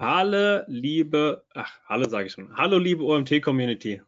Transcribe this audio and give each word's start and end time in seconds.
Hallo, 0.00 0.62
liebe, 0.66 1.44
ach, 1.52 1.78
hallo 1.86 2.08
sage 2.08 2.28
ich 2.28 2.32
schon. 2.32 2.56
Hallo, 2.56 2.78
liebe 2.78 3.04
OMT-Community. 3.04 4.00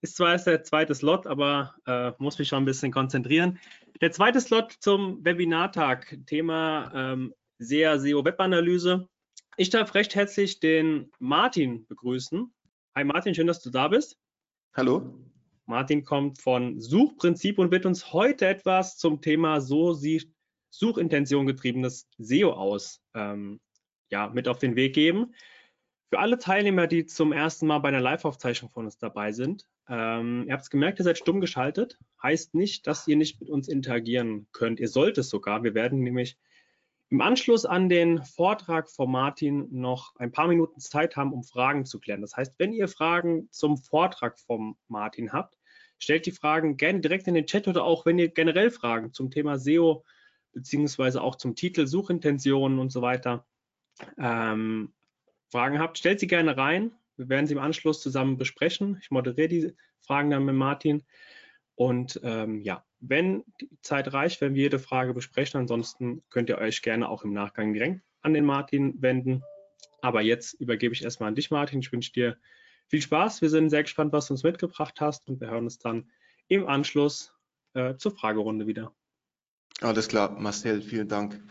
Ist 0.00 0.16
zwar 0.16 0.32
erst 0.32 0.46
der 0.46 0.62
zweite 0.62 0.94
Slot, 0.94 1.26
aber 1.26 1.74
äh, 1.86 2.12
muss 2.16 2.38
mich 2.38 2.48
schon 2.48 2.62
ein 2.62 2.64
bisschen 2.64 2.90
konzentrieren. 2.90 3.58
Der 4.00 4.12
zweite 4.12 4.40
Slot 4.40 4.72
zum 4.80 5.22
Webinartag, 5.26 6.16
Thema 6.24 6.90
ähm, 6.94 7.34
SEA 7.58 7.98
SEO 7.98 8.24
Webanalyse. 8.24 9.10
Ich 9.58 9.68
darf 9.68 9.94
recht 9.94 10.14
herzlich 10.14 10.58
den 10.58 11.12
Martin 11.18 11.86
begrüßen. 11.86 12.50
Hi 12.94 13.04
Martin, 13.04 13.34
schön, 13.34 13.46
dass 13.46 13.60
du 13.60 13.68
da 13.68 13.88
bist. 13.88 14.16
Hallo. 14.74 15.20
Martin 15.66 16.02
kommt 16.02 16.40
von 16.40 16.80
Suchprinzip 16.80 17.58
und 17.58 17.70
wird 17.70 17.84
uns 17.84 18.10
heute 18.14 18.46
etwas 18.46 18.96
zum 18.96 19.20
Thema 19.20 19.60
so 19.60 19.92
sieht 19.92 20.32
Suchintention 20.70 21.46
getriebenes 21.46 22.08
SEO 22.16 22.52
aus 22.52 23.02
ähm, 23.12 23.60
ja, 24.10 24.28
mit 24.28 24.48
auf 24.48 24.58
den 24.58 24.76
Weg 24.76 24.94
geben. 24.94 25.34
Für 26.10 26.20
alle 26.20 26.38
Teilnehmer, 26.38 26.86
die 26.86 27.06
zum 27.06 27.32
ersten 27.32 27.66
Mal 27.66 27.78
bei 27.80 27.88
einer 27.88 28.00
Live-Aufzeichnung 28.00 28.70
von 28.70 28.84
uns 28.84 28.98
dabei 28.98 29.32
sind, 29.32 29.66
ähm, 29.88 30.44
ihr 30.46 30.52
habt 30.52 30.62
es 30.62 30.70
gemerkt, 30.70 30.98
ihr 30.98 31.04
seid 31.04 31.18
stumm 31.18 31.40
geschaltet. 31.40 31.98
Heißt 32.22 32.54
nicht, 32.54 32.86
dass 32.86 33.06
ihr 33.06 33.16
nicht 33.16 33.40
mit 33.40 33.50
uns 33.50 33.68
interagieren 33.68 34.46
könnt. 34.52 34.80
Ihr 34.80 34.88
sollt 34.88 35.18
es 35.18 35.28
sogar. 35.28 35.62
Wir 35.62 35.74
werden 35.74 36.00
nämlich 36.00 36.36
im 37.08 37.20
Anschluss 37.20 37.64
an 37.64 37.88
den 37.88 38.24
Vortrag 38.24 38.90
von 38.90 39.10
Martin 39.10 39.68
noch 39.70 40.16
ein 40.16 40.32
paar 40.32 40.48
Minuten 40.48 40.80
Zeit 40.80 41.16
haben, 41.16 41.32
um 41.32 41.44
Fragen 41.44 41.84
zu 41.84 42.00
klären. 42.00 42.20
Das 42.20 42.36
heißt, 42.36 42.54
wenn 42.58 42.72
ihr 42.72 42.88
Fragen 42.88 43.48
zum 43.52 43.76
Vortrag 43.76 44.40
von 44.40 44.76
Martin 44.88 45.32
habt, 45.32 45.56
stellt 45.98 46.26
die 46.26 46.32
Fragen 46.32 46.76
gerne 46.76 47.00
direkt 47.00 47.28
in 47.28 47.34
den 47.34 47.46
Chat 47.46 47.68
oder 47.68 47.84
auch 47.84 48.06
wenn 48.06 48.18
ihr 48.18 48.28
generell 48.28 48.70
Fragen 48.70 49.12
zum 49.12 49.30
Thema 49.30 49.58
SEO 49.58 50.04
beziehungsweise 50.52 51.22
auch 51.22 51.36
zum 51.36 51.54
Titel, 51.54 51.86
Suchintentionen 51.86 52.78
und 52.80 52.90
so 52.90 53.02
weiter 53.02 53.46
ähm, 54.18 54.92
Fragen 55.50 55.78
habt, 55.78 55.98
stellt 55.98 56.20
sie 56.20 56.26
gerne 56.26 56.56
rein. 56.56 56.92
Wir 57.16 57.28
werden 57.28 57.46
sie 57.46 57.54
im 57.54 57.60
Anschluss 57.60 58.02
zusammen 58.02 58.36
besprechen. 58.36 58.98
Ich 59.00 59.10
moderiere 59.10 59.48
die 59.48 59.74
Fragen 60.00 60.30
dann 60.30 60.44
mit 60.44 60.54
Martin. 60.54 61.04
Und 61.74 62.20
ähm, 62.22 62.60
ja, 62.60 62.84
wenn 63.00 63.44
die 63.60 63.68
Zeit 63.82 64.12
reicht, 64.12 64.40
werden 64.40 64.54
wir 64.54 64.62
jede 64.62 64.78
Frage 64.78 65.14
besprechen. 65.14 65.60
Ansonsten 65.60 66.22
könnt 66.30 66.48
ihr 66.48 66.58
euch 66.58 66.82
gerne 66.82 67.08
auch 67.08 67.24
im 67.24 67.32
Nachgang 67.32 67.72
direkt 67.72 68.00
an 68.22 68.34
den 68.34 68.44
Martin 68.44 69.00
wenden. 69.00 69.42
Aber 70.00 70.20
jetzt 70.20 70.54
übergebe 70.54 70.94
ich 70.94 71.04
erstmal 71.04 71.28
an 71.28 71.34
dich, 71.34 71.50
Martin. 71.50 71.80
Ich 71.80 71.92
wünsche 71.92 72.12
dir 72.12 72.36
viel 72.88 73.02
Spaß. 73.02 73.42
Wir 73.42 73.50
sind 73.50 73.70
sehr 73.70 73.82
gespannt, 73.82 74.12
was 74.12 74.26
du 74.26 74.34
uns 74.34 74.42
mitgebracht 74.42 75.00
hast 75.00 75.28
und 75.28 75.40
wir 75.40 75.50
hören 75.50 75.64
uns 75.64 75.78
dann 75.78 76.10
im 76.48 76.66
Anschluss 76.66 77.32
äh, 77.74 77.96
zur 77.96 78.12
Fragerunde 78.12 78.66
wieder. 78.66 78.94
Alles 79.80 80.08
klar, 80.08 80.30
Marcel, 80.30 80.80
vielen 80.80 81.08
Dank. 81.08 81.42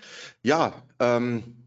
Ja, 0.42 0.84
ähm, 1.00 1.65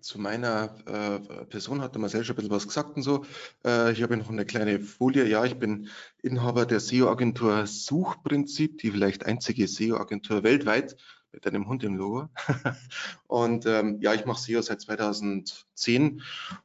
zu 0.00 0.18
meiner 0.20 0.74
äh, 0.86 1.44
Person 1.46 1.80
hat 1.80 1.94
der 1.94 2.00
Marcel 2.00 2.24
schon 2.24 2.34
ein 2.34 2.36
bisschen 2.36 2.50
was 2.50 2.66
gesagt 2.66 2.96
und 2.96 3.02
so. 3.02 3.24
Äh, 3.64 3.92
ich 3.92 4.02
habe 4.02 4.16
noch 4.16 4.30
eine 4.30 4.44
kleine 4.44 4.80
Folie. 4.80 5.26
Ja, 5.26 5.44
ich 5.44 5.58
bin 5.58 5.88
Inhaber 6.22 6.66
der 6.66 6.80
SEO-Agentur 6.80 7.66
Suchprinzip, 7.66 8.78
die 8.78 8.90
vielleicht 8.90 9.26
einzige 9.26 9.66
SEO-Agentur 9.66 10.42
weltweit 10.42 10.96
mit 11.32 11.46
einem 11.46 11.68
Hund 11.68 11.84
im 11.84 11.96
Logo. 11.96 12.28
und 13.26 13.66
ähm, 13.66 13.98
ja, 14.00 14.14
ich 14.14 14.24
mache 14.24 14.40
SEO 14.40 14.62
seit 14.62 14.80
2010. 14.80 16.22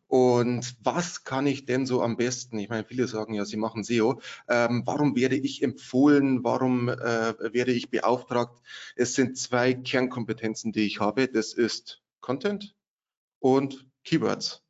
Und 0.07 0.75
was 0.81 1.23
kann 1.23 1.47
ich 1.47 1.65
denn 1.65 1.85
so 1.85 2.01
am 2.01 2.17
besten? 2.17 2.57
Ich 2.59 2.69
meine, 2.69 2.85
viele 2.85 3.07
sagen 3.07 3.33
ja, 3.33 3.45
sie 3.45 3.57
machen 3.57 3.83
SEO. 3.83 4.21
Ähm, 4.47 4.83
warum 4.85 5.15
werde 5.15 5.35
ich 5.35 5.61
empfohlen? 5.63 6.43
Warum 6.43 6.89
äh, 6.89 7.33
werde 7.53 7.73
ich 7.73 7.89
beauftragt? 7.89 8.61
Es 8.95 9.15
sind 9.15 9.37
zwei 9.37 9.73
Kernkompetenzen, 9.73 10.71
die 10.71 10.85
ich 10.85 10.99
habe. 10.99 11.27
Das 11.27 11.53
ist 11.53 12.01
Content 12.21 12.75
und 13.43 13.85
Keywords. 14.05 14.63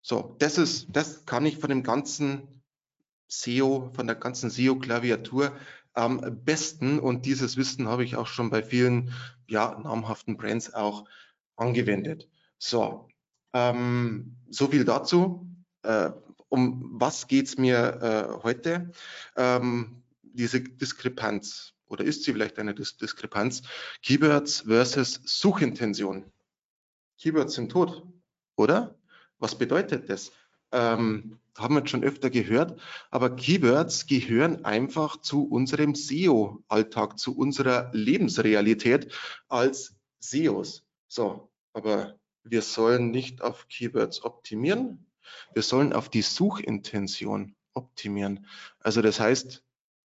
So, 0.00 0.36
das 0.38 0.58
ist, 0.58 0.86
das 0.90 1.26
kann 1.26 1.44
ich 1.44 1.58
von 1.58 1.70
dem 1.70 1.82
ganzen 1.82 2.62
SEO, 3.26 3.90
von 3.94 4.06
der 4.06 4.14
ganzen 4.14 4.48
SEO-Klaviatur 4.48 5.56
am 5.92 6.20
besten 6.44 7.00
und 7.00 7.26
dieses 7.26 7.56
Wissen 7.56 7.88
habe 7.88 8.04
ich 8.04 8.14
auch 8.14 8.28
schon 8.28 8.48
bei 8.48 8.62
vielen 8.62 9.12
ja, 9.48 9.76
namhaften 9.82 10.36
Brands 10.36 10.72
auch 10.72 11.04
angewendet. 11.56 12.28
So, 12.58 13.08
ähm, 13.52 14.36
so 14.48 14.68
viel 14.68 14.84
dazu. 14.84 15.46
Äh, 15.82 16.10
um 16.48 16.92
was 16.94 17.26
geht's 17.26 17.58
mir 17.58 18.38
äh, 18.38 18.42
heute? 18.44 18.92
Ähm, 19.36 20.04
diese 20.22 20.60
Diskrepanz 20.60 21.74
oder 21.88 22.04
ist 22.04 22.22
sie 22.22 22.32
vielleicht 22.32 22.60
eine 22.60 22.72
Dis 22.72 22.96
Diskrepanz? 22.96 23.62
Keywords 24.02 24.60
versus 24.60 25.20
Suchintention. 25.24 26.32
Keywords 27.20 27.54
sind 27.54 27.70
tot, 27.70 28.02
oder? 28.56 28.98
Was 29.38 29.56
bedeutet 29.58 30.08
das? 30.08 30.32
Ähm, 30.72 31.38
haben 31.58 31.74
wir 31.74 31.86
schon 31.86 32.02
öfter 32.02 32.30
gehört, 32.30 32.80
aber 33.10 33.36
Keywords 33.36 34.06
gehören 34.06 34.64
einfach 34.64 35.20
zu 35.20 35.46
unserem 35.46 35.94
SEO-Alltag, 35.94 37.18
zu 37.18 37.36
unserer 37.36 37.90
Lebensrealität 37.92 39.12
als 39.48 39.96
SEOs. 40.20 40.84
So, 41.08 41.50
aber 41.74 42.18
wir 42.44 42.62
sollen 42.62 43.10
nicht 43.10 43.42
auf 43.42 43.68
Keywords 43.68 44.24
optimieren, 44.24 45.06
wir 45.52 45.62
sollen 45.62 45.92
auf 45.92 46.08
die 46.08 46.22
Suchintention 46.22 47.54
optimieren. 47.74 48.46
Also 48.78 49.02
das 49.02 49.20
heißt, 49.20 49.62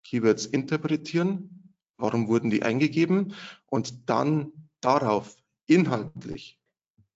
Keywords 0.04 0.46
interpretieren, 0.46 1.74
warum 1.98 2.28
wurden 2.28 2.50
die 2.50 2.62
eingegeben 2.62 3.34
und 3.66 4.08
dann 4.08 4.52
darauf 4.80 5.36
inhaltlich 5.66 6.61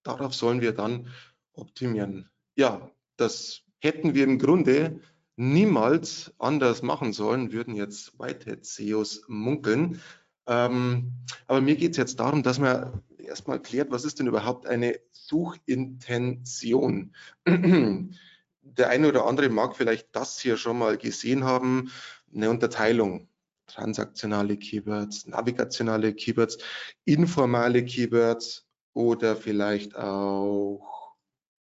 darauf 0.07 0.33
sollen 0.33 0.61
wir 0.61 0.71
dann 0.71 1.09
optimieren. 1.53 2.29
Ja, 2.55 2.89
das 3.17 3.61
hätten 3.79 4.15
wir 4.15 4.23
im 4.23 4.39
Grunde 4.39 5.01
niemals 5.35 6.33
anders 6.39 6.81
machen 6.81 7.13
sollen, 7.13 7.51
würden 7.51 7.75
jetzt 7.75 8.17
Whitehead-SEOs 8.19 9.25
munkeln. 9.27 10.01
Ähm, 10.47 11.13
aber 11.45 11.61
mir 11.61 11.75
geht 11.75 11.91
es 11.91 11.97
jetzt 11.97 12.19
darum, 12.19 12.41
dass 12.41 12.57
man 12.57 13.03
erstmal 13.17 13.61
klärt, 13.61 13.91
was 13.91 14.05
ist 14.05 14.19
denn 14.19 14.27
überhaupt 14.27 14.65
eine 14.65 14.99
Suchintention? 15.11 17.13
Der 18.61 18.89
eine 18.89 19.07
oder 19.07 19.25
andere 19.25 19.49
mag 19.49 19.75
vielleicht 19.75 20.15
das 20.15 20.39
hier 20.39 20.57
schon 20.57 20.79
mal 20.79 20.97
gesehen 20.97 21.43
haben, 21.43 21.91
eine 22.33 22.49
Unterteilung. 22.49 23.29
Transaktionale 23.67 24.57
Keywords, 24.57 25.27
navigationale 25.27 26.13
Keywords, 26.13 26.57
informale 27.03 27.83
Keywords, 27.83 28.66
oder 28.97 29.35
vielleicht 29.35 29.95
auch 29.95 31.15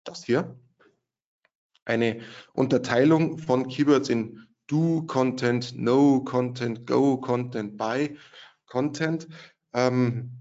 das 0.03 0.25
hier. 0.25 0.59
Eine 1.85 2.21
Unterteilung 2.53 3.37
von 3.37 3.67
Keywords 3.67 4.09
in 4.09 4.47
Do 4.65 5.03
Content, 5.03 5.77
No 5.77 6.23
Content, 6.23 6.87
Go 6.87 7.17
Content, 7.17 7.77
Buy 7.77 8.17
Content. 8.65 9.27
Ähm, 9.73 10.31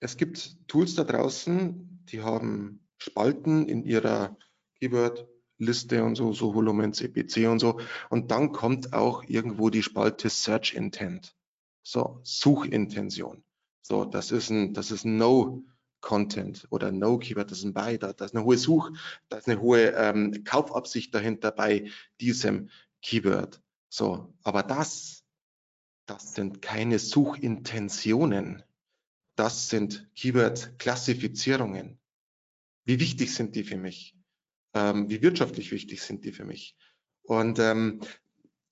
es 0.00 0.18
gibt 0.18 0.68
Tools 0.68 0.94
da 0.94 1.04
draußen, 1.04 2.04
die 2.10 2.20
haben 2.20 2.86
Spalten 2.98 3.66
in 3.66 3.82
ihrer 3.82 4.36
Keyword-Liste 4.80 6.04
und 6.04 6.16
so, 6.16 6.34
so 6.34 6.54
Volumen, 6.54 6.92
CPC 6.92 7.48
und 7.48 7.60
so. 7.60 7.80
Und 8.10 8.30
dann 8.30 8.52
kommt 8.52 8.92
auch 8.92 9.24
irgendwo 9.24 9.70
die 9.70 9.82
Spalte 9.82 10.28
Search 10.28 10.74
Intent. 10.74 11.34
So, 11.82 12.20
Suchintention. 12.24 13.42
So, 13.80 14.04
das 14.04 14.32
ist 14.32 14.50
ein, 14.50 14.74
das 14.74 14.90
ist 14.90 15.04
ein 15.04 15.16
No 15.16 15.64
Content 16.00 16.66
oder 16.70 16.92
No-Keyword, 16.92 17.50
das 17.50 17.58
ist 17.58 17.64
ein 17.64 17.74
Buy, 17.74 17.98
da, 17.98 18.12
da 18.12 18.24
ist 18.24 18.34
eine 18.34 18.44
hohe 18.44 18.56
Such, 18.58 18.90
da 19.28 19.38
ist 19.38 19.48
eine 19.48 19.60
hohe 19.60 19.90
ähm, 19.90 20.44
Kaufabsicht 20.44 21.14
dahinter 21.14 21.50
bei 21.50 21.90
diesem 22.20 22.70
Keyword. 23.02 23.60
So, 23.88 24.34
aber 24.42 24.62
das, 24.62 25.24
das 26.06 26.34
sind 26.34 26.62
keine 26.62 26.98
Suchintentionen. 26.98 28.62
Das 29.34 29.68
sind 29.68 30.08
Keyword-Klassifizierungen. 30.14 31.98
Wie 32.84 33.00
wichtig 33.00 33.34
sind 33.34 33.54
die 33.54 33.64
für 33.64 33.76
mich? 33.76 34.16
Ähm, 34.74 35.08
wie 35.10 35.22
wirtschaftlich 35.22 35.70
wichtig 35.70 36.02
sind 36.02 36.24
die 36.24 36.32
für 36.32 36.44
mich? 36.44 36.76
Und 37.22 37.58
ähm, 37.58 38.00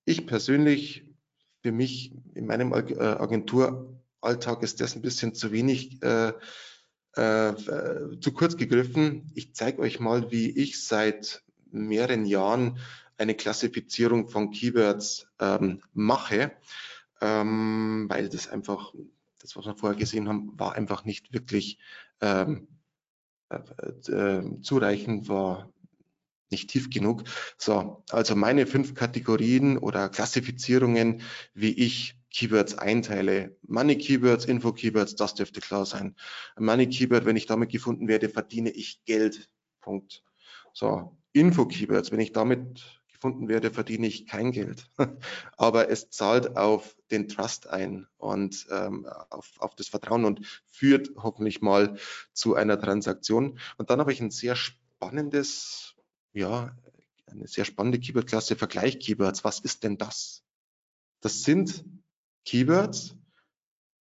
ich 0.05 0.25
persönlich, 0.25 1.05
für 1.61 1.71
mich 1.71 2.13
in 2.33 2.47
meinem 2.47 2.73
äh, 2.73 2.97
Agenturalltag 2.99 4.63
ist 4.63 4.81
das 4.81 4.95
ein 4.95 5.01
bisschen 5.01 5.33
zu 5.33 5.51
wenig 5.51 6.01
äh, 6.01 6.33
äh, 7.17 8.19
zu 8.19 8.31
kurz 8.31 8.57
gegriffen. 8.57 9.31
Ich 9.35 9.53
zeige 9.53 9.79
euch 9.79 9.99
mal, 9.99 10.31
wie 10.31 10.49
ich 10.49 10.83
seit 10.83 11.43
mehreren 11.71 12.25
Jahren 12.25 12.79
eine 13.17 13.35
Klassifizierung 13.35 14.27
von 14.27 14.51
Keywords 14.51 15.27
ähm, 15.39 15.81
mache, 15.93 16.51
ähm, 17.21 18.05
weil 18.09 18.29
das 18.29 18.47
einfach, 18.47 18.93
das 19.41 19.55
was 19.55 19.65
wir 19.65 19.75
vorher 19.75 19.97
gesehen 19.97 20.27
haben, 20.27 20.51
war 20.57 20.75
einfach 20.75 21.03
nicht 21.03 21.33
wirklich 21.33 21.79
ähm, 22.21 22.67
äh, 23.49 24.11
äh, 24.11 24.61
zureichend, 24.61 25.29
war 25.29 25.71
nicht 26.49 26.69
tief 26.69 26.89
genug. 26.89 27.23
So, 27.57 28.03
also 28.09 28.35
meine 28.35 28.67
fünf 28.67 28.93
Kategorien 28.93 29.77
oder 29.77 30.09
Klassifizierungen, 30.09 31.21
wie 31.53 31.71
ich 31.71 32.16
Keywords 32.37 32.75
einteile. 32.75 33.57
Money 33.63 33.97
Keywords, 33.97 34.45
Info 34.45 34.71
Keywords, 34.71 35.15
das 35.15 35.33
dürfte 35.33 35.59
klar 35.59 35.87
sein. 35.87 36.15
Money 36.55 36.87
Keyword, 36.87 37.25
wenn 37.25 37.35
ich 37.35 37.47
damit 37.47 37.71
gefunden 37.71 38.07
werde, 38.07 38.29
verdiene 38.29 38.69
ich 38.69 39.03
Geld. 39.05 39.49
Punkt. 39.81 40.23
So, 40.71 41.17
Info-Keywords, 41.33 42.11
wenn 42.11 42.19
ich 42.19 42.33
damit 42.33 43.01
gefunden 43.07 43.47
werde, 43.47 43.71
verdiene 43.71 44.05
ich 44.05 44.27
kein 44.27 44.51
Geld. 44.51 44.87
Aber 45.57 45.89
es 45.89 46.11
zahlt 46.11 46.57
auf 46.57 46.95
den 47.09 47.27
Trust 47.27 47.67
ein 47.69 48.05
und 48.17 48.67
ähm, 48.69 49.07
auf, 49.31 49.53
auf 49.57 49.73
das 49.73 49.87
Vertrauen 49.87 50.23
und 50.23 50.45
führt 50.69 51.09
hoffentlich 51.17 51.61
mal 51.61 51.97
zu 52.33 52.53
einer 52.53 52.79
Transaktion. 52.79 53.57
Und 53.79 53.89
dann 53.89 53.99
habe 53.99 54.13
ich 54.13 54.21
ein 54.21 54.29
sehr 54.29 54.55
spannendes, 54.55 55.95
ja, 56.33 56.77
eine 57.25 57.47
sehr 57.47 57.65
spannende 57.65 57.99
Keyword-Klasse, 57.99 58.55
Vergleich-Keywords. 58.55 59.43
Was 59.43 59.59
ist 59.59 59.83
denn 59.83 59.97
das? 59.97 60.43
Das 61.21 61.41
sind 61.41 61.83
Keywords, 62.47 63.17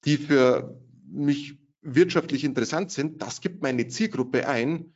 die 0.04 0.16
für 0.16 0.80
mich 1.04 1.58
wirtschaftlich 1.82 2.44
interessant 2.44 2.92
sind. 2.92 3.20
Das 3.20 3.40
gibt 3.40 3.60
meine 3.60 3.88
Zielgruppe 3.88 4.48
ein, 4.48 4.94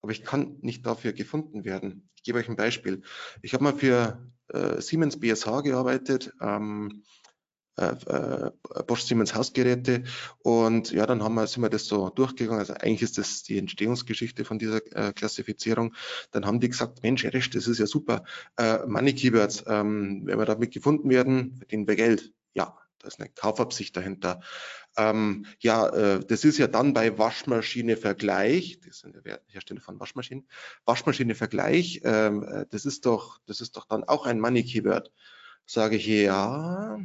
aber 0.00 0.12
ich 0.12 0.24
kann 0.24 0.56
nicht 0.62 0.86
dafür 0.86 1.12
gefunden 1.12 1.64
werden. 1.66 2.08
Ich 2.16 2.22
gebe 2.22 2.38
euch 2.38 2.48
ein 2.48 2.56
Beispiel. 2.56 3.02
Ich 3.42 3.52
habe 3.52 3.64
mal 3.64 3.74
für 3.74 4.26
äh, 4.48 4.80
Siemens 4.80 5.20
BSH 5.20 5.62
gearbeitet, 5.64 6.32
ähm, 6.40 7.02
äh, 7.76 7.94
äh, 8.06 8.50
Bosch 8.86 9.02
Siemens 9.02 9.34
Hausgeräte 9.34 10.04
und 10.38 10.90
ja, 10.90 11.04
dann 11.04 11.22
haben 11.22 11.34
wir, 11.34 11.46
sind 11.46 11.62
wir 11.62 11.68
das 11.68 11.84
so 11.84 12.08
durchgegangen. 12.08 12.58
Also 12.58 12.72
eigentlich 12.72 13.02
ist 13.02 13.18
das 13.18 13.42
die 13.42 13.58
Entstehungsgeschichte 13.58 14.46
von 14.46 14.58
dieser 14.58 14.80
äh, 14.96 15.12
Klassifizierung. 15.12 15.94
Dann 16.30 16.46
haben 16.46 16.60
die 16.60 16.70
gesagt, 16.70 17.02
Mensch, 17.02 17.22
Rest, 17.26 17.54
das 17.54 17.68
ist 17.68 17.80
ja 17.80 17.86
super. 17.86 18.24
Äh, 18.56 18.86
Money 18.86 19.14
Keywords, 19.14 19.64
ähm, 19.66 20.22
wenn 20.24 20.38
wir 20.38 20.46
damit 20.46 20.72
gefunden 20.72 21.10
werden, 21.10 21.56
verdienen 21.58 21.86
wir 21.86 21.96
Geld. 21.96 22.32
Ja, 22.54 22.76
da 22.98 23.08
ist 23.08 23.20
eine 23.20 23.28
Kaufabsicht 23.28 23.96
dahinter. 23.96 24.40
Ähm, 24.96 25.46
ja, 25.60 25.88
äh, 25.88 26.20
das 26.26 26.44
ist 26.44 26.58
ja 26.58 26.66
dann 26.66 26.92
bei 26.92 27.16
Waschmaschine 27.18 27.96
Vergleich, 27.96 28.80
das 28.80 29.00
sind 29.00 29.14
der 29.24 29.40
Hersteller 29.46 29.80
von 29.80 30.00
Waschmaschinen, 30.00 30.48
Waschmaschine 30.84 31.34
Vergleich, 31.34 32.00
ähm, 32.04 32.42
äh, 32.42 32.66
das 32.70 32.84
ist 32.84 33.06
doch, 33.06 33.38
das 33.46 33.60
ist 33.60 33.76
doch 33.76 33.84
dann 33.86 34.04
auch 34.04 34.26
ein 34.26 34.40
Money 34.40 34.64
Keyword. 34.64 35.12
Sage 35.66 35.96
ich, 35.96 36.06
ja, 36.06 36.98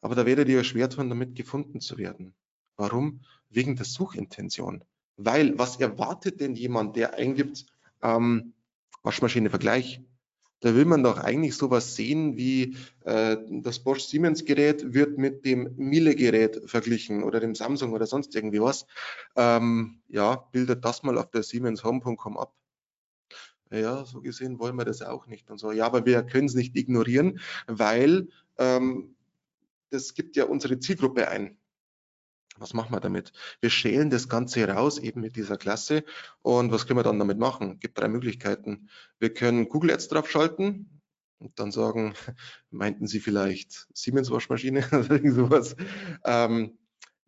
aber 0.00 0.14
da 0.16 0.26
werdet 0.26 0.48
ihr 0.48 0.64
schwer 0.64 0.90
tun, 0.90 1.08
damit 1.08 1.36
gefunden 1.36 1.80
zu 1.80 1.96
werden. 1.96 2.34
Warum? 2.76 3.20
Wegen 3.48 3.76
der 3.76 3.84
Suchintention. 3.84 4.84
Weil, 5.16 5.58
was 5.58 5.76
erwartet 5.76 6.40
denn 6.40 6.56
jemand, 6.56 6.96
der 6.96 7.14
eingibt, 7.14 7.66
ähm, 8.02 8.54
Waschmaschine 9.02 9.48
Vergleich? 9.48 10.00
Da 10.62 10.76
will 10.76 10.84
man 10.84 11.02
doch 11.02 11.18
eigentlich 11.18 11.56
sowas 11.56 11.96
sehen 11.96 12.36
wie 12.36 12.76
äh, 13.04 13.36
das 13.50 13.80
Bosch 13.80 14.04
Siemens 14.04 14.44
Gerät 14.44 14.94
wird 14.94 15.18
mit 15.18 15.44
dem 15.44 15.74
Miele 15.76 16.14
Gerät 16.14 16.62
verglichen 16.66 17.24
oder 17.24 17.40
dem 17.40 17.56
Samsung 17.56 17.92
oder 17.92 18.06
sonst 18.06 18.34
irgendwie 18.36 18.60
was. 18.60 18.86
Ähm, 19.36 20.00
ja, 20.06 20.36
bildet 20.52 20.84
das 20.84 21.02
mal 21.02 21.18
auf 21.18 21.30
der 21.30 21.42
Siemens 21.42 21.82
Home.com 21.82 22.38
ab. 22.38 22.54
Ja, 23.72 24.04
so 24.04 24.20
gesehen 24.20 24.60
wollen 24.60 24.76
wir 24.76 24.84
das 24.84 25.02
auch 25.02 25.26
nicht 25.26 25.50
und 25.50 25.58
so. 25.58 25.72
Ja, 25.72 25.86
aber 25.86 26.06
wir 26.06 26.22
können 26.22 26.46
es 26.46 26.54
nicht 26.54 26.76
ignorieren, 26.76 27.40
weil 27.66 28.28
ähm, 28.58 29.16
das 29.90 30.14
gibt 30.14 30.36
ja 30.36 30.44
unsere 30.44 30.78
Zielgruppe 30.78 31.28
ein. 31.28 31.58
Was 32.62 32.74
machen 32.74 32.94
wir 32.94 33.00
damit? 33.00 33.32
Wir 33.60 33.70
schälen 33.70 34.08
das 34.08 34.28
Ganze 34.28 34.66
raus, 34.68 34.98
eben 34.98 35.20
mit 35.20 35.34
dieser 35.34 35.56
Klasse. 35.56 36.04
Und 36.42 36.70
was 36.70 36.86
können 36.86 37.00
wir 37.00 37.02
dann 37.02 37.18
damit 37.18 37.36
machen? 37.36 37.72
Es 37.72 37.80
gibt 37.80 37.98
drei 37.98 38.06
Möglichkeiten. 38.06 38.88
Wir 39.18 39.34
können 39.34 39.68
Google 39.68 39.90
Ads 39.90 40.06
draufschalten 40.06 41.00
und 41.38 41.58
dann 41.58 41.72
sagen, 41.72 42.14
meinten 42.70 43.08
Sie 43.08 43.18
vielleicht 43.18 43.88
Siemens 43.92 44.30
Waschmaschine 44.30 44.86
oder 44.92 45.18
sowas. 45.28 45.74
Ähm, 46.24 46.78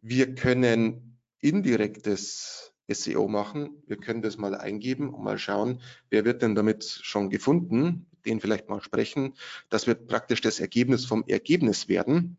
wir 0.02 0.36
können 0.36 1.18
indirektes 1.40 2.72
SEO 2.88 3.26
machen. 3.26 3.82
Wir 3.88 3.96
können 3.96 4.22
das 4.22 4.38
mal 4.38 4.54
eingeben 4.54 5.12
und 5.12 5.24
mal 5.24 5.38
schauen, 5.38 5.80
wer 6.10 6.24
wird 6.24 6.42
denn 6.42 6.54
damit 6.54 6.84
schon 6.84 7.28
gefunden, 7.28 8.06
den 8.24 8.40
vielleicht 8.40 8.68
mal 8.68 8.80
sprechen. 8.82 9.34
Das 9.68 9.88
wird 9.88 10.06
praktisch 10.06 10.42
das 10.42 10.60
Ergebnis 10.60 11.06
vom 11.06 11.24
Ergebnis 11.26 11.88
werden. 11.88 12.36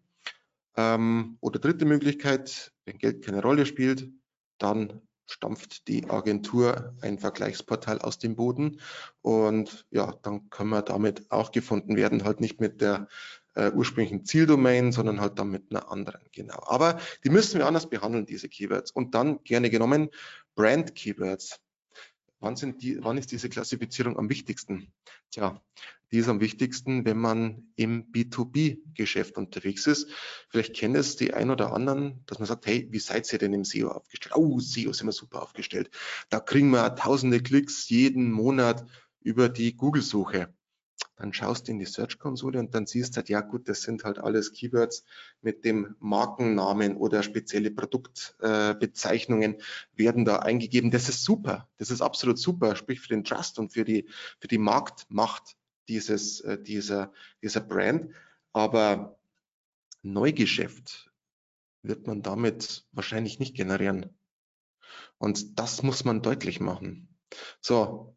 Ähm, 0.77 1.37
oder 1.41 1.59
dritte 1.59 1.85
Möglichkeit, 1.85 2.73
wenn 2.85 2.97
Geld 2.97 3.23
keine 3.23 3.41
Rolle 3.41 3.65
spielt, 3.65 4.09
dann 4.57 5.01
stampft 5.27 5.87
die 5.87 6.09
Agentur 6.09 6.93
ein 7.01 7.17
Vergleichsportal 7.17 7.99
aus 7.99 8.19
dem 8.19 8.35
Boden 8.35 8.79
und 9.21 9.85
ja, 9.89 10.13
dann 10.21 10.49
können 10.49 10.69
wir 10.69 10.83
damit 10.83 11.31
auch 11.31 11.51
gefunden 11.51 11.95
werden, 11.95 12.23
halt 12.23 12.41
nicht 12.41 12.61
mit 12.61 12.79
der 12.81 13.07
äh, 13.55 13.71
ursprünglichen 13.71 14.25
Zieldomain, 14.25 14.91
sondern 14.91 15.19
halt 15.19 15.39
dann 15.39 15.49
mit 15.49 15.71
einer 15.71 15.91
anderen, 15.91 16.21
genau. 16.31 16.61
Aber 16.67 16.99
die 17.23 17.29
müssen 17.29 17.57
wir 17.57 17.65
anders 17.65 17.89
behandeln, 17.89 18.25
diese 18.25 18.49
Keywords. 18.49 18.91
Und 18.91 19.15
dann 19.15 19.43
gerne 19.43 19.69
genommen 19.69 20.09
Brand 20.55 20.93
Keywords. 20.93 21.59
Wann, 22.39 22.57
sind 22.57 22.83
die, 22.83 23.03
wann 23.03 23.17
ist 23.17 23.31
diese 23.31 23.49
Klassifizierung 23.49 24.17
am 24.17 24.29
wichtigsten? 24.29 24.91
Tja, 25.31 25.61
die 26.15 26.21
ist 26.21 26.29
am 26.29 26.39
wichtigsten, 26.39 27.03
wenn 27.03 27.17
man 27.17 27.67
im 27.75 28.09
B2B-Geschäft 28.09 29.35
unterwegs 29.35 29.85
ist. 29.85 30.09
Vielleicht 30.47 30.73
kennen 30.73 30.95
es 30.95 31.17
die 31.17 31.33
ein 31.33 31.51
oder 31.51 31.73
anderen, 31.73 32.23
dass 32.25 32.39
man 32.39 32.47
sagt, 32.47 32.67
hey, 32.67 32.87
wie 32.89 32.99
seid 32.99 33.33
ihr 33.33 33.37
denn 33.37 33.51
im 33.51 33.65
SEO 33.65 33.89
aufgestellt? 33.89 34.33
Oh, 34.37 34.61
SEO 34.61 34.93
sind 34.93 35.07
wir 35.07 35.11
super 35.11 35.41
aufgestellt. 35.41 35.89
Da 36.29 36.39
kriegen 36.39 36.69
wir 36.69 36.95
tausende 36.95 37.41
Klicks 37.41 37.89
jeden 37.89 38.31
Monat 38.31 38.85
über 39.19 39.49
die 39.49 39.75
Google-Suche 39.75 40.53
dann 41.17 41.31
schaust 41.33 41.67
du 41.67 41.71
in 41.71 41.79
die 41.79 41.85
Search-Konsole 41.85 42.59
und 42.59 42.75
dann 42.75 42.87
siehst 42.87 43.13
du 43.13 43.17
halt, 43.17 43.29
ja 43.29 43.41
gut, 43.41 43.69
das 43.69 43.81
sind 43.81 44.03
halt 44.03 44.19
alles 44.19 44.51
Keywords 44.51 45.05
mit 45.41 45.63
dem 45.63 45.95
Markennamen 45.99 46.97
oder 46.97 47.23
spezielle 47.23 47.71
Produktbezeichnungen 47.71 49.55
äh, 49.55 49.59
werden 49.93 50.25
da 50.25 50.39
eingegeben. 50.39 50.91
Das 50.91 51.07
ist 51.07 51.23
super, 51.23 51.69
das 51.77 51.89
ist 51.89 52.01
absolut 52.01 52.37
super, 52.37 52.75
sprich 52.75 52.99
für 52.99 53.09
den 53.09 53.23
Trust 53.23 53.59
und 53.59 53.71
für 53.71 53.85
die, 53.85 54.09
für 54.39 54.47
die 54.47 54.57
Marktmacht 54.57 55.55
dieses, 55.87 56.41
äh, 56.41 56.61
dieser, 56.61 57.13
dieser 57.41 57.61
Brand. 57.61 58.13
Aber 58.53 59.19
Neugeschäft 60.01 61.11
wird 61.81 62.07
man 62.07 62.21
damit 62.21 62.85
wahrscheinlich 62.91 63.39
nicht 63.39 63.55
generieren. 63.55 64.09
Und 65.17 65.59
das 65.59 65.83
muss 65.83 66.05
man 66.05 66.21
deutlich 66.21 66.59
machen. 66.59 67.09
So, 67.61 68.15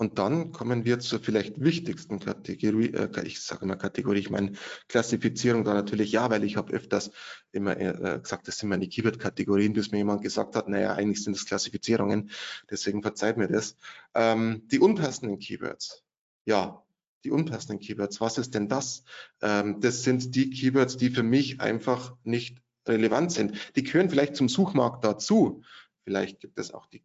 und 0.00 0.18
dann 0.18 0.50
kommen 0.52 0.86
wir 0.86 0.98
zur 0.98 1.20
vielleicht 1.20 1.60
wichtigsten 1.60 2.20
Kategorie, 2.20 2.94
äh, 2.94 3.26
ich 3.26 3.42
sage 3.42 3.66
immer 3.66 3.76
Kategorie, 3.76 4.20
ich 4.20 4.30
meine 4.30 4.52
Klassifizierung 4.88 5.62
da 5.62 5.74
natürlich 5.74 6.12
ja, 6.12 6.30
weil 6.30 6.42
ich 6.42 6.56
habe 6.56 6.72
öfters 6.72 7.10
immer 7.52 7.78
äh, 7.78 8.18
gesagt, 8.18 8.48
das 8.48 8.56
sind 8.56 8.70
meine 8.70 8.88
Keyword-Kategorien, 8.88 9.74
bis 9.74 9.90
mir 9.90 9.98
jemand 9.98 10.22
gesagt 10.22 10.56
hat, 10.56 10.70
naja, 10.70 10.94
eigentlich 10.94 11.22
sind 11.22 11.36
das 11.36 11.44
Klassifizierungen, 11.44 12.30
deswegen 12.70 13.02
verzeiht 13.02 13.36
mir 13.36 13.48
das. 13.48 13.76
Ähm, 14.14 14.66
die 14.68 14.78
unpassenden 14.78 15.38
Keywords, 15.38 16.02
ja, 16.44 16.82
die 17.24 17.30
unpassenden 17.30 17.80
Keywords, 17.80 18.20
was 18.20 18.38
ist 18.38 18.54
denn 18.54 18.68
das? 18.68 19.04
Ähm, 19.42 19.80
das 19.80 20.02
sind 20.02 20.34
die 20.34 20.50
Keywords, 20.50 20.96
die 20.96 21.10
für 21.10 21.22
mich 21.22 21.60
einfach 21.60 22.16
nicht 22.24 22.62
relevant 22.88 23.32
sind. 23.32 23.54
Die 23.76 23.82
gehören 23.82 24.10
vielleicht 24.10 24.36
zum 24.36 24.48
Suchmarkt 24.48 25.04
dazu. 25.04 25.62
Vielleicht 26.04 26.40
gibt 26.40 26.58
es 26.58 26.72
auch 26.72 26.86
die 26.86 27.04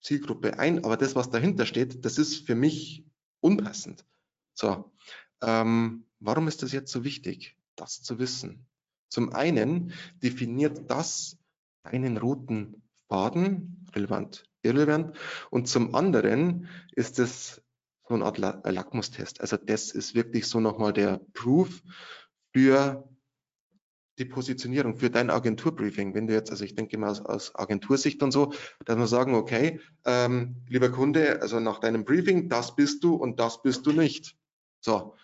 Zielgruppe 0.00 0.58
ein, 0.58 0.84
aber 0.84 0.96
das, 0.96 1.16
was 1.16 1.30
dahinter 1.30 1.66
steht, 1.66 2.04
das 2.04 2.18
ist 2.18 2.46
für 2.46 2.54
mich 2.54 3.04
unpassend. 3.40 4.04
So, 4.54 4.92
ähm, 5.42 6.04
warum 6.20 6.48
ist 6.48 6.62
das 6.62 6.72
jetzt 6.72 6.92
so 6.92 7.04
wichtig, 7.04 7.56
das 7.74 8.02
zu 8.02 8.18
wissen? 8.18 8.66
Zum 9.08 9.32
einen 9.32 9.92
definiert 10.22 10.90
das 10.90 11.38
einen 11.82 12.16
roten 12.16 12.82
Faden, 13.08 13.86
relevant, 13.94 14.44
irrelevant, 14.62 15.16
und 15.50 15.68
zum 15.68 15.94
anderen 15.94 16.68
ist 16.92 17.18
es 17.18 17.62
so 18.08 18.14
eine 18.14 18.24
Art 18.24 18.38
Lackmustest. 18.38 19.40
Also 19.40 19.56
das 19.56 19.90
ist 19.90 20.14
wirklich 20.14 20.46
so 20.46 20.60
nochmal 20.60 20.92
der 20.92 21.20
Proof 21.32 21.82
für 22.52 23.08
die 24.18 24.24
Positionierung 24.24 24.96
für 24.96 25.10
dein 25.10 25.30
Agenturbriefing. 25.30 26.14
Wenn 26.14 26.26
du 26.26 26.32
jetzt, 26.32 26.50
also 26.50 26.64
ich 26.64 26.74
denke 26.74 26.96
mal 26.98 27.10
aus, 27.10 27.20
aus 27.20 27.54
Agentursicht 27.54 28.22
und 28.22 28.32
so, 28.32 28.52
dass 28.84 28.96
wir 28.96 29.06
sagen, 29.06 29.34
okay, 29.34 29.80
ähm, 30.04 30.56
lieber 30.68 30.90
Kunde, 30.90 31.42
also 31.42 31.60
nach 31.60 31.80
deinem 31.80 32.04
Briefing, 32.04 32.48
das 32.48 32.74
bist 32.74 33.04
du 33.04 33.14
und 33.14 33.38
das 33.40 33.62
bist 33.62 33.84
du 33.86 33.92
nicht. 33.92 34.36
So. 34.80 35.14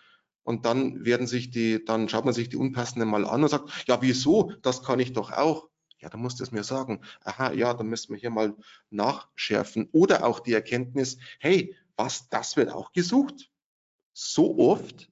Und 0.43 0.65
dann 0.65 1.05
werden 1.05 1.25
sich 1.25 1.51
die, 1.51 1.83
dann 1.83 2.09
schaut 2.09 2.25
man 2.25 2.33
sich 2.33 2.49
die 2.49 2.57
Unpassenden 2.57 3.09
mal 3.09 3.25
an 3.25 3.43
und 3.43 3.49
sagt, 3.49 3.87
ja, 3.87 4.01
wieso? 4.01 4.51
Das 4.61 4.83
kann 4.83 4.99
ich 4.99 5.13
doch 5.13 5.31
auch. 5.31 5.69
Ja, 5.99 6.09
dann 6.09 6.19
musst 6.19 6.39
du 6.39 6.43
es 6.43 6.51
mir 6.51 6.65
sagen. 6.65 6.99
Aha, 7.23 7.53
ja, 7.53 7.73
dann 7.73 7.87
müssen 7.87 8.13
wir 8.13 8.19
hier 8.19 8.29
mal 8.29 8.53
nachschärfen. 8.89 9.87
Oder 9.93 10.25
auch 10.25 10.41
die 10.41 10.51
Erkenntnis, 10.51 11.17
hey, 11.39 11.73
was, 12.03 12.29
das 12.29 12.57
wird 12.57 12.71
auch 12.71 12.91
gesucht? 12.91 13.49
So 14.13 14.57
oft, 14.59 15.09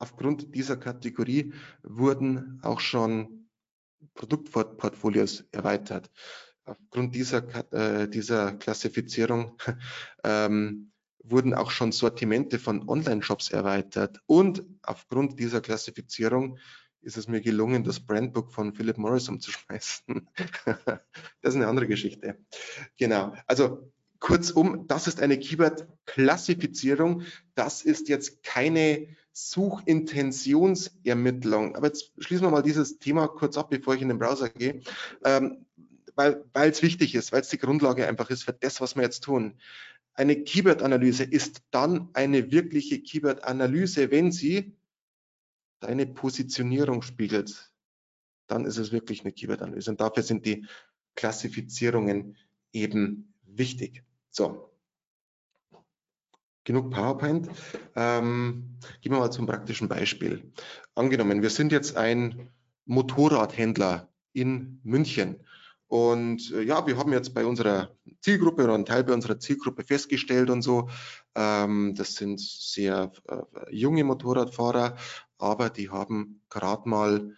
Aufgrund 0.00 0.54
dieser 0.54 0.78
Kategorie 0.78 1.52
wurden 1.82 2.58
auch 2.62 2.80
schon 2.80 3.50
Produktportfolios 4.14 5.44
erweitert. 5.52 6.10
Aufgrund 6.64 7.14
dieser, 7.14 7.44
äh, 7.74 8.08
dieser 8.08 8.54
Klassifizierung 8.54 9.58
ähm, 10.24 10.92
wurden 11.22 11.52
auch 11.52 11.70
schon 11.70 11.92
Sortimente 11.92 12.58
von 12.58 12.88
Online-Shops 12.88 13.50
erweitert. 13.50 14.18
Und 14.24 14.64
aufgrund 14.82 15.38
dieser 15.38 15.60
Klassifizierung 15.60 16.58
ist 17.02 17.18
es 17.18 17.28
mir 17.28 17.42
gelungen, 17.42 17.84
das 17.84 18.00
Brandbook 18.00 18.54
von 18.54 18.72
Philip 18.72 18.96
Morris 18.96 19.28
umzuschmeißen. 19.28 20.30
das 20.64 21.00
ist 21.42 21.56
eine 21.56 21.68
andere 21.68 21.86
Geschichte. 21.88 22.38
Genau. 22.96 23.34
Also 23.46 23.92
kurzum, 24.20 24.86
das 24.86 25.08
ist 25.08 25.20
eine 25.20 25.38
Keyword-Klassifizierung. 25.38 27.24
Das 27.54 27.82
ist 27.82 28.08
jetzt 28.08 28.42
keine 28.42 29.08
Suchintentionsermittlung. 29.32 31.76
Aber 31.76 31.88
jetzt 31.88 32.12
schließen 32.18 32.46
wir 32.46 32.50
mal 32.50 32.62
dieses 32.62 32.98
Thema 32.98 33.28
kurz 33.28 33.56
ab, 33.56 33.70
bevor 33.70 33.94
ich 33.94 34.02
in 34.02 34.08
den 34.08 34.18
Browser 34.18 34.50
gehe, 34.50 34.82
ähm, 35.24 35.64
weil 36.14 36.44
es 36.54 36.82
wichtig 36.82 37.14
ist, 37.14 37.32
weil 37.32 37.40
es 37.40 37.48
die 37.48 37.56
Grundlage 37.58 38.06
einfach 38.06 38.28
ist 38.30 38.44
für 38.44 38.52
das, 38.52 38.80
was 38.80 38.94
wir 38.94 39.02
jetzt 39.02 39.24
tun. 39.24 39.58
Eine 40.12 40.42
Keyword-Analyse 40.42 41.24
ist 41.24 41.62
dann 41.70 42.10
eine 42.12 42.52
wirkliche 42.52 43.00
Keyword-Analyse, 43.00 44.10
wenn 44.10 44.32
sie 44.32 44.76
deine 45.80 46.06
Positionierung 46.06 47.00
spiegelt. 47.00 47.72
Dann 48.48 48.66
ist 48.66 48.76
es 48.76 48.92
wirklich 48.92 49.22
eine 49.22 49.32
Keyword-Analyse. 49.32 49.92
Und 49.92 50.00
dafür 50.00 50.22
sind 50.22 50.44
die 50.44 50.66
Klassifizierungen 51.14 52.36
eben 52.72 53.32
wichtig. 53.44 54.04
So, 54.30 54.70
genug 56.64 56.90
PowerPoint. 56.90 57.48
Ähm, 57.96 58.78
gehen 59.00 59.12
wir 59.12 59.18
mal 59.18 59.30
zum 59.30 59.46
praktischen 59.46 59.88
Beispiel. 59.88 60.52
Angenommen, 60.94 61.42
wir 61.42 61.50
sind 61.50 61.72
jetzt 61.72 61.96
ein 61.96 62.50
Motorradhändler 62.86 64.08
in 64.32 64.80
München 64.84 65.44
und 65.90 66.52
äh, 66.52 66.62
ja, 66.62 66.86
wir 66.86 66.96
haben 66.96 67.12
jetzt 67.12 67.34
bei 67.34 67.44
unserer 67.44 67.90
Zielgruppe 68.20 68.62
oder 68.62 68.74
einen 68.74 68.84
Teil 68.84 69.02
bei 69.02 69.12
unserer 69.12 69.40
Zielgruppe 69.40 69.82
festgestellt 69.82 70.48
und 70.48 70.62
so, 70.62 70.88
ähm, 71.34 71.96
das 71.96 72.14
sind 72.14 72.38
sehr 72.38 73.10
äh, 73.26 73.74
junge 73.74 74.04
Motorradfahrer, 74.04 74.94
aber 75.38 75.70
die 75.70 75.90
haben 75.90 76.42
gerade 76.48 76.88
mal 76.88 77.34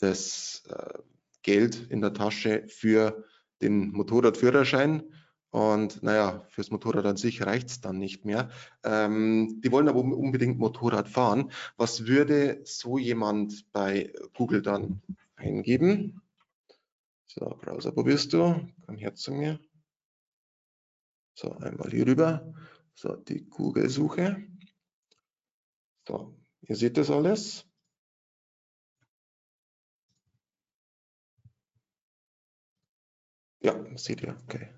das 0.00 0.64
äh, 0.68 0.98
Geld 1.42 1.90
in 1.90 2.02
der 2.02 2.12
Tasche 2.12 2.66
für 2.68 3.24
den 3.62 3.92
Motorradführerschein 3.92 5.04
und 5.54 6.02
naja, 6.02 6.44
fürs 6.48 6.72
Motorrad 6.72 7.06
an 7.06 7.16
sich 7.16 7.46
reicht 7.46 7.68
es 7.68 7.80
dann 7.80 7.96
nicht 7.96 8.24
mehr. 8.24 8.50
Ähm, 8.82 9.60
die 9.62 9.70
wollen 9.70 9.88
aber 9.88 10.00
unbedingt 10.00 10.58
Motorrad 10.58 11.08
fahren. 11.08 11.52
Was 11.76 12.08
würde 12.08 12.60
so 12.64 12.98
jemand 12.98 13.70
bei 13.72 14.12
Google 14.36 14.62
dann 14.62 15.00
eingeben? 15.36 16.20
So, 17.26 17.56
Browser, 17.60 17.94
wo 17.94 18.02
bist 18.02 18.32
du? 18.32 18.68
Komm 18.84 18.96
her 18.96 19.14
zu 19.14 19.30
mir. 19.30 19.60
So, 21.34 21.52
einmal 21.52 21.88
hier 21.88 22.08
rüber. 22.08 22.52
So, 22.94 23.14
die 23.14 23.48
Google-Suche. 23.48 24.44
So, 26.08 26.34
ihr 26.62 26.74
seht 26.74 26.96
das 26.96 27.10
alles. 27.12 27.64
Ja, 33.60 33.96
seht 33.96 34.20
ihr, 34.20 34.36
okay. 34.42 34.74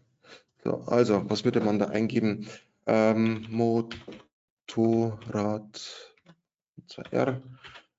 So, 0.66 0.82
also, 0.88 1.30
was 1.30 1.44
würde 1.44 1.60
man 1.60 1.78
da 1.78 1.86
eingeben? 1.86 2.48
Ähm, 2.86 3.46
Motorrad 3.50 3.94
2R 6.88 7.40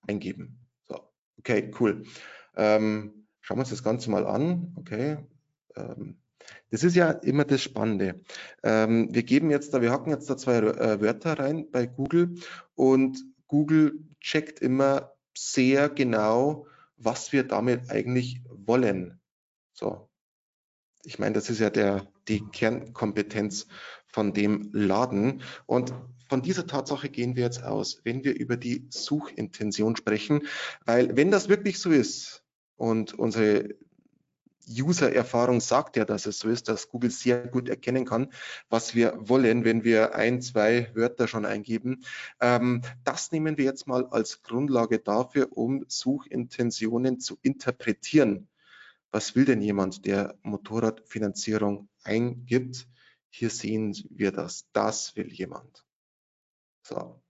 eingeben. 0.08 0.58
So, 0.88 0.98
okay, 1.38 1.70
cool. 1.78 2.02
Ähm, 2.56 3.28
schauen 3.40 3.58
wir 3.58 3.60
uns 3.60 3.70
das 3.70 3.84
Ganze 3.84 4.10
mal 4.10 4.26
an. 4.26 4.74
Okay. 4.76 5.18
Ähm, 5.76 6.16
das 6.70 6.82
ist 6.82 6.96
ja 6.96 7.10
immer 7.10 7.44
das 7.44 7.62
Spannende. 7.62 8.20
Ähm, 8.64 9.08
wir 9.12 9.22
geben 9.22 9.50
jetzt 9.50 9.72
da, 9.72 9.80
wir 9.80 9.92
hacken 9.92 10.10
jetzt 10.10 10.28
da 10.28 10.36
zwei 10.36 10.56
äh, 10.56 11.00
Wörter 11.00 11.38
rein 11.38 11.70
bei 11.70 11.86
Google 11.86 12.34
und 12.74 13.29
Google 13.50 13.98
checkt 14.20 14.60
immer 14.60 15.12
sehr 15.36 15.88
genau, 15.88 16.68
was 16.96 17.32
wir 17.32 17.42
damit 17.42 17.90
eigentlich 17.90 18.42
wollen. 18.48 19.20
So. 19.72 20.08
Ich 21.02 21.18
meine, 21.18 21.34
das 21.34 21.50
ist 21.50 21.58
ja 21.58 21.68
der, 21.68 22.06
die 22.28 22.46
Kernkompetenz 22.52 23.66
von 24.06 24.32
dem 24.32 24.70
Laden. 24.72 25.42
Und 25.66 25.92
von 26.28 26.42
dieser 26.42 26.68
Tatsache 26.68 27.08
gehen 27.08 27.34
wir 27.34 27.42
jetzt 27.42 27.64
aus, 27.64 28.02
wenn 28.04 28.22
wir 28.22 28.38
über 28.38 28.56
die 28.56 28.86
Suchintention 28.90 29.96
sprechen, 29.96 30.46
weil 30.84 31.16
wenn 31.16 31.32
das 31.32 31.48
wirklich 31.48 31.80
so 31.80 31.90
ist 31.90 32.44
und 32.76 33.14
unsere 33.14 33.70
User-Erfahrung 34.68 35.60
sagt 35.60 35.96
ja, 35.96 36.04
dass 36.04 36.26
es 36.26 36.38
so 36.38 36.48
ist, 36.48 36.68
dass 36.68 36.88
Google 36.88 37.10
sehr 37.10 37.46
gut 37.48 37.68
erkennen 37.68 38.04
kann, 38.04 38.32
was 38.68 38.94
wir 38.94 39.16
wollen, 39.18 39.64
wenn 39.64 39.84
wir 39.84 40.14
ein, 40.14 40.42
zwei 40.42 40.90
Wörter 40.94 41.28
schon 41.28 41.44
eingeben. 41.44 42.04
Ähm, 42.40 42.82
das 43.04 43.32
nehmen 43.32 43.58
wir 43.58 43.64
jetzt 43.64 43.86
mal 43.86 44.06
als 44.06 44.42
Grundlage 44.42 44.98
dafür, 44.98 45.48
um 45.56 45.84
Suchintentionen 45.88 47.20
zu 47.20 47.38
interpretieren. 47.42 48.48
Was 49.10 49.34
will 49.34 49.44
denn 49.44 49.60
jemand, 49.60 50.06
der 50.06 50.36
Motorradfinanzierung 50.42 51.88
eingibt? 52.04 52.86
Hier 53.28 53.50
sehen 53.50 53.96
wir 54.10 54.30
das. 54.30 54.66
Das 54.72 55.16
will 55.16 55.32
jemand. 55.32 55.84
So, 56.82 57.20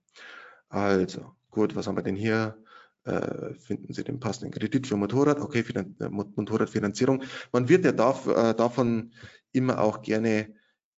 also 0.69 1.35
gut, 1.49 1.75
was 1.75 1.87
haben 1.87 1.97
wir 1.97 2.03
denn 2.03 2.15
hier? 2.15 2.57
Äh, 3.03 3.55
finden 3.55 3.93
Sie 3.93 4.03
den 4.03 4.19
passenden 4.19 4.51
Kredit 4.51 4.85
für 4.85 4.95
Motorrad, 4.95 5.39
okay, 5.39 5.63
Finan 5.63 5.95
äh, 5.99 6.09
Motorradfinanzierung. 6.09 7.23
Man 7.51 7.67
wird 7.67 7.83
ja 7.83 7.93
darf, 7.93 8.27
äh, 8.27 8.53
davon 8.53 9.13
immer 9.51 9.81
auch 9.81 10.03
gerne 10.03 10.53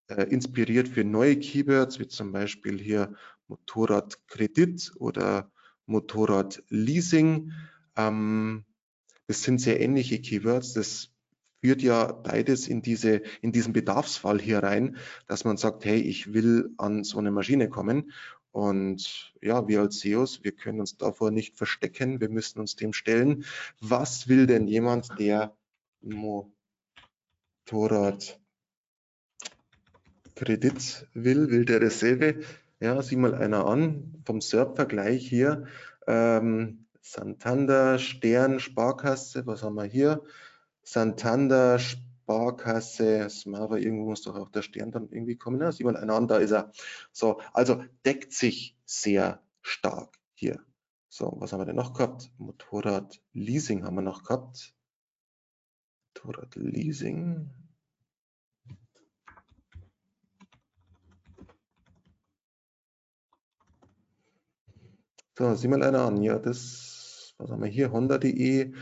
äh, 0.08 0.24
inspiriert 0.24 0.86
für 0.86 1.02
neue 1.02 1.36
Keywords, 1.38 1.98
wie 1.98 2.06
zum 2.06 2.32
Beispiel 2.32 2.78
hier 2.78 3.14
Motorradkredit 3.48 4.92
oder 4.96 5.50
Motorradleasing. 5.86 7.52
Ähm, 7.96 8.64
das 9.26 9.42
sind 9.42 9.62
sehr 9.62 9.80
ähnliche 9.80 10.20
Keywords. 10.20 10.74
Das 10.74 11.13
führt 11.64 11.80
ja 11.80 12.12
beides 12.12 12.68
in, 12.68 12.82
diese, 12.82 13.22
in 13.40 13.50
diesen 13.50 13.72
Bedarfsfall 13.72 14.38
hier 14.38 14.58
rein, 14.62 14.98
dass 15.28 15.46
man 15.46 15.56
sagt, 15.56 15.86
hey, 15.86 15.98
ich 15.98 16.34
will 16.34 16.74
an 16.76 17.04
so 17.04 17.18
eine 17.18 17.30
Maschine 17.30 17.70
kommen 17.70 18.12
und 18.52 19.32
ja, 19.40 19.66
wir 19.66 19.80
als 19.80 20.00
SEOs, 20.00 20.44
wir 20.44 20.52
können 20.52 20.78
uns 20.78 20.98
davor 20.98 21.30
nicht 21.30 21.56
verstecken. 21.56 22.20
Wir 22.20 22.28
müssen 22.28 22.60
uns 22.60 22.76
dem 22.76 22.92
stellen. 22.92 23.46
Was 23.80 24.28
will 24.28 24.46
denn 24.46 24.66
jemand, 24.66 25.18
der 25.18 25.56
Motorrad 26.02 26.52
Kredit 30.34 31.08
will? 31.14 31.50
Will 31.50 31.64
der 31.64 31.80
dasselbe? 31.80 32.42
Ja, 32.78 33.00
sieh 33.00 33.16
mal 33.16 33.34
einer 33.34 33.66
an. 33.66 34.22
Vom 34.26 34.42
SERP-Vergleich 34.42 35.26
hier. 35.26 35.66
Ähm, 36.06 36.84
Santander, 37.00 37.98
Stern, 37.98 38.60
Sparkasse. 38.60 39.46
Was 39.46 39.62
haben 39.62 39.76
wir 39.76 39.84
hier? 39.84 40.22
Santander, 40.84 41.78
Sparkasse. 41.78 43.28
Smara, 43.30 43.76
irgendwo 43.76 44.10
muss 44.10 44.22
doch 44.22 44.36
auch 44.36 44.50
der 44.50 44.62
Stern 44.62 44.92
dann 44.92 45.08
irgendwie 45.10 45.36
kommen. 45.36 45.60
Ja, 45.60 45.72
sieh 45.72 45.84
mal 45.84 45.96
einer 45.96 46.14
an, 46.14 46.28
da 46.28 46.36
ist 46.36 46.52
er. 46.52 46.72
So, 47.12 47.40
also 47.52 47.82
deckt 48.04 48.32
sich 48.32 48.76
sehr 48.84 49.42
stark 49.62 50.18
hier. 50.34 50.60
So, 51.08 51.34
was 51.38 51.52
haben 51.52 51.60
wir 51.60 51.66
denn 51.66 51.76
noch 51.76 51.94
gehabt? 51.94 52.30
Motorrad 52.38 53.20
Leasing 53.32 53.84
haben 53.84 53.96
wir 53.96 54.02
noch 54.02 54.24
gehabt. 54.24 54.74
Motorrad 56.14 56.54
Leasing. 56.56 57.50
So, 65.36 65.54
sieh 65.56 65.66
mal 65.68 65.82
einer 65.82 66.02
an. 66.02 66.22
Ja, 66.22 66.38
das, 66.38 67.34
was 67.38 67.50
haben 67.50 67.62
wir 67.62 67.68
hier? 67.68 67.90
Honda.de, 67.90 68.72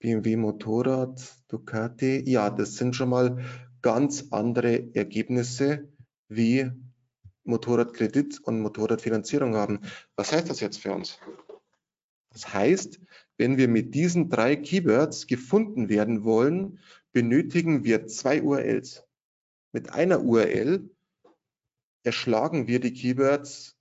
BMW 0.00 0.36
Motorrad, 0.36 1.20
Ducati. 1.48 2.24
Ja, 2.26 2.50
das 2.50 2.76
sind 2.76 2.96
schon 2.96 3.10
mal 3.10 3.44
ganz 3.82 4.26
andere 4.30 4.94
Ergebnisse 4.94 5.88
wie 6.28 6.70
Motorradkredit 7.44 8.40
und 8.40 8.60
Motorradfinanzierung 8.60 9.54
haben. 9.54 9.80
Was 10.16 10.32
heißt 10.32 10.48
das 10.48 10.60
jetzt 10.60 10.78
für 10.78 10.92
uns? 10.92 11.18
Das 12.32 12.52
heißt, 12.52 13.00
wenn 13.36 13.58
wir 13.58 13.68
mit 13.68 13.94
diesen 13.94 14.30
drei 14.30 14.56
Keywords 14.56 15.26
gefunden 15.26 15.88
werden 15.88 16.24
wollen, 16.24 16.78
benötigen 17.12 17.84
wir 17.84 18.06
zwei 18.06 18.42
URLs. 18.42 19.04
Mit 19.72 19.92
einer 19.92 20.22
URL 20.22 20.88
erschlagen 22.04 22.66
wir 22.66 22.80
die 22.80 22.92
Keywords 22.92 23.76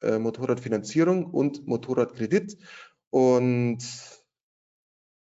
äh, 0.00 0.18
Motorradfinanzierung 0.18 1.26
und 1.26 1.66
Motorradkredit 1.66 2.56
und 3.10 3.78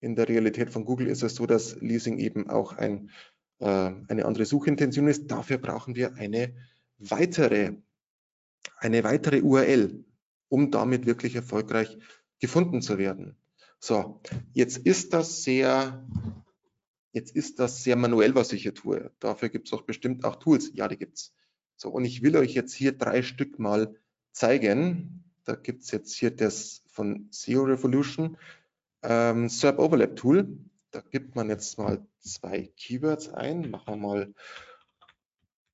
in 0.03 0.15
der 0.15 0.27
Realität 0.27 0.69
von 0.69 0.83
Google 0.83 1.07
ist 1.07 1.23
es 1.23 1.35
so, 1.35 1.45
dass 1.45 1.79
Leasing 1.79 2.19
eben 2.19 2.49
auch 2.49 2.73
ein, 2.73 3.09
äh, 3.59 3.65
eine 4.07 4.25
andere 4.25 4.45
Suchintention 4.45 5.07
ist. 5.07 5.31
Dafür 5.31 5.57
brauchen 5.57 5.95
wir 5.95 6.15
eine 6.15 6.53
weitere, 6.97 7.77
eine 8.77 9.03
weitere 9.05 9.41
URL, 9.41 10.03
um 10.49 10.71
damit 10.71 11.05
wirklich 11.05 11.35
erfolgreich 11.35 11.97
gefunden 12.39 12.81
zu 12.81 12.97
werden. 12.97 13.37
So, 13.79 14.21
jetzt 14.53 14.77
ist 14.77 15.13
das 15.13 15.43
sehr, 15.43 16.05
jetzt 17.13 17.33
ist 17.33 17.59
das 17.59 17.83
sehr 17.83 17.95
manuell, 17.95 18.35
was 18.35 18.51
ich 18.51 18.63
hier 18.63 18.73
tue. 18.73 19.11
Dafür 19.19 19.47
gibt 19.47 19.67
es 19.67 19.73
auch 19.73 19.83
bestimmt 19.83 20.25
auch 20.25 20.35
Tools. 20.35 20.71
Ja, 20.73 20.89
die 20.89 20.97
gibt 20.97 21.17
es. 21.17 21.33
So, 21.77 21.89
und 21.89 22.03
ich 22.03 22.21
will 22.21 22.35
euch 22.35 22.53
jetzt 22.53 22.73
hier 22.73 22.91
drei 22.91 23.23
Stück 23.23 23.57
mal 23.57 23.95
zeigen. 24.33 25.23
Da 25.45 25.55
gibt 25.55 25.83
es 25.83 25.91
jetzt 25.91 26.13
hier 26.13 26.31
das 26.31 26.83
von 26.87 27.27
SEO 27.31 27.63
Revolution. 27.63 28.37
Ähm, 29.03 29.49
SERP 29.49 29.79
Overlap 29.79 30.15
Tool, 30.15 30.57
da 30.91 31.01
gibt 31.01 31.35
man 31.35 31.49
jetzt 31.49 31.77
mal 31.77 32.07
zwei 32.19 32.71
Keywords 32.77 33.27
ein. 33.29 33.69
Machen 33.69 33.87
wir 33.87 33.97
mal 33.97 34.33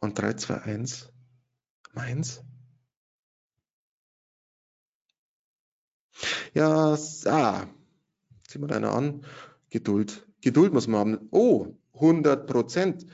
und 0.00 0.18
3, 0.18 0.34
2, 0.34 0.54
1. 0.62 1.12
Meins. 1.92 2.42
Ja, 6.54 6.96
ah, 7.26 7.66
zieh 8.46 8.58
mal 8.58 8.72
einer 8.72 8.92
an. 8.92 9.24
Geduld. 9.70 10.26
Geduld 10.40 10.72
muss 10.72 10.86
man 10.86 11.00
haben. 11.00 11.28
Oh, 11.30 11.66
100% 11.94 13.06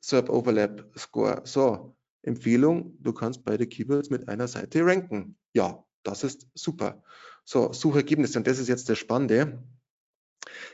SERP 0.00 0.28
Overlap 0.28 0.90
Score. 0.98 1.42
So, 1.44 1.96
Empfehlung, 2.22 2.96
du 3.00 3.12
kannst 3.12 3.44
beide 3.44 3.66
Keywords 3.66 4.10
mit 4.10 4.28
einer 4.28 4.48
Seite 4.48 4.84
ranken. 4.84 5.36
Ja, 5.52 5.84
das 6.02 6.24
ist 6.24 6.46
super. 6.54 7.02
So, 7.44 7.72
Suchergebnisse. 7.72 8.38
Und 8.38 8.46
das 8.46 8.58
ist 8.58 8.68
jetzt 8.68 8.88
das 8.88 8.98
Spannende. 8.98 9.62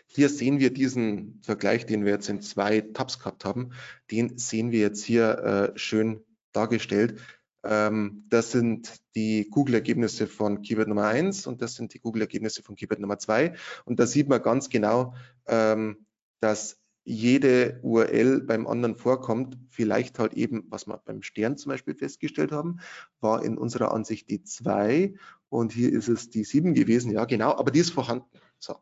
Hier 0.07 0.29
sehen 0.29 0.59
wir 0.59 0.73
diesen 0.73 1.41
Vergleich, 1.43 1.87
den 1.87 2.05
wir 2.05 2.13
jetzt 2.13 2.29
in 2.29 2.41
zwei 2.41 2.81
Tabs 2.81 3.19
gehabt 3.19 3.45
haben, 3.45 3.73
den 4.11 4.39
sehen 4.39 4.73
wir 4.73 4.81
jetzt 4.81 5.05
hier 5.05 5.73
äh, 5.75 5.79
schön 5.79 6.25
dargestellt. 6.53 7.21
Ähm, 7.63 8.25
das 8.29 8.53
sind 8.53 8.91
die 9.15 9.49
Google-Ergebnisse 9.51 10.27
von 10.27 10.63
Keyword 10.63 10.89
Nummer 10.89 11.07
1 11.07 11.47
und 11.47 11.63
das 11.63 11.75
sind 11.75 11.95
die 11.95 12.01
Google-Ergebnisse 12.01 12.63
von 12.63 12.75
Keyword 12.75 13.01
Nummer 13.01 13.19
2. 13.19 13.55
Und 13.85 14.01
da 14.01 14.07
sieht 14.07 14.29
man 14.29 14.43
ganz 14.43 14.71
genau, 14.71 15.15
ähm, 15.47 16.07
dass 16.41 16.79
jede 17.05 17.81
URL 17.83 18.43
beim 18.43 18.67
anderen 18.67 18.95
vorkommt, 18.95 19.59
vielleicht 19.69 20.19
halt 20.19 20.35
eben, 20.35 20.65
was 20.69 20.87
wir 20.87 20.99
beim 20.99 21.23
Stern 21.23 21.57
zum 21.57 21.71
Beispiel 21.71 21.95
festgestellt 21.95 22.53
haben, 22.53 22.81
war 23.21 23.43
in 23.45 23.59
unserer 23.59 23.93
Ansicht 23.93 24.31
die 24.31 24.43
2 24.43 25.15
und 25.49 25.73
hier 25.73 25.93
ist 25.93 26.09
es 26.09 26.31
die 26.31 26.45
7 26.45 26.75
gewesen, 26.75 27.11
ja 27.11 27.25
genau, 27.25 27.53
aber 27.57 27.71
die 27.71 27.81
ist 27.81 27.91
vorhanden. 27.91 28.27
So. 28.59 28.77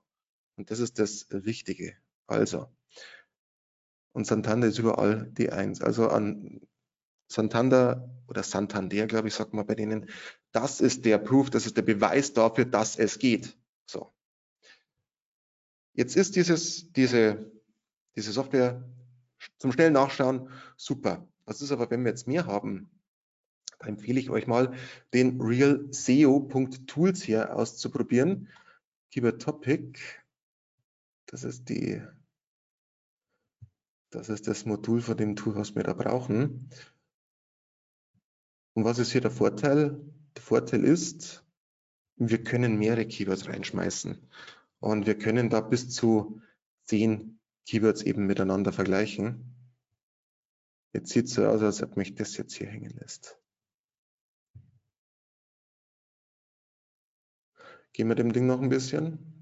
Und 0.59 0.71
das 0.71 0.81
ist 0.81 0.99
das 0.99 1.27
Wichtige. 1.31 1.97
Also, 2.27 2.68
und 4.12 4.27
Santander 4.27 4.66
ist 4.66 4.79
überall 4.79 5.31
die 5.31 5.51
Eins. 5.51 5.81
Also 5.81 6.09
an 6.09 6.61
Santander 7.29 8.11
oder 8.27 8.42
Santander, 8.42 9.07
glaube 9.07 9.29
ich, 9.29 9.35
sagt 9.35 9.55
man 9.55 9.66
bei 9.66 9.77
denen, 9.77 10.11
das 10.51 10.81
ist 10.81 11.05
der 11.05 11.18
Proof, 11.18 11.51
das 11.51 11.66
ist 11.66 11.77
der 11.77 11.83
Beweis 11.83 12.33
dafür, 12.33 12.64
dass 12.64 12.99
es 12.99 13.18
geht. 13.18 13.57
So. 13.87 14.12
Jetzt 15.92 16.16
ist 16.16 16.37
dieses, 16.37 16.92
diese, 16.92 17.53
diese 18.16 18.33
Software 18.33 18.83
zum 19.59 19.73
schnellen 19.73 19.92
Nachschauen 19.92 20.51
super. 20.77 21.29
Das 21.47 21.62
ist 21.62 21.71
aber, 21.71 21.90
wenn 21.90 22.03
wir 22.03 22.11
jetzt 22.11 22.27
mehr 22.27 22.47
haben, 22.47 22.90
da 23.79 23.87
empfehle 23.87 24.18
ich 24.18 24.31
euch 24.31 24.47
mal, 24.47 24.75
den 25.14 25.40
realseo.tools 25.40 27.23
hier 27.23 27.55
auszuprobieren. 27.55 28.49
Keyword 29.12 29.40
Topic 29.40 30.01
das 31.29 31.45
ist 31.45 31.69
die, 31.69 32.03
das 34.11 34.29
ist 34.29 34.49
das 34.49 34.64
Modul 34.64 35.01
von 35.01 35.17
dem 35.17 35.37
Tool, 35.37 35.55
was 35.55 35.75
wir 35.75 35.83
da 35.83 35.93
brauchen. 35.93 36.71
Und 38.75 38.85
was 38.85 38.99
ist 38.99 39.12
hier 39.12 39.21
der 39.21 39.31
Vorteil? 39.31 40.01
Der 40.35 40.43
Vorteil 40.43 40.85
ist, 40.85 41.45
wir 42.17 42.43
können 42.43 42.79
mehrere 42.79 43.07
Keywords 43.07 43.47
reinschmeißen 43.47 44.29
und 44.81 45.07
wir 45.07 45.19
können 45.19 45.51
da 45.51 45.61
bis 45.61 45.91
zu 45.91 46.41
zehn 46.85 47.38
Keywords 47.67 48.03
eben 48.03 48.27
miteinander 48.27 48.73
vergleichen. 48.73 49.55
Jetzt 50.95 51.11
sieht 51.11 51.27
es 51.27 51.35
so 51.35 51.47
aus, 51.47 51.62
als 51.62 51.83
ob 51.83 51.97
mich 51.97 52.14
das 52.14 52.37
jetzt 52.38 52.55
hier 52.55 52.69
hängen 52.69 52.97
lässt. 52.99 53.38
Gehen 57.93 58.09
wir 58.09 58.14
dem 58.14 58.33
Ding 58.33 58.47
noch 58.47 58.62
ein 58.62 58.71
bisschen. 58.71 59.38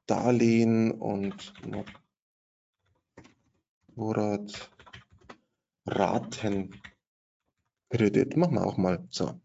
Darlehen 0.06 0.90
und 0.90 1.54
Motorrad 3.94 4.72
Ratenkredit. 5.86 6.76
Machen 8.36 8.54
wir 8.54 8.66
auch 8.66 8.76
mal. 8.76 9.06
So. 9.10 9.40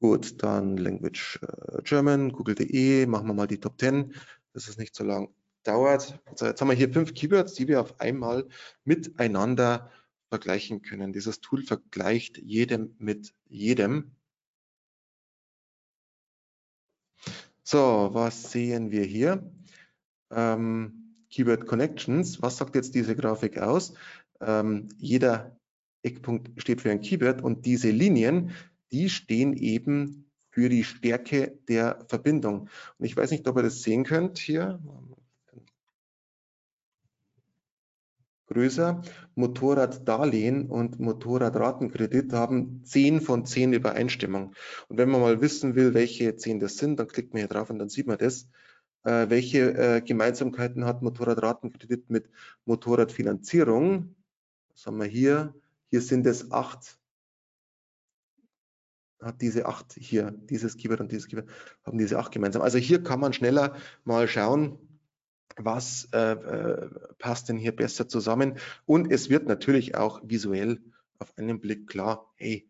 Gut, 0.00 0.42
dann 0.42 0.76
Language 0.76 1.38
äh, 1.42 1.82
German, 1.84 2.32
google.de, 2.32 3.06
machen 3.06 3.28
wir 3.28 3.34
mal 3.34 3.46
die 3.46 3.60
Top 3.60 3.78
10, 3.78 4.12
dass 4.52 4.66
es 4.66 4.78
nicht 4.78 4.96
so 4.96 5.04
lang 5.04 5.32
dauert. 5.62 6.20
Also 6.26 6.46
jetzt 6.46 6.60
haben 6.60 6.68
wir 6.68 6.74
hier 6.74 6.92
fünf 6.92 7.14
Keywords, 7.14 7.54
die 7.54 7.68
wir 7.68 7.80
auf 7.80 8.00
einmal 8.00 8.48
miteinander 8.82 9.88
vergleichen 10.30 10.82
können. 10.82 11.12
Dieses 11.12 11.40
Tool 11.40 11.62
vergleicht 11.62 12.38
jedem 12.38 12.96
mit 12.98 13.32
jedem. 13.48 14.16
So, 17.72 18.10
was 18.12 18.52
sehen 18.52 18.90
wir 18.90 19.02
hier? 19.04 19.50
Ähm, 20.30 21.16
Keyword 21.30 21.66
Connections. 21.66 22.42
Was 22.42 22.58
sagt 22.58 22.74
jetzt 22.74 22.94
diese 22.94 23.16
Grafik 23.16 23.56
aus? 23.56 23.94
Ähm, 24.42 24.90
jeder 24.98 25.56
Eckpunkt 26.02 26.50
steht 26.60 26.82
für 26.82 26.90
ein 26.90 27.00
Keyword 27.00 27.40
und 27.40 27.64
diese 27.64 27.90
Linien, 27.90 28.50
die 28.92 29.08
stehen 29.08 29.54
eben 29.54 30.30
für 30.50 30.68
die 30.68 30.84
Stärke 30.84 31.60
der 31.66 32.04
Verbindung. 32.08 32.68
Und 32.98 33.06
ich 33.06 33.16
weiß 33.16 33.30
nicht, 33.30 33.48
ob 33.48 33.56
ihr 33.56 33.62
das 33.62 33.80
sehen 33.80 34.04
könnt 34.04 34.38
hier 34.38 34.78
größer. 38.52 39.02
Motorraddarlehen 39.34 40.68
und 40.68 41.00
Motorradratenkredit 41.00 42.32
haben 42.32 42.84
10 42.84 43.20
von 43.20 43.44
10 43.46 43.72
Übereinstimmung. 43.72 44.54
Und 44.88 44.98
wenn 44.98 45.10
man 45.10 45.20
mal 45.20 45.40
wissen 45.40 45.74
will, 45.74 45.94
welche 45.94 46.36
10 46.36 46.60
das 46.60 46.76
sind, 46.76 46.98
dann 46.98 47.08
klickt 47.08 47.32
man 47.32 47.40
hier 47.40 47.48
drauf 47.48 47.70
und 47.70 47.78
dann 47.78 47.88
sieht 47.88 48.06
man 48.06 48.18
das. 48.18 48.48
Äh, 49.04 49.30
welche 49.30 49.74
äh, 49.74 50.00
Gemeinsamkeiten 50.00 50.84
hat 50.84 51.02
Motorradratenkredit 51.02 52.10
mit 52.10 52.30
Motorradfinanzierung? 52.64 54.14
Was 54.72 54.86
haben 54.86 54.98
wir 54.98 55.06
hier? 55.06 55.54
Hier 55.90 56.00
sind 56.00 56.26
es 56.26 56.50
8 56.52 56.98
hat 59.22 59.40
diese 59.40 59.66
acht 59.66 59.94
hier, 59.94 60.32
dieses 60.32 60.76
Keyword 60.76 61.00
und 61.00 61.12
dieses 61.12 61.28
Keyword, 61.28 61.48
haben 61.84 61.98
diese 61.98 62.18
acht 62.18 62.32
gemeinsam. 62.32 62.62
Also 62.62 62.78
hier 62.78 63.02
kann 63.02 63.20
man 63.20 63.32
schneller 63.32 63.76
mal 64.04 64.28
schauen, 64.28 64.78
was 65.56 66.08
äh, 66.12 66.32
äh, 66.32 66.90
passt 67.18 67.48
denn 67.48 67.58
hier 67.58 67.74
besser 67.74 68.08
zusammen. 68.08 68.58
Und 68.86 69.12
es 69.12 69.30
wird 69.30 69.46
natürlich 69.46 69.94
auch 69.94 70.20
visuell 70.24 70.80
auf 71.18 71.36
einen 71.36 71.60
Blick 71.60 71.86
klar, 71.86 72.32
hey, 72.36 72.68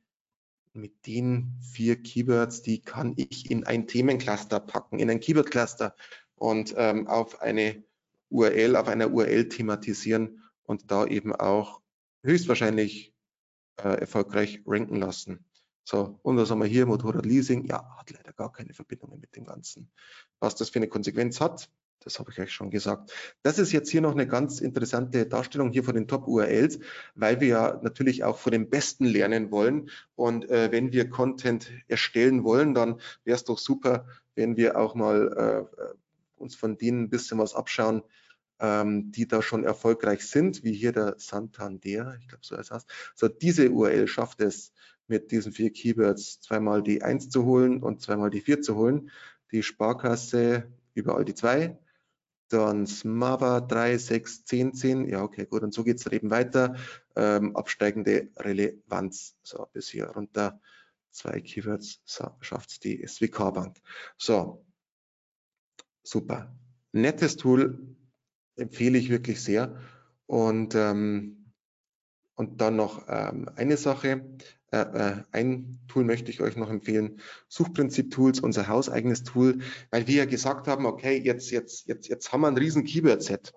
mit 0.75 1.07
den 1.07 1.59
vier 1.61 1.97
Keywords, 1.97 2.63
die 2.63 2.81
kann 2.81 3.15
ich 3.17 3.51
in 3.51 3.65
ein 3.65 3.87
Themencluster 3.87 4.61
packen, 4.61 4.99
in 4.99 5.11
ein 5.11 5.21
Keyword-Cluster 5.21 5.95
und 6.35 6.75
ähm, 6.77 7.07
auf 7.07 7.41
eine 7.43 7.85
URL, 8.31 8.77
auf 8.77 8.89
einer 8.89 9.11
URL 9.11 9.49
thematisieren 9.49 10.43
und 10.63 10.91
da 10.91 11.07
eben 11.07 11.35
auch 11.35 11.83
höchstwahrscheinlich 12.23 13.15
äh, 13.77 14.01
erfolgreich 14.01 14.63
ranken 14.67 14.97
lassen. 14.97 15.45
So, 15.85 16.19
und 16.23 16.37
was 16.37 16.51
haben 16.51 16.61
wir 16.61 16.67
hier? 16.67 16.87
Motorradleasing, 16.87 17.67
ja, 17.67 17.97
hat 17.99 18.11
leider 18.11 18.33
gar 18.33 18.53
keine 18.53 18.73
Verbindungen 18.73 19.21
mit 19.21 19.35
dem 19.37 19.45
Ganzen. 19.45 19.91
Was 20.39 20.55
das 20.55 20.71
für 20.71 20.79
eine 20.79 20.89
Konsequenz 20.89 21.41
hat, 21.41 21.69
das 22.05 22.19
habe 22.19 22.31
ich 22.31 22.41
euch 22.41 22.53
schon 22.53 22.71
gesagt. 22.71 23.13
Das 23.43 23.59
ist 23.59 23.73
jetzt 23.73 23.91
hier 23.91 24.01
noch 24.01 24.13
eine 24.13 24.27
ganz 24.27 24.61
interessante 24.61 25.27
Darstellung 25.27 25.71
hier 25.71 25.85
von 25.85 25.95
den 25.95 26.09
Top-URLs, 26.09 26.79
weil 27.15 27.41
wir 27.41 27.49
ja 27.49 27.81
natürlich 27.83 28.25
auch 28.25 28.39
von 28.39 28.53
den 28.53 28.71
Besten 28.71 29.05
lernen 29.05 29.51
wollen. 29.51 29.91
Und 30.15 30.49
äh, 30.51 30.71
wenn 30.73 30.93
wir 30.93 31.09
Content 31.11 31.71
erstellen 31.89 32.45
wollen, 32.45 32.75
dann 32.75 33.01
wäre 33.25 33.37
es 33.37 33.45
doch 33.45 33.59
super, 33.59 34.07
wenn 34.35 34.57
wir 34.57 34.79
auch 34.79 34.95
mal 34.95 35.69
äh, 35.79 35.95
uns 36.37 36.55
von 36.55 36.77
denen 36.77 37.05
ein 37.05 37.11
bisschen 37.11 37.39
was 37.39 37.55
abschauen, 37.55 38.03
ähm, 38.61 39.11
die 39.13 39.27
da 39.27 39.43
schon 39.43 39.65
erfolgreich 39.65 40.27
sind, 40.27 40.65
wie 40.65 40.73
hier 40.73 40.93
der 40.93 41.15
Santander, 41.19 42.17
ich 42.21 42.29
glaube 42.29 42.43
so 42.43 42.57
heißt 42.57 42.71
das. 42.71 42.87
So, 43.15 43.29
diese 43.29 43.71
URL 43.71 44.07
schafft 44.07 44.41
es 44.41 44.73
mit 45.09 45.31
diesen 45.31 45.53
vier 45.53 45.73
Keywords 45.73 46.41
zweimal 46.41 46.83
die 46.83 47.03
1 47.03 47.29
zu 47.29 47.45
holen 47.45 47.83
und 47.83 48.01
zweimal 48.01 48.31
die 48.31 48.41
4 48.41 48.63
zu 48.63 48.77
holen. 48.77 49.11
Die 49.51 49.63
Sparkasse 49.63 50.73
überall 50.95 51.25
die 51.25 51.35
2, 51.35 51.79
dann 52.53 52.87
Smava 52.87 53.61
3, 53.61 53.99
6, 53.99 54.45
10, 54.45 54.75
10. 54.75 55.09
Ja, 55.09 55.23
okay, 55.23 55.47
gut. 55.47 55.63
Und 55.63 55.73
so 55.73 55.85
geht 55.85 55.99
es 55.99 56.07
eben 56.07 56.31
weiter. 56.31 56.77
Ähm, 57.17 57.57
absteigende 57.57 58.29
Relevanz. 58.37 59.37
So, 59.43 59.67
bis 59.73 59.89
hier 59.89 60.07
runter. 60.09 60.61
Zwei 61.11 61.41
Keywords 61.41 62.01
so, 62.05 62.31
schafft 62.41 62.85
die 62.85 63.07
SWK 63.07 63.51
Bank. 63.53 63.77
So, 64.17 64.65
super. 66.03 66.57
Nettes 66.93 67.37
Tool, 67.37 67.97
empfehle 68.57 68.99
ich 68.99 69.11
wirklich 69.11 69.43
sehr. 69.43 69.79
Und, 70.27 70.75
ähm, 70.75 71.53
und 72.35 72.61
dann 72.61 72.77
noch 72.77 73.07
ähm, 73.09 73.49
eine 73.57 73.77
Sache. 73.77 74.37
Äh, 74.73 74.79
äh, 74.81 75.23
ein 75.33 75.79
Tool 75.87 76.05
möchte 76.05 76.31
ich 76.31 76.41
euch 76.41 76.57
noch 76.57 76.71
empfehlen, 76.71 77.21
Suchprinzip-Tools, 77.49 78.41
unser 78.41 78.69
hauseigenes 78.69 79.23
Tool, 79.23 79.59
weil 79.91 80.07
wir 80.07 80.17
ja 80.17 80.25
gesagt 80.25 80.67
haben, 80.67 80.87
okay, 80.87 81.19
jetzt, 81.19 81.51
jetzt, 81.51 81.87
jetzt, 81.87 82.09
jetzt 82.09 82.33
haben 82.33 82.41
wir 82.41 82.49
ein 82.49 82.57
riesen 82.57 82.85
Keyword-Set. 82.85 83.53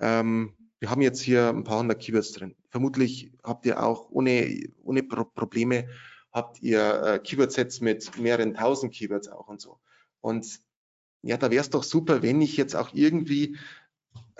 Ähm, 0.00 0.54
wir 0.80 0.90
haben 0.90 1.00
jetzt 1.00 1.20
hier 1.20 1.48
ein 1.48 1.64
paar 1.64 1.78
hundert 1.78 2.00
Keywords 2.00 2.32
drin. 2.32 2.56
Vermutlich 2.70 3.32
habt 3.42 3.66
ihr 3.66 3.82
auch 3.82 4.10
ohne, 4.10 4.68
ohne 4.82 5.02
Pro 5.02 5.24
Probleme 5.24 5.88
habt 6.32 6.60
ihr 6.60 7.02
äh, 7.02 7.18
Keyword-Sets 7.20 7.80
mit 7.80 8.18
mehreren 8.18 8.54
tausend 8.54 8.92
Keywords 8.92 9.28
auch 9.28 9.48
und 9.48 9.60
so. 9.60 9.78
Und 10.20 10.60
ja, 11.22 11.36
da 11.36 11.50
wäre 11.50 11.62
es 11.62 11.70
doch 11.70 11.82
super, 11.82 12.22
wenn 12.22 12.40
ich 12.40 12.56
jetzt 12.56 12.74
auch 12.74 12.94
irgendwie 12.94 13.56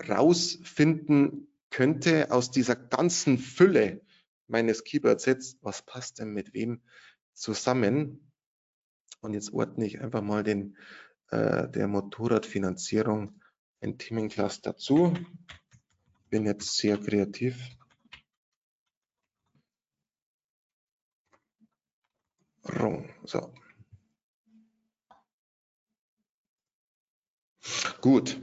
rausfinden 0.07 1.47
könnte 1.71 2.31
aus 2.31 2.51
dieser 2.51 2.75
ganzen 2.75 3.37
Fülle, 3.37 4.01
meines 4.49 4.83
Keyword-Sets, 4.83 5.57
was 5.61 5.81
passt 5.81 6.19
denn 6.19 6.31
mit 6.31 6.53
wem 6.53 6.81
zusammen? 7.33 8.31
Und 9.21 9.33
jetzt 9.33 9.53
ordne 9.53 9.85
ich 9.85 10.01
einfach 10.01 10.21
mal 10.21 10.43
den, 10.43 10.77
äh, 11.29 11.67
der 11.69 11.87
Motorradfinanzierung 11.87 13.41
ein 13.81 13.97
Themencluster 13.97 14.75
zu. 14.77 15.13
Bin 16.29 16.45
jetzt 16.45 16.77
sehr 16.77 16.97
kreativ. 16.97 17.57
So. 23.29 23.53
Gut. 28.01 28.41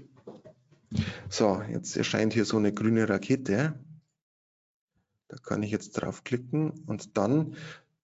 So, 1.28 1.62
jetzt 1.62 1.96
erscheint 1.96 2.32
hier 2.32 2.44
so 2.44 2.56
eine 2.56 2.72
grüne 2.72 3.08
Rakete. 3.08 3.84
Da 5.28 5.36
kann 5.38 5.62
ich 5.62 5.70
jetzt 5.70 5.92
draufklicken 5.92 6.84
und 6.86 7.16
dann 7.16 7.56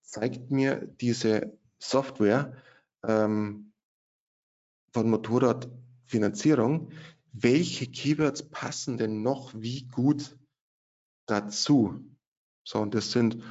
zeigt 0.02 0.50
mir 0.50 0.86
diese 1.00 1.56
Software 1.78 2.56
ähm, 3.02 3.72
von 4.92 5.08
Motorradfinanzierung, 5.08 6.92
welche 7.32 7.86
Keywords 7.86 8.48
passen 8.50 8.98
denn 8.98 9.22
noch 9.22 9.54
wie 9.54 9.88
gut 9.88 10.36
dazu. 11.26 12.04
So, 12.64 12.78
und 12.80 12.94
das 12.94 13.12
sind 13.12 13.42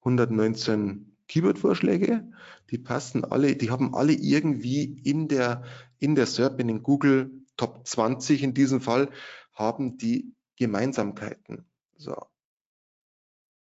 119 0.00 1.16
Keyword-Vorschläge, 1.28 2.30
die 2.70 2.78
passen 2.78 3.24
alle, 3.24 3.56
die 3.56 3.70
haben 3.70 3.94
alle 3.94 4.12
irgendwie 4.12 4.84
in 5.04 5.28
der, 5.28 5.64
in 5.98 6.14
der 6.14 6.26
SERP, 6.26 6.60
in 6.60 6.68
den 6.68 6.82
Google 6.82 7.30
Top 7.56 7.86
20 7.86 8.42
in 8.42 8.54
diesem 8.54 8.80
Fall, 8.80 9.10
haben 9.52 9.96
die 9.96 10.34
Gemeinsamkeiten. 10.56 11.66
So, 11.96 12.16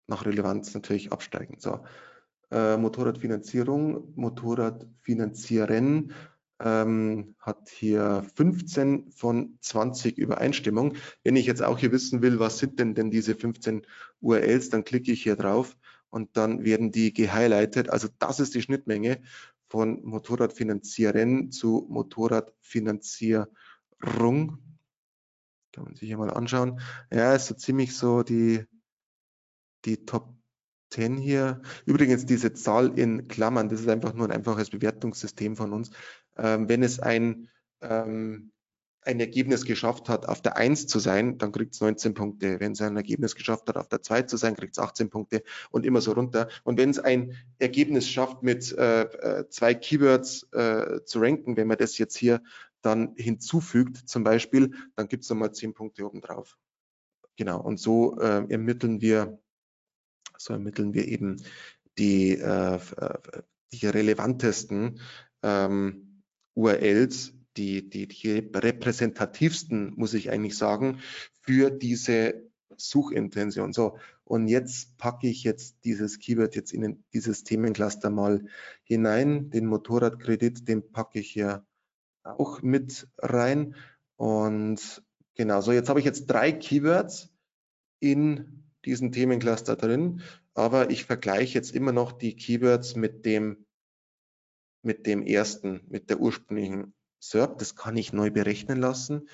nach 0.06 0.26
Relevanz 0.26 0.74
natürlich 0.74 1.12
absteigen. 1.12 1.56
So, 1.58 1.80
äh, 2.50 2.76
Motorradfinanzierung, 2.76 4.12
Motorradfinanzieren 4.14 6.12
ähm, 6.60 7.34
hat 7.38 7.68
hier 7.68 8.24
15 8.36 9.10
von 9.10 9.58
20 9.60 10.18
Übereinstimmung. 10.18 10.94
Wenn 11.24 11.36
ich 11.36 11.46
jetzt 11.46 11.62
auch 11.62 11.78
hier 11.78 11.92
wissen 11.92 12.22
will, 12.22 12.38
was 12.38 12.58
sind 12.58 12.78
denn 12.78 12.94
denn 12.94 13.10
diese 13.10 13.34
15 13.34 13.86
URLs, 14.20 14.68
dann 14.70 14.84
klicke 14.84 15.12
ich 15.12 15.22
hier 15.22 15.36
drauf 15.36 15.76
und 16.10 16.36
dann 16.36 16.64
werden 16.64 16.92
die 16.92 17.12
gehighlightet. 17.12 17.88
Also 17.90 18.08
das 18.18 18.38
ist 18.38 18.54
die 18.54 18.62
Schnittmenge 18.62 19.22
von 19.68 20.04
Motorradfinanzieren 20.04 21.50
zu 21.50 21.86
Motorradfinanzierung. 21.88 23.48
Kann 25.72 25.84
man 25.84 25.94
sich 25.94 26.08
hier 26.08 26.18
mal 26.18 26.30
anschauen. 26.30 26.80
Ja, 27.10 27.34
ist 27.34 27.46
so 27.46 27.54
ziemlich 27.54 27.96
so 27.96 28.22
die 28.22 28.66
die 29.84 30.04
Top 30.04 30.34
10 30.92 31.16
hier. 31.16 31.62
Übrigens 31.86 32.26
diese 32.26 32.52
Zahl 32.52 32.98
in 32.98 33.28
Klammern, 33.28 33.68
das 33.68 33.80
ist 33.80 33.88
einfach 33.88 34.14
nur 34.14 34.26
ein 34.26 34.32
einfaches 34.32 34.70
Bewertungssystem 34.70 35.56
von 35.56 35.72
uns. 35.72 35.90
Ähm, 36.36 36.68
wenn 36.68 36.82
es 36.82 37.00
ein, 37.00 37.48
ähm, 37.80 38.52
ein 39.04 39.18
Ergebnis 39.18 39.64
geschafft 39.64 40.08
hat, 40.08 40.28
auf 40.28 40.42
der 40.42 40.56
1 40.56 40.86
zu 40.86 41.00
sein, 41.00 41.38
dann 41.38 41.50
kriegt 41.50 41.74
es 41.74 41.80
19 41.80 42.14
Punkte. 42.14 42.60
Wenn 42.60 42.72
es 42.72 42.80
ein 42.80 42.96
Ergebnis 42.96 43.34
geschafft 43.34 43.68
hat, 43.68 43.76
auf 43.76 43.88
der 43.88 44.02
2 44.02 44.22
zu 44.22 44.36
sein, 44.36 44.54
kriegt 44.54 44.76
es 44.76 44.82
18 44.82 45.10
Punkte 45.10 45.42
und 45.70 45.84
immer 45.84 46.00
so 46.00 46.12
runter. 46.12 46.48
Und 46.62 46.78
wenn 46.78 46.90
es 46.90 47.00
ein 47.00 47.36
Ergebnis 47.58 48.08
schafft, 48.08 48.42
mit 48.42 48.70
äh, 48.72 49.02
äh, 49.02 49.48
zwei 49.48 49.74
Keywords 49.74 50.46
äh, 50.52 51.04
zu 51.04 51.20
ranken, 51.20 51.56
wenn 51.56 51.66
man 51.66 51.78
das 51.78 51.98
jetzt 51.98 52.16
hier 52.16 52.42
dann 52.82 53.14
hinzufügt, 53.16 53.96
zum 54.08 54.24
Beispiel, 54.24 54.72
dann 54.94 55.08
gibt 55.08 55.24
es 55.24 55.30
nochmal 55.30 55.52
10 55.52 55.74
Punkte 55.74 56.06
obendrauf. 56.06 56.56
Genau, 57.36 57.60
und 57.60 57.80
so 57.80 58.18
äh, 58.20 58.44
ermitteln 58.50 59.00
wir 59.00 59.41
so 60.44 60.52
ermitteln 60.52 60.94
wir 60.94 61.06
eben 61.08 61.42
die, 61.98 62.38
äh, 62.38 62.76
äh, 62.76 63.42
die 63.72 63.86
relevantesten 63.86 65.00
ähm, 65.42 66.22
URLs, 66.54 67.32
die, 67.56 67.88
die, 67.88 68.08
die 68.08 68.50
repräsentativsten, 68.54 69.94
muss 69.96 70.14
ich 70.14 70.30
eigentlich 70.30 70.56
sagen, 70.56 71.00
für 71.40 71.70
diese 71.70 72.50
Suchintention. 72.76 73.72
So, 73.72 73.98
und 74.24 74.48
jetzt 74.48 74.96
packe 74.96 75.28
ich 75.28 75.44
jetzt 75.44 75.84
dieses 75.84 76.18
Keyword 76.18 76.54
jetzt 76.54 76.72
in 76.72 77.04
dieses 77.12 77.44
Themencluster 77.44 78.10
mal 78.10 78.44
hinein. 78.84 79.50
Den 79.50 79.66
Motorradkredit, 79.66 80.68
den 80.68 80.90
packe 80.92 81.18
ich 81.20 81.30
hier 81.30 81.66
auch 82.22 82.62
mit 82.62 83.08
rein. 83.18 83.74
Und 84.16 85.02
genau, 85.34 85.60
so 85.60 85.72
jetzt 85.72 85.88
habe 85.88 85.98
ich 85.98 86.06
jetzt 86.06 86.26
drei 86.26 86.52
Keywords 86.52 87.30
in 88.00 88.71
diesen 88.84 89.12
Themencluster 89.12 89.76
drin, 89.76 90.22
aber 90.54 90.90
ich 90.90 91.04
vergleiche 91.04 91.54
jetzt 91.54 91.74
immer 91.74 91.92
noch 91.92 92.12
die 92.12 92.36
Keywords 92.36 92.96
mit 92.96 93.24
dem, 93.24 93.66
mit 94.82 95.06
dem 95.06 95.22
ersten, 95.22 95.82
mit 95.88 96.10
der 96.10 96.20
ursprünglichen 96.20 96.94
SERP. 97.20 97.58
Das 97.58 97.76
kann 97.76 97.96
ich 97.96 98.12
neu 98.12 98.30
berechnen 98.30 98.78
lassen. 98.78 99.28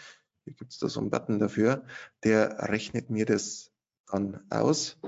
Hier 0.45 0.55
gibt 0.55 0.73
es 0.73 0.79
da 0.79 0.89
so 0.89 1.01
einen 1.01 1.11
Button 1.11 1.39
dafür. 1.39 1.85
Der 2.25 2.69
rechnet 2.69 3.11
mir 3.11 3.27
das 3.27 3.73
dann 4.07 4.41
aus. 4.51 4.99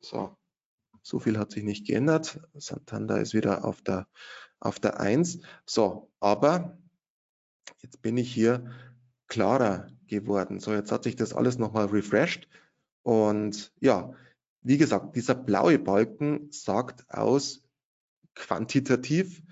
So, 0.00 0.36
so 1.02 1.18
viel 1.18 1.38
hat 1.38 1.50
sich 1.50 1.64
nicht 1.64 1.86
geändert. 1.86 2.40
Santander 2.54 3.20
ist 3.20 3.34
wieder 3.34 3.64
auf 3.64 3.82
der, 3.82 4.08
auf 4.60 4.80
der 4.80 5.00
1. 5.00 5.40
So, 5.66 6.10
aber 6.20 6.78
jetzt 7.82 8.02
bin 8.02 8.16
ich 8.16 8.32
hier 8.32 8.70
klarer 9.28 9.88
geworden. 10.06 10.60
So, 10.60 10.72
jetzt 10.72 10.92
hat 10.92 11.04
sich 11.04 11.16
das 11.16 11.32
alles 11.32 11.58
nochmal 11.58 11.86
refreshed. 11.86 12.48
Und 13.02 13.72
ja, 13.80 14.12
wie 14.62 14.78
gesagt, 14.78 15.16
dieser 15.16 15.34
blaue 15.34 15.78
Balken 15.78 16.48
sagt 16.50 17.10
aus 17.10 17.62
quantitativ, 18.34 19.42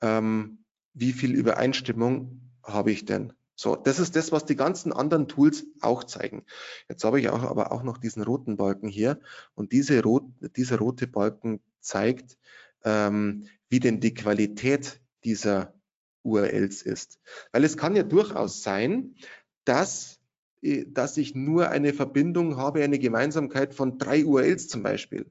ähm, 0.00 0.64
wie 0.94 1.12
viel 1.12 1.34
Übereinstimmung 1.34 2.40
habe 2.62 2.92
ich 2.92 3.04
denn? 3.04 3.32
So, 3.56 3.76
das 3.76 3.98
ist 3.98 4.16
das, 4.16 4.32
was 4.32 4.46
die 4.46 4.56
ganzen 4.56 4.90
anderen 4.90 5.28
Tools 5.28 5.66
auch 5.82 6.04
zeigen. 6.04 6.46
Jetzt 6.88 7.04
habe 7.04 7.20
ich 7.20 7.28
auch, 7.28 7.42
aber 7.42 7.72
auch 7.72 7.82
noch 7.82 7.98
diesen 7.98 8.22
roten 8.22 8.56
Balken 8.56 8.88
hier 8.88 9.20
und 9.54 9.72
diese 9.72 10.02
rot, 10.02 10.24
dieser 10.56 10.78
rote 10.78 11.06
Balken 11.06 11.60
zeigt, 11.80 12.38
ähm, 12.84 13.48
wie 13.68 13.80
denn 13.80 14.00
die 14.00 14.14
Qualität 14.14 15.02
dieser 15.24 15.74
URLs 16.22 16.80
ist. 16.80 17.20
Weil 17.52 17.64
es 17.64 17.76
kann 17.76 17.96
ja 17.96 18.02
durchaus 18.02 18.62
sein, 18.62 19.16
dass, 19.64 20.19
dass 20.62 21.16
ich 21.16 21.34
nur 21.34 21.70
eine 21.70 21.94
Verbindung 21.94 22.56
habe, 22.56 22.82
eine 22.82 22.98
Gemeinsamkeit 22.98 23.74
von 23.74 23.98
drei 23.98 24.24
URLs 24.24 24.68
zum 24.68 24.82
Beispiel. 24.82 25.30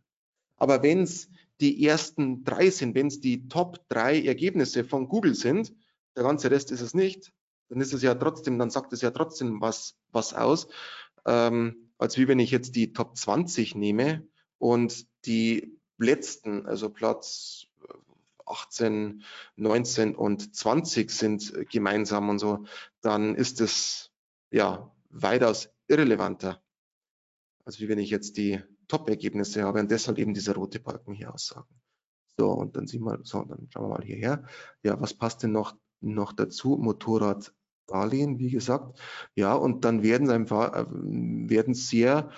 Aber 0.57 0.83
wenn 0.83 1.03
es 1.03 1.29
die 1.61 1.85
ersten 1.85 2.43
drei 2.43 2.69
sind, 2.69 2.95
wenn 2.95 3.07
es 3.07 3.19
die 3.19 3.47
Top 3.47 3.87
drei 3.89 4.21
Ergebnisse 4.21 4.83
von 4.83 5.07
Google 5.07 5.35
sind, 5.35 5.73
der 6.15 6.23
ganze 6.23 6.49
Rest 6.49 6.71
ist 6.71 6.81
es 6.81 6.93
nicht, 6.93 7.31
dann 7.69 7.81
ist 7.81 7.93
es 7.93 8.01
ja 8.01 8.15
trotzdem, 8.15 8.57
dann 8.57 8.69
sagt 8.69 8.93
es 8.93 9.01
ja 9.01 9.11
trotzdem 9.11 9.61
was, 9.61 9.95
was 10.11 10.33
aus, 10.33 10.67
ähm, 11.25 11.91
als 11.97 12.17
wie 12.17 12.27
wenn 12.27 12.39
ich 12.39 12.51
jetzt 12.51 12.75
die 12.75 12.93
Top 12.93 13.17
20 13.17 13.75
nehme 13.75 14.25
und 14.57 15.05
die 15.25 15.77
letzten, 15.97 16.65
also 16.65 16.89
Platz 16.89 17.67
18, 18.45 19.23
19 19.57 20.15
und 20.15 20.55
20 20.55 21.11
sind 21.11 21.69
gemeinsam 21.69 22.29
und 22.29 22.39
so, 22.39 22.65
dann 23.01 23.35
ist 23.35 23.61
es 23.61 24.11
ja 24.49 24.91
weitaus 25.09 25.69
irrelevanter, 25.87 26.61
als 27.65 27.79
wie 27.79 27.89
wenn 27.89 27.99
ich 27.99 28.09
jetzt 28.09 28.37
die 28.37 28.61
Top-Ergebnisse 28.87 29.63
habe 29.63 29.79
und 29.79 29.91
deshalb 29.91 30.17
eben 30.17 30.33
diese 30.33 30.55
rote 30.55 30.79
Balken 30.79 31.13
hier 31.13 31.33
aussagen. 31.33 31.69
So, 32.37 32.51
und 32.51 32.75
dann 32.75 32.87
sehen 32.87 33.03
wir, 33.03 33.19
so, 33.23 33.43
dann 33.43 33.67
schauen 33.69 33.89
wir 33.89 33.97
mal 33.97 34.03
hierher. 34.03 34.45
Ja, 34.83 34.99
was 35.01 35.13
passt 35.13 35.43
denn 35.43 35.51
noch, 35.51 35.75
noch 35.99 36.33
dazu? 36.33 36.77
Motorrad 36.77 37.53
Darlehen, 37.89 38.39
wie 38.39 38.51
gesagt. 38.51 38.99
Ja, 39.35 39.53
und 39.55 39.83
dann 39.83 40.03
werden 40.03 40.29
einfach, 40.29 40.73
äh, 40.73 40.85
werden 40.89 41.73
sehr 41.73 42.29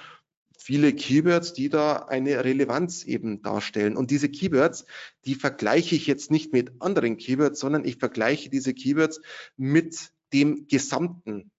viele 0.57 0.93
Keywords, 0.93 1.53
die 1.53 1.69
da 1.69 1.97
eine 1.97 2.43
Relevanz 2.43 3.03
eben 3.03 3.41
darstellen. 3.41 3.97
Und 3.97 4.11
diese 4.11 4.29
Keywords, 4.29 4.85
die 5.25 5.35
vergleiche 5.35 5.95
ich 5.95 6.07
jetzt 6.07 6.31
nicht 6.31 6.53
mit 6.53 6.81
anderen 6.81 7.17
Keywords, 7.17 7.59
sondern 7.59 7.83
ich 7.83 7.97
vergleiche 7.97 8.49
diese 8.49 8.73
Keywords 8.73 9.21
mit 9.57 10.11
dem 10.33 10.67
Gesamten, 10.67 11.51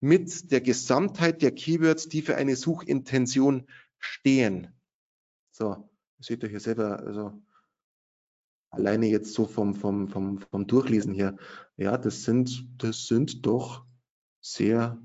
mit 0.00 0.50
der 0.50 0.60
Gesamtheit 0.60 1.42
der 1.42 1.52
Keywords, 1.52 2.08
die 2.08 2.22
für 2.22 2.36
eine 2.36 2.56
Suchintention 2.56 3.66
stehen. 3.98 4.74
So, 5.50 5.90
seht 6.18 6.42
ihr 6.42 6.48
hier 6.48 6.60
selber, 6.60 7.00
also 7.00 7.42
alleine 8.70 9.06
jetzt 9.06 9.34
so 9.34 9.46
vom, 9.46 9.74
vom, 9.74 10.08
vom, 10.08 10.38
vom 10.38 10.66
Durchlesen 10.66 11.12
hier, 11.12 11.36
ja, 11.76 11.98
das 11.98 12.24
sind, 12.24 12.66
das 12.82 13.06
sind 13.06 13.44
doch 13.44 13.84
sehr 14.40 15.00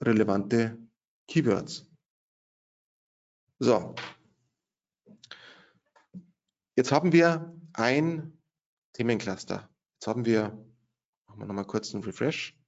relevante 0.00 0.78
Keywords. 1.26 1.86
So, 3.58 3.94
jetzt 6.76 6.92
haben 6.92 7.12
wir 7.12 7.54
ein 7.72 8.38
Themencluster. 8.92 9.68
Jetzt 9.94 10.06
haben 10.06 10.24
wir, 10.24 10.64
machen 11.26 11.40
wir 11.40 11.46
nochmal 11.46 11.66
kurz 11.66 11.94
einen 11.94 12.04
Refresh. 12.04 12.59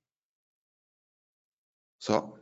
So, 2.02 2.36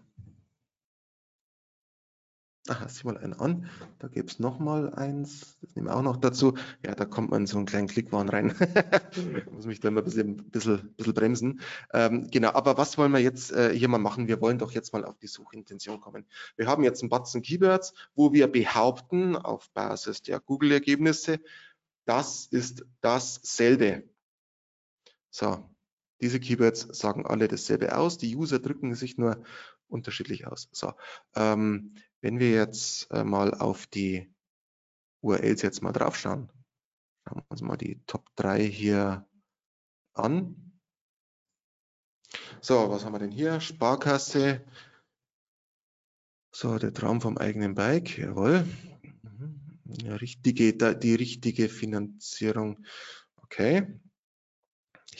Ach, 2.69 2.89
sieh 2.89 3.05
mal 3.05 3.19
einen 3.19 3.35
an. 3.35 3.69
Da 3.99 4.09
gibt 4.09 4.31
es 4.31 4.39
nochmal 4.39 4.95
eins. 4.95 5.59
Das 5.61 5.75
nehmen 5.75 5.89
wir 5.89 5.97
auch 5.97 6.03
noch 6.03 6.17
dazu. 6.17 6.57
Ja, 6.83 6.95
da 6.95 7.05
kommt 7.05 7.31
man 7.31 7.43
in 7.43 7.47
so 7.47 7.59
einen 7.59 7.67
kleinen 7.67 7.89
Klickwahn 7.89 8.31
rein. 8.31 8.55
muss 9.53 9.67
mich 9.67 9.81
da 9.81 9.89
immer 9.89 10.01
ein 10.01 10.05
bisschen, 10.05 10.37
bisschen, 10.51 10.95
bisschen 10.95 11.13
bremsen. 11.13 11.61
Ähm, 11.93 12.29
genau, 12.31 12.53
aber 12.53 12.79
was 12.79 12.97
wollen 12.97 13.13
wir 13.13 13.19
jetzt 13.19 13.53
äh, 13.53 13.77
hier 13.77 13.89
mal 13.89 13.99
machen? 13.99 14.29
Wir 14.29 14.41
wollen 14.41 14.57
doch 14.57 14.73
jetzt 14.73 14.95
mal 14.95 15.05
auf 15.05 15.19
die 15.19 15.27
Suchintention 15.27 16.01
kommen. 16.01 16.25
Wir 16.57 16.67
haben 16.67 16.83
jetzt 16.83 17.03
einen 17.03 17.11
Batzen 17.11 17.43
Keywords, 17.43 17.93
wo 18.15 18.33
wir 18.33 18.47
behaupten, 18.47 19.37
auf 19.37 19.69
Basis 19.73 20.23
der 20.23 20.41
Google-Ergebnisse, 20.41 21.39
das 22.07 22.47
ist 22.47 22.87
dasselbe. 23.03 24.05
So, 25.31 25.70
diese 26.21 26.41
Keywords 26.41 26.81
sagen 26.99 27.27
alle 27.27 27.49
dasselbe 27.49 27.97
aus. 27.97 28.19
Die 28.19 28.37
User 28.37 28.59
drücken 28.59 28.95
sich 28.95 29.19
nur 29.19 29.43
unterschiedlich 29.89 30.47
aus. 30.47 30.69
So, 30.73 30.93
ähm, 31.35 31.95
wenn 32.21 32.39
wir 32.39 32.51
jetzt 32.51 33.11
äh, 33.11 33.25
mal 33.25 33.55
auf 33.55 33.87
die 33.87 34.33
URLs 35.23 35.63
jetzt 35.63 35.83
mal 35.83 35.93
drauf 35.93 36.17
schauen, 36.17 36.51
schauen 37.27 37.39
wir 37.39 37.51
uns 37.51 37.63
mal 37.63 37.77
die 37.77 38.03
Top 38.07 38.25
3 38.37 38.63
hier 38.65 39.27
an. 40.15 40.73
So, 42.61 42.91
was 42.91 43.05
haben 43.05 43.13
wir 43.13 43.19
denn 43.19 43.31
hier? 43.31 43.61
Sparkasse. 43.61 44.65
So, 46.53 46.79
der 46.79 46.93
Traum 46.93 47.21
vom 47.21 47.39
eigenen 47.39 47.75
Bike, 47.75 48.19
jawohl. 48.19 48.67
Ja, 50.03 50.17
richtige, 50.17 50.75
die 50.75 51.15
richtige 51.15 51.69
Finanzierung. 51.69 52.85
Okay. 53.37 54.01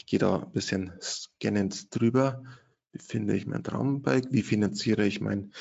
Ich 0.01 0.07
gehe 0.07 0.17
da 0.17 0.39
ein 0.39 0.51
bisschen 0.51 0.91
scannend 0.99 1.95
drüber. 1.95 2.43
Wie 2.91 2.97
finde 2.97 3.35
ich 3.35 3.45
mein 3.45 3.63
Traumbike? 3.63 4.29
Wie 4.31 4.41
finanziere 4.41 5.05
ich 5.05 5.21
mein 5.21 5.53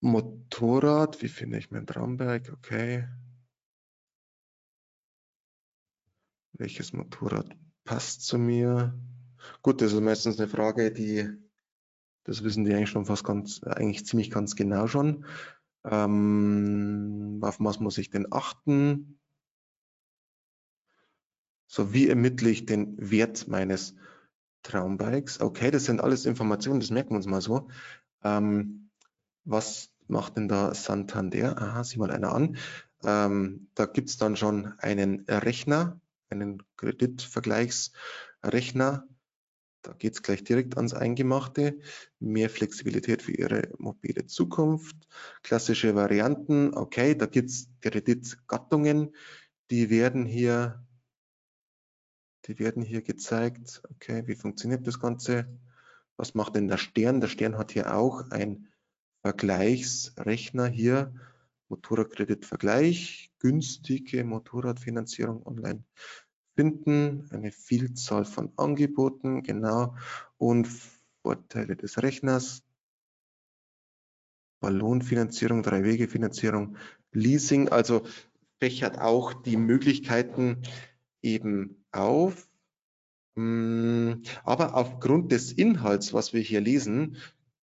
Motorrad, 0.00 1.22
wie 1.22 1.28
finde 1.28 1.58
ich 1.58 1.70
mein 1.70 1.86
Traumbike? 1.86 2.52
Okay. 2.52 3.06
Welches 6.54 6.92
Motorrad 6.92 7.56
passt 7.84 8.22
zu 8.22 8.38
mir? 8.38 9.00
Gut, 9.62 9.82
das 9.82 9.92
ist 9.92 10.00
meistens 10.00 10.40
eine 10.40 10.48
Frage, 10.48 10.90
die, 10.90 11.30
das 12.24 12.42
wissen 12.42 12.64
die 12.64 12.74
eigentlich 12.74 12.90
schon 12.90 13.06
fast 13.06 13.22
ganz, 13.22 13.62
eigentlich 13.62 14.04
ziemlich 14.04 14.32
ganz 14.32 14.56
genau 14.56 14.88
schon. 14.88 15.26
Ähm, 15.84 17.38
auf 17.40 17.60
was 17.60 17.78
muss 17.78 17.98
ich 17.98 18.10
denn 18.10 18.26
achten? 18.32 19.20
So, 21.74 21.94
wie 21.94 22.06
ermittle 22.06 22.50
ich 22.50 22.66
den 22.66 22.94
Wert 22.98 23.48
meines 23.48 23.94
Traumbikes? 24.62 25.40
Okay, 25.40 25.70
das 25.70 25.86
sind 25.86 26.02
alles 26.02 26.26
Informationen, 26.26 26.80
das 26.80 26.90
merken 26.90 27.12
wir 27.12 27.16
uns 27.16 27.24
mal 27.24 27.40
so. 27.40 27.68
Ähm, 28.22 28.90
was 29.44 29.88
macht 30.06 30.36
denn 30.36 30.48
da 30.48 30.74
Santander? 30.74 31.56
Aha, 31.56 31.82
sieh 31.82 31.98
mal 31.98 32.10
einer 32.10 32.34
an. 32.34 32.58
Ähm, 33.04 33.68
da 33.74 33.86
gibt 33.86 34.10
es 34.10 34.18
dann 34.18 34.36
schon 34.36 34.78
einen 34.80 35.24
Rechner, 35.26 35.98
einen 36.28 36.62
Kreditvergleichsrechner. 36.76 39.08
Da 39.80 39.92
geht 39.94 40.12
es 40.12 40.22
gleich 40.22 40.44
direkt 40.44 40.76
ans 40.76 40.92
Eingemachte. 40.92 41.78
Mehr 42.20 42.50
Flexibilität 42.50 43.22
für 43.22 43.32
Ihre 43.32 43.70
mobile 43.78 44.26
Zukunft. 44.26 45.08
Klassische 45.42 45.94
Varianten. 45.94 46.74
Okay, 46.74 47.14
da 47.14 47.24
gibt 47.24 47.48
es 47.48 47.70
Kreditgattungen. 47.80 49.16
Die 49.70 49.88
werden 49.88 50.26
hier, 50.26 50.84
die 52.46 52.58
werden 52.58 52.82
hier 52.82 53.02
gezeigt. 53.02 53.82
Okay, 53.90 54.26
wie 54.26 54.34
funktioniert 54.34 54.86
das 54.86 55.00
Ganze? 55.00 55.46
Was 56.16 56.34
macht 56.34 56.56
denn 56.56 56.68
der 56.68 56.78
Stern? 56.78 57.20
Der 57.20 57.28
Stern 57.28 57.56
hat 57.58 57.72
hier 57.72 57.94
auch 57.94 58.30
ein 58.30 58.68
Vergleichsrechner 59.22 60.66
hier, 60.66 61.14
Motorradkreditvergleich, 61.68 63.32
günstige 63.38 64.24
Motorradfinanzierung 64.24 65.46
online 65.46 65.84
finden, 66.54 67.28
eine 67.30 67.50
Vielzahl 67.50 68.24
von 68.24 68.52
Angeboten, 68.56 69.42
genau, 69.42 69.96
und 70.36 70.68
Vorteile 71.22 71.76
des 71.76 72.02
Rechners, 72.02 72.62
Ballonfinanzierung, 74.60 75.62
Drei-Wege-Finanzierung, 75.62 76.76
Leasing, 77.12 77.68
also 77.68 78.02
fächert 78.60 78.98
auch 78.98 79.32
die 79.32 79.56
Möglichkeiten 79.56 80.62
eben 81.22 81.81
auf. 81.92 82.48
Hm, 83.36 84.22
aber 84.44 84.74
aufgrund 84.74 85.32
des 85.32 85.52
Inhalts, 85.52 86.12
was 86.12 86.32
wir 86.32 86.40
hier 86.40 86.60
lesen, 86.60 87.16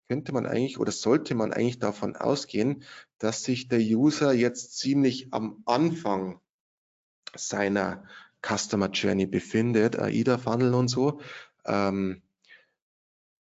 könnte 0.08 0.34
man 0.34 0.46
eigentlich 0.46 0.80
oder 0.80 0.92
sollte 0.92 1.34
man 1.34 1.54
eigentlich 1.54 1.80
davon 1.80 2.16
ausgehen, 2.16 2.84
dass 3.18 3.44
sich 3.44 3.68
der 3.68 3.80
User 3.80 4.34
jetzt 4.34 4.78
ziemlich 4.78 5.34
am 5.34 5.64
Anfang 5.66 6.40
seiner 7.36 8.04
Customer 8.46 8.92
Journey 8.92 9.26
befindet, 9.26 9.98
AIDA 9.98 10.38
Funnel 10.38 10.76
und 10.76 10.90
so. 10.90 11.22
Ähm, 11.66 12.22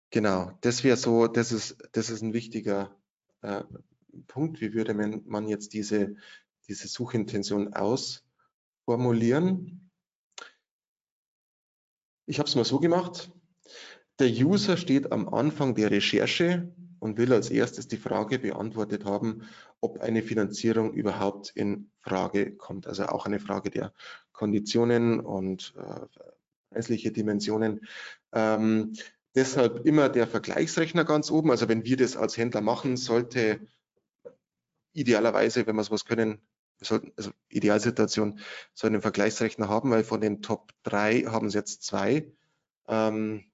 genau, 0.09 0.57
das 0.61 0.83
wäre 0.83 0.97
so, 0.97 1.27
das 1.27 1.51
ist, 1.51 1.77
das 1.91 2.09
ist 2.09 2.21
ein 2.21 2.33
wichtiger 2.33 2.95
äh, 3.41 3.63
Punkt. 4.27 4.61
Wie 4.61 4.73
würde 4.73 4.93
man, 4.93 5.47
jetzt 5.47 5.73
diese, 5.73 6.15
diese 6.67 6.87
Suchintention 6.87 7.73
ausformulieren? 7.73 9.86
Ich 12.29 12.39
habe 12.39 12.49
es 12.49 12.55
mal 12.55 12.65
so 12.65 12.79
gemacht. 12.79 13.31
Der 14.19 14.27
User 14.27 14.75
steht 14.75 15.13
am 15.13 15.29
Anfang 15.29 15.75
der 15.75 15.91
Recherche 15.91 16.73
und 16.99 17.17
will 17.17 17.31
als 17.31 17.49
erstes 17.49 17.87
die 17.87 17.95
Frage 17.95 18.37
beantwortet 18.37 19.05
haben, 19.05 19.47
ob 19.79 20.01
eine 20.01 20.21
Finanzierung 20.21 20.91
überhaupt 20.91 21.51
in 21.55 21.89
Frage 22.01 22.51
kommt. 22.57 22.85
Also 22.85 23.05
auch 23.05 23.25
eine 23.25 23.39
Frage 23.39 23.69
der 23.69 23.93
Konditionen 24.33 25.21
und 25.21 25.73
äh, 25.77 26.05
preisliche 26.69 27.13
Dimensionen. 27.13 27.87
Ähm, 28.33 28.91
deshalb 29.33 29.85
immer 29.85 30.09
der 30.09 30.27
Vergleichsrechner 30.27 31.05
ganz 31.05 31.31
oben. 31.31 31.49
Also 31.49 31.69
wenn 31.69 31.85
wir 31.85 31.95
das 31.95 32.17
als 32.17 32.35
Händler 32.35 32.61
machen, 32.61 32.97
sollte 32.97 33.61
idealerweise, 34.91 35.65
wenn 35.65 35.77
wir 35.77 35.83
sowas 35.85 36.03
können, 36.03 36.41
wir 36.79 36.87
sollten, 36.87 37.11
also 37.17 37.31
Idealsituation, 37.49 38.39
so 38.73 38.87
einen 38.87 39.01
Vergleichsrechner 39.01 39.67
haben, 39.69 39.91
weil 39.91 40.03
von 40.03 40.21
den 40.21 40.41
Top 40.41 40.73
3 40.83 41.23
haben 41.23 41.47
es 41.47 41.53
jetzt 41.53 41.83
zwei. 41.83 42.31
Ähm, 42.87 43.45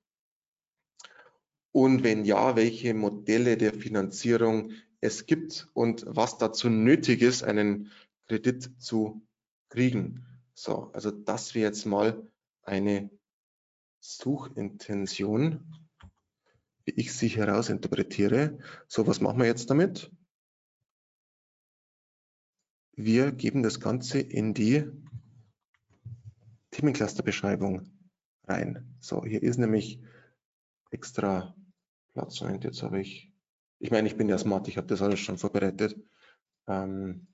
und 1.72 2.04
wenn 2.04 2.24
ja, 2.26 2.56
welche 2.56 2.94
Modelle 2.94 3.58
der 3.58 3.74
Finanzierung 3.74 4.72
es 5.02 5.26
gibt 5.26 5.68
und 5.74 6.06
was 6.08 6.38
dazu 6.38 6.70
nötig 6.70 7.22
ist, 7.22 7.44
einen 7.44 7.92
Kredit 8.28 8.72
zu 8.82 9.26
kriegen. 9.70 10.26
So, 10.54 10.92
also 10.94 11.12
das 11.12 11.56
wäre 11.56 11.66
jetzt 11.66 11.86
mal 11.86 12.26
eine 12.62 13.10
Suchintention, 14.00 15.62
wie 16.86 16.92
ich 16.92 17.14
sie 17.14 17.30
herausinterpretiere. 17.30 18.60
So, 18.88 19.08
was 19.08 19.20
machen 19.20 19.40
wir 19.40 19.48
jetzt 19.48 19.70
damit? 19.70 20.12
Wir 22.96 23.32
geben 23.32 23.64
das 23.64 23.80
Ganze 23.80 24.20
in 24.20 24.54
die 24.54 24.86
Themencluster-Beschreibung 26.72 27.92
rein. 28.44 28.96
So, 29.00 29.26
hier 29.26 29.42
ist 29.42 29.58
nämlich 29.58 30.00
extra 30.92 31.56
Platz 32.14 32.40
und 32.42 32.64
jetzt 32.64 32.84
habe 32.84 33.02
ich, 33.02 33.34
ich 33.80 33.90
meine, 33.90 34.08
ich 34.08 34.16
bin 34.16 34.30
ja 34.30 34.38
smart, 34.38 34.68
ich 34.68 34.78
habe 34.78 34.86
das 34.86 35.02
alles 35.02 35.20
schon 35.20 35.40
vorbereitet. 35.40 36.00
Ähm, 36.68 37.28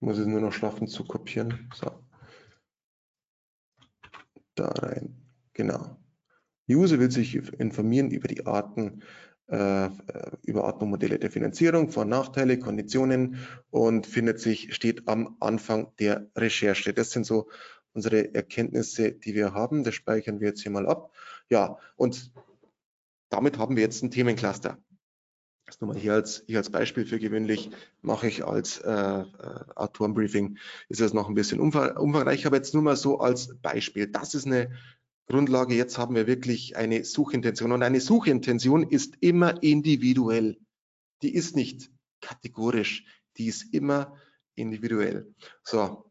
muss 0.00 0.16
es 0.18 0.26
nur 0.26 0.40
noch 0.40 0.52
schaffen 0.52 0.88
zu 0.88 1.04
kopieren. 1.04 1.70
So. 1.74 1.90
Da 4.54 4.68
rein, 4.68 5.14
genau. 5.52 5.98
User 6.68 6.98
will 6.98 7.10
sich 7.10 7.34
informieren 7.34 8.10
über 8.10 8.28
die 8.28 8.46
Arten, 8.46 9.02
über 9.48 10.64
Arten 10.64 10.84
und 10.84 10.90
Modelle 10.90 11.18
der 11.18 11.30
Finanzierung, 11.30 11.90
Vor- 11.90 12.02
und 12.02 12.08
Nachteile, 12.08 12.58
Konditionen 12.58 13.38
und 13.70 14.06
findet 14.06 14.40
sich, 14.40 14.74
steht 14.74 15.06
am 15.06 15.36
Anfang 15.40 15.92
der 15.98 16.28
Recherche. 16.34 16.92
Das 16.92 17.10
sind 17.10 17.26
so 17.26 17.48
unsere 17.92 18.34
Erkenntnisse, 18.34 19.12
die 19.12 19.34
wir 19.34 19.54
haben. 19.54 19.84
Das 19.84 19.94
speichern 19.94 20.40
wir 20.40 20.48
jetzt 20.48 20.62
hier 20.62 20.72
mal 20.72 20.86
ab. 20.86 21.12
Ja, 21.48 21.78
und 21.96 22.32
damit 23.28 23.58
haben 23.58 23.76
wir 23.76 23.82
jetzt 23.82 24.02
ein 24.02 24.10
Themencluster. 24.10 24.78
Das 25.66 25.80
nur 25.80 25.92
mal 25.92 25.98
hier 25.98 26.12
als, 26.12 26.44
hier 26.46 26.58
als 26.58 26.70
Beispiel 26.70 27.06
für 27.06 27.18
gewöhnlich 27.18 27.70
mache 28.00 28.28
ich 28.28 28.44
als 28.44 28.78
äh, 28.78 28.90
äh, 28.92 29.24
Autorenbriefing, 29.74 30.58
ist 30.88 31.00
das 31.00 31.12
noch 31.12 31.28
ein 31.28 31.34
bisschen 31.34 31.58
umfangreich, 31.58 32.46
aber 32.46 32.56
jetzt 32.56 32.72
nur 32.72 32.84
mal 32.84 32.94
so 32.94 33.18
als 33.18 33.56
Beispiel. 33.62 34.06
Das 34.06 34.34
ist 34.34 34.46
eine 34.46 34.70
Grundlage. 35.26 35.74
Jetzt 35.74 35.98
haben 35.98 36.14
wir 36.14 36.26
wirklich 36.26 36.76
eine 36.76 37.04
Suchintention 37.04 37.72
und 37.72 37.82
eine 37.82 38.00
Suchintention 38.00 38.88
ist 38.88 39.16
immer 39.20 39.62
individuell. 39.62 40.58
Die 41.22 41.34
ist 41.34 41.56
nicht 41.56 41.90
kategorisch, 42.20 43.04
die 43.36 43.46
ist 43.46 43.74
immer 43.74 44.16
individuell. 44.54 45.34
So, 45.62 46.10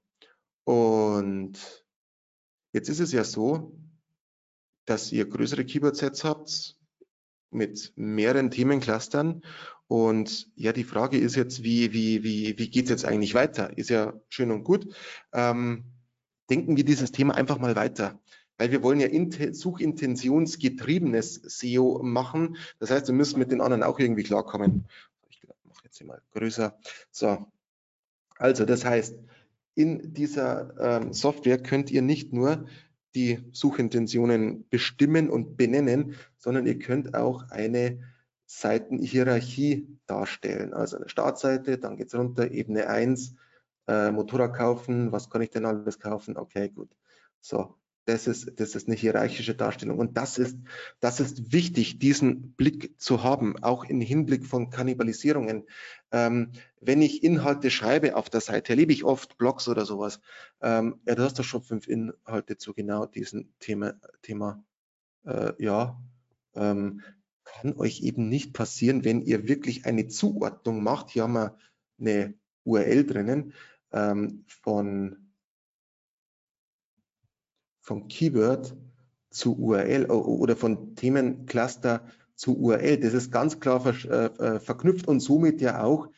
und 0.66 1.54
jetzt 2.74 2.90
ist 2.90 3.00
es 3.00 3.12
ja 3.12 3.24
so, 3.24 3.78
dass 4.86 5.12
ihr 5.12 5.26
größere 5.26 5.66
Keyword-Sets 5.66 6.24
habt, 6.24 6.78
mit 7.52 7.94
mehreren 7.96 8.52
Themenclustern. 8.52 9.42
Und 9.88 10.50
ja, 10.56 10.74
die 10.74 10.84
Frage 10.84 11.18
ist 11.18 11.36
jetzt, 11.36 11.64
wie, 11.64 11.94
wie, 11.94 12.24
wie, 12.24 12.58
wie 12.58 12.70
geht 12.70 12.86
es 12.86 12.90
jetzt 12.90 13.06
eigentlich 13.06 13.34
weiter? 13.34 13.78
Ist 13.78 13.90
ja 13.90 14.14
schön 14.30 14.52
und 14.52 14.64
gut. 14.64 14.94
Ähm, 15.32 15.86
denken 16.50 16.76
wir 16.76 16.84
dieses 16.84 17.12
Thema 17.12 17.36
einfach 17.36 17.60
mal 17.60 17.76
weiter. 17.76 18.20
Weil 18.58 18.72
wir 18.72 18.84
wollen 18.84 19.00
ja 19.00 19.10
suchintentionsgetriebenes 19.54 21.42
SEO 21.44 22.02
machen. 22.04 22.58
Das 22.80 22.90
heißt, 22.92 23.08
wir 23.08 23.16
müssen 23.16 23.40
mit 23.40 23.52
den 23.52 23.62
anderen 23.62 23.84
auch 23.84 24.00
irgendwie 24.00 24.24
klarkommen. 24.24 24.86
Ich 25.30 25.42
mache 25.44 25.84
jetzt 25.84 25.98
hier 25.98 26.08
mal 26.08 26.22
größer. 26.34 26.78
So. 27.12 27.46
Also, 28.38 28.66
das 28.66 28.86
heißt, 28.86 29.18
in 29.76 30.14
dieser 30.14 30.74
ähm, 30.80 31.14
Software 31.14 31.62
könnt 31.62 31.92
ihr 31.92 32.02
nicht 32.02 32.34
nur 32.34 32.66
die 33.14 33.40
Suchintentionen 33.52 34.68
bestimmen 34.70 35.30
und 35.30 35.58
benennen, 35.58 36.16
sondern 36.38 36.66
ihr 36.66 36.80
könnt 36.80 37.16
auch 37.16 37.50
eine 37.50 38.00
Seitenhierarchie 38.46 39.88
darstellen. 40.06 40.74
Also 40.74 40.98
eine 40.98 41.10
Startseite, 41.10 41.78
dann 41.78 41.98
geht 41.98 42.08
es 42.08 42.16
runter, 42.16 42.52
Ebene 42.52 42.88
1, 42.88 43.36
äh, 43.88 44.12
Motorrad 44.12 44.56
kaufen, 44.56 45.12
was 45.12 45.30
kann 45.30 45.42
ich 45.42 45.50
denn 45.50 45.66
alles 45.66 46.00
kaufen? 46.00 46.38
Okay, 46.38 46.70
gut. 46.70 46.90
So, 47.42 47.76
das 48.06 48.28
ist, 48.28 48.60
das 48.60 48.76
ist 48.76 48.88
eine 48.88 48.96
hierarchische 48.96 49.56
Darstellung. 49.56 49.98
Und 49.98 50.16
das 50.16 50.38
ist, 50.38 50.58
das 51.00 51.20
ist 51.20 51.52
wichtig, 51.52 51.98
diesen 51.98 52.54
Blick 52.54 53.00
zu 53.02 53.24
haben, 53.24 53.62
auch 53.64 53.84
im 53.86 54.00
Hinblick 54.00 54.46
von 54.46 54.70
Kannibalisierungen. 54.70 55.64
Ähm, 56.12 56.52
wenn 56.80 57.02
ich 57.02 57.24
Inhalte 57.24 57.72
schreibe 57.72 58.16
auf 58.16 58.30
der 58.30 58.42
Seite, 58.42 58.74
erlebe 58.74 58.94
ich 58.94 59.04
oft 59.04 59.38
Blogs 59.38 59.68
oder 59.68 59.86
sowas. 59.86 60.22
Ähm, 60.62 61.00
ja, 61.08 61.16
du 61.16 61.24
hast 61.24 61.40
doch 61.40 61.44
schon 61.44 61.64
fünf 61.64 61.88
Inhalte 61.88 62.58
zu 62.58 62.74
genau 62.74 63.08
diesem 63.08 63.50
Thema. 63.60 63.96
Thema. 64.22 64.64
Äh, 65.26 65.54
ja, 65.58 66.00
ähm, 66.54 67.02
kann 67.44 67.74
euch 67.74 68.02
eben 68.02 68.30
nicht 68.30 68.54
passieren, 68.54 69.04
wenn 69.04 69.22
ihr 69.22 69.48
wirklich 69.48 69.86
eine 69.86 70.08
Zuordnung 70.08 70.84
macht. 70.84 71.10
Hier 71.10 71.24
haben 71.24 71.34
wir 71.34 71.58
eine 72.00 72.36
URL 72.66 73.06
drinnen 73.06 73.54
ähm, 73.92 74.44
von 74.48 75.25
von 77.86 78.08
Keyword 78.08 78.76
zu 79.30 79.56
URL 79.58 80.08
oder 80.08 80.56
von 80.56 80.96
Themencluster 80.96 82.04
zu 82.36 82.58
URL. 82.58 82.98
Das 82.98 83.14
ist 83.14 83.32
ganz 83.32 83.60
klar 83.60 83.80
ver 83.80 83.94
äh, 84.10 84.56
äh, 84.56 84.60
verknüpft 84.60 85.08
und 85.08 85.20
somit 85.20 85.62
ja 85.62 85.84
auch 85.84 86.10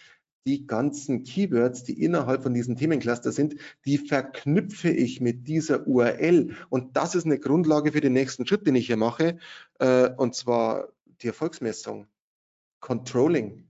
die 0.45 0.65
ganzen 0.65 1.23
Keywords, 1.23 1.83
die 1.83 2.01
innerhalb 2.01 2.43
von 2.43 2.53
diesem 2.53 2.77
Themencluster 2.77 3.33
sind, 3.33 3.55
die 3.83 3.97
verknüpfe 3.97 4.89
ich 4.89 5.19
mit 5.19 5.45
dieser 5.49 5.85
URL. 5.85 6.55
Und 6.69 6.95
das 6.95 7.15
ist 7.15 7.25
eine 7.25 7.37
Grundlage 7.37 7.91
für 7.91 7.99
den 7.99 8.13
nächsten 8.13 8.47
Schritt, 8.47 8.65
den 8.65 8.75
ich 8.75 8.87
hier 8.87 8.95
mache, 8.95 9.37
äh, 9.79 10.09
und 10.15 10.35
zwar 10.35 10.87
die 11.21 11.27
Erfolgsmessung. 11.27 12.07
Controlling. 12.79 13.67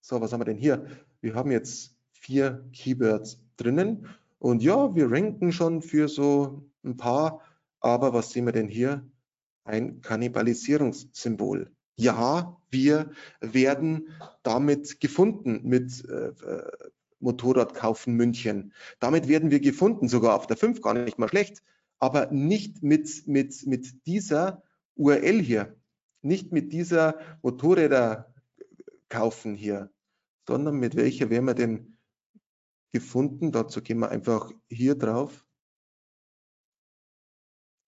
So, 0.00 0.20
was 0.20 0.32
haben 0.32 0.40
wir 0.40 0.46
denn 0.46 0.56
hier? 0.56 0.86
Wir 1.20 1.36
haben 1.36 1.52
jetzt 1.52 1.94
vier 2.10 2.68
Keywords 2.72 3.38
drinnen 3.56 4.08
und 4.40 4.64
ja, 4.64 4.96
wir 4.96 5.12
ranken 5.12 5.52
schon 5.52 5.82
für 5.82 6.08
so 6.08 6.71
ein 6.84 6.96
paar, 6.96 7.40
aber 7.80 8.12
was 8.12 8.30
sehen 8.30 8.46
wir 8.46 8.52
denn 8.52 8.68
hier? 8.68 9.08
Ein 9.64 10.00
Kannibalisierungssymbol. 10.00 11.70
Ja, 11.96 12.56
wir 12.70 13.10
werden 13.40 14.08
damit 14.42 15.00
gefunden 15.00 15.60
mit 15.64 16.04
äh, 16.08 16.28
äh 16.28 16.72
Motorradkaufen 17.22 18.14
München. 18.14 18.72
Damit 18.98 19.28
werden 19.28 19.52
wir 19.52 19.60
gefunden, 19.60 20.08
sogar 20.08 20.34
auf 20.34 20.48
der 20.48 20.56
5, 20.56 20.80
gar 20.80 20.94
nicht 20.94 21.20
mal 21.20 21.28
schlecht, 21.28 21.62
aber 22.00 22.32
nicht 22.32 22.82
mit, 22.82 23.28
mit, 23.28 23.64
mit 23.64 24.06
dieser 24.06 24.64
URL 24.96 25.40
hier, 25.40 25.76
nicht 26.20 26.50
mit 26.50 26.72
dieser 26.72 27.20
Motorräder 27.42 28.34
kaufen 29.08 29.54
hier, 29.54 29.92
sondern 30.48 30.80
mit 30.80 30.96
welcher 30.96 31.30
werden 31.30 31.46
wir 31.46 31.54
denn 31.54 31.96
gefunden? 32.90 33.52
Dazu 33.52 33.82
gehen 33.82 34.00
wir 34.00 34.10
einfach 34.10 34.50
hier 34.68 34.96
drauf 34.96 35.41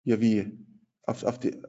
ja, 0.05 0.21
wie? 0.21 0.59
Auf, 1.03 1.25
auf 1.25 1.39
die, 1.39 1.61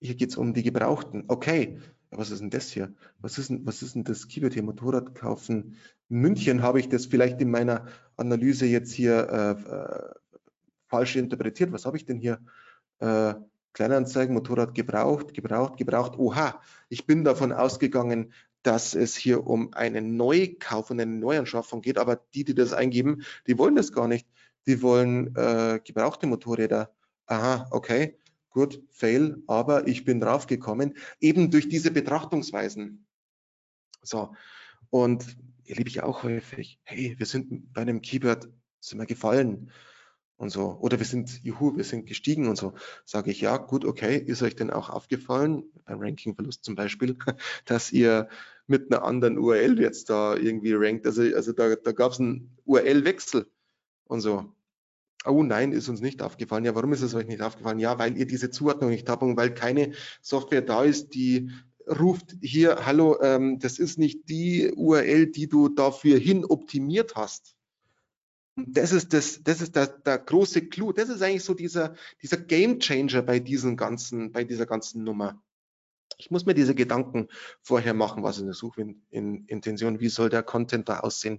hier 0.00 0.14
geht 0.14 0.30
es 0.30 0.36
um 0.36 0.54
die 0.54 0.62
Gebrauchten. 0.62 1.24
Okay, 1.28 1.78
was 2.10 2.30
ist 2.30 2.40
denn 2.40 2.50
das 2.50 2.70
hier? 2.70 2.94
Was 3.18 3.38
ist 3.38 3.50
denn, 3.50 3.66
was 3.66 3.82
ist 3.82 3.94
denn 3.94 4.04
das 4.04 4.28
Keyword 4.28 4.54
hier? 4.54 4.62
Motorrad 4.62 5.14
kaufen. 5.14 5.76
München 6.08 6.62
habe 6.62 6.80
ich 6.80 6.88
das 6.88 7.06
vielleicht 7.06 7.40
in 7.40 7.50
meiner 7.50 7.86
Analyse 8.16 8.66
jetzt 8.66 8.92
hier 8.92 9.28
äh, 9.28 9.70
äh, 9.70 10.14
falsch 10.88 11.16
interpretiert. 11.16 11.72
Was 11.72 11.84
habe 11.84 11.96
ich 11.96 12.06
denn 12.06 12.18
hier? 12.18 12.40
Äh, 12.98 13.34
Kleinanzeigen, 13.74 14.34
Motorrad 14.34 14.74
gebraucht, 14.74 15.34
gebraucht, 15.34 15.76
gebraucht. 15.76 16.18
Oha, 16.18 16.60
ich 16.88 17.06
bin 17.06 17.22
davon 17.22 17.52
ausgegangen, 17.52 18.32
dass 18.62 18.94
es 18.94 19.14
hier 19.14 19.46
um 19.46 19.72
einen 19.72 20.16
Neukauf 20.16 20.90
und 20.90 21.00
eine 21.00 21.14
Neuanschaffung 21.14 21.80
geht, 21.80 21.98
aber 21.98 22.16
die, 22.34 22.44
die 22.44 22.54
das 22.54 22.72
eingeben, 22.72 23.22
die 23.46 23.56
wollen 23.58 23.76
das 23.76 23.92
gar 23.92 24.08
nicht. 24.08 24.26
Die 24.66 24.82
wollen 24.82 25.34
äh, 25.36 25.80
gebrauchte 25.84 26.26
Motorräder 26.26 26.92
aha, 27.28 27.68
okay, 27.70 28.18
gut, 28.50 28.82
fail, 28.90 29.42
aber 29.46 29.86
ich 29.86 30.04
bin 30.04 30.20
draufgekommen, 30.20 30.96
eben 31.20 31.50
durch 31.50 31.68
diese 31.68 31.90
Betrachtungsweisen. 31.90 33.06
So, 34.02 34.34
und 34.90 35.36
erlebe 35.66 35.88
ich 35.88 36.02
auch 36.02 36.22
häufig, 36.22 36.80
hey, 36.82 37.14
wir 37.18 37.26
sind 37.26 37.72
bei 37.72 37.82
einem 37.82 38.00
Keyword, 38.00 38.48
sind 38.80 38.98
wir 38.98 39.06
gefallen 39.06 39.70
und 40.36 40.50
so, 40.50 40.78
oder 40.80 40.98
wir 40.98 41.06
sind, 41.06 41.42
juhu, 41.44 41.76
wir 41.76 41.84
sind 41.84 42.06
gestiegen 42.06 42.48
und 42.48 42.56
so, 42.56 42.74
sage 43.04 43.30
ich, 43.30 43.40
ja, 43.40 43.56
gut, 43.58 43.84
okay, 43.84 44.16
ist 44.16 44.42
euch 44.42 44.56
denn 44.56 44.70
auch 44.70 44.88
aufgefallen, 44.88 45.64
beim 45.84 46.00
Rankingverlust 46.00 46.64
zum 46.64 46.74
Beispiel, 46.74 47.16
dass 47.66 47.92
ihr 47.92 48.28
mit 48.66 48.92
einer 48.92 49.04
anderen 49.04 49.38
URL 49.38 49.78
jetzt 49.80 50.10
da 50.10 50.36
irgendwie 50.36 50.72
rankt, 50.74 51.06
also, 51.06 51.22
also 51.22 51.52
da, 51.52 51.74
da 51.76 51.92
gab 51.92 52.12
es 52.12 52.20
einen 52.20 52.56
URL-Wechsel 52.64 53.50
und 54.04 54.20
so. 54.20 54.52
Oh 55.24 55.42
nein, 55.42 55.72
ist 55.72 55.88
uns 55.88 56.00
nicht 56.00 56.22
aufgefallen. 56.22 56.64
Ja, 56.64 56.74
warum 56.74 56.92
ist 56.92 57.02
es 57.02 57.14
euch 57.14 57.26
nicht 57.26 57.42
aufgefallen? 57.42 57.78
Ja, 57.80 57.98
weil 57.98 58.16
ihr 58.16 58.26
diese 58.26 58.50
Zuordnung 58.50 58.90
nicht 58.90 59.08
habt 59.08 59.22
und 59.22 59.36
weil 59.36 59.52
keine 59.52 59.92
Software 60.22 60.62
da 60.62 60.84
ist, 60.84 61.14
die 61.14 61.50
ruft 61.88 62.36
hier, 62.40 62.86
hallo, 62.86 63.20
ähm, 63.22 63.58
das 63.58 63.78
ist 63.78 63.98
nicht 63.98 64.28
die 64.28 64.72
URL, 64.74 65.26
die 65.26 65.48
du 65.48 65.68
dafür 65.68 66.18
hin 66.18 66.44
optimiert 66.44 67.14
hast. 67.16 67.56
Das 68.56 68.92
ist, 68.92 69.12
das, 69.12 69.42
das 69.42 69.60
ist 69.60 69.76
der, 69.76 69.86
der 69.86 70.18
große 70.18 70.66
Clou. 70.68 70.92
Das 70.92 71.08
ist 71.08 71.22
eigentlich 71.22 71.44
so 71.44 71.54
dieser, 71.54 71.94
dieser 72.22 72.38
Game 72.38 72.80
Changer 72.80 73.22
bei, 73.22 73.38
diesen 73.38 73.76
ganzen, 73.76 74.32
bei 74.32 74.44
dieser 74.44 74.66
ganzen 74.66 75.04
Nummer. 75.04 75.40
Ich 76.16 76.32
muss 76.32 76.44
mir 76.44 76.54
diese 76.54 76.74
Gedanken 76.74 77.28
vorher 77.62 77.94
machen, 77.94 78.24
was 78.24 78.38
ist 78.38 78.42
eine 78.42 78.54
Suchintention, 78.54 80.00
wie 80.00 80.08
soll 80.08 80.28
der 80.28 80.42
Content 80.42 80.88
da 80.88 81.00
aussehen. 81.00 81.38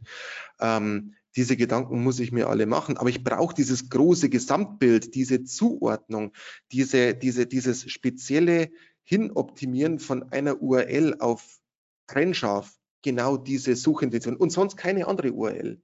Ähm, 0.62 1.16
diese 1.36 1.58
Gedanken 1.58 2.04
muss 2.04 2.20
ich 2.20 2.32
mir 2.32 2.50
alle 2.50 2.66
machen, 2.66 2.98
aber 2.98 3.10
ich 3.10 3.24
brauche 3.24 3.54
dieses 3.54 3.90
große 3.90 4.30
Gesamtbild, 4.30 5.14
diese 5.16 5.44
Zuordnung, 5.44 6.34
diese, 6.72 7.14
diese, 7.16 7.46
dieses 7.46 7.90
spezielle 7.90 8.72
Hinoptimieren 9.04 10.00
von 10.00 10.32
einer 10.32 10.62
URL 10.62 11.16
auf 11.20 11.60
trennscharf, 12.08 12.76
genau 13.02 13.38
diese 13.38 13.76
Suchintention 13.76 14.36
und 14.36 14.52
sonst 14.52 14.76
keine 14.76 15.08
andere 15.08 15.32
URL. 15.32 15.82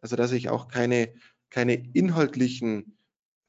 Also 0.00 0.16
dass 0.16 0.32
ich 0.32 0.48
auch 0.48 0.68
keine, 0.68 1.14
keine 1.50 1.74
inhaltlichen 1.74 2.95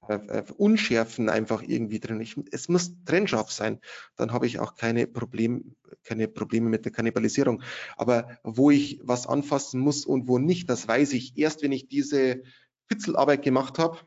äh, 0.09 0.39
äh, 0.39 0.43
Unschärfen 0.57 1.29
einfach 1.29 1.61
irgendwie 1.61 1.99
drin. 1.99 2.21
Ich, 2.21 2.35
es 2.51 2.69
muss 2.69 2.91
trennscharf 3.05 3.51
sein. 3.51 3.79
Dann 4.15 4.31
habe 4.31 4.47
ich 4.47 4.59
auch 4.59 4.75
keine, 4.75 5.07
Problem, 5.07 5.75
keine 6.03 6.27
Probleme 6.27 6.69
mit 6.69 6.85
der 6.85 6.91
Kannibalisierung. 6.91 7.63
Aber 7.95 8.37
wo 8.43 8.71
ich 8.71 8.99
was 9.03 9.27
anfassen 9.27 9.79
muss 9.79 10.05
und 10.05 10.27
wo 10.27 10.37
nicht, 10.39 10.69
das 10.69 10.87
weiß 10.87 11.13
ich 11.13 11.37
erst, 11.37 11.63
wenn 11.63 11.71
ich 11.71 11.87
diese 11.87 12.43
Fitzelarbeit 12.87 13.43
gemacht 13.43 13.79
habe. 13.79 13.99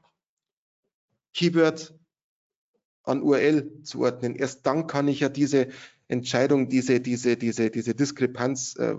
Keyword 1.35 1.95
an 3.05 3.23
URL 3.23 3.83
zuordnen. 3.83 4.35
Erst 4.35 4.67
dann 4.67 4.87
kann 4.87 5.09
ich 5.09 5.21
ja 5.21 5.29
diese 5.29 5.69
Entscheidung, 6.11 6.69
diese, 6.69 7.01
diese, 7.01 7.37
diese, 7.37 7.71
diese 7.71 7.95
Diskrepanz, 7.95 8.75
äh, 8.77 8.97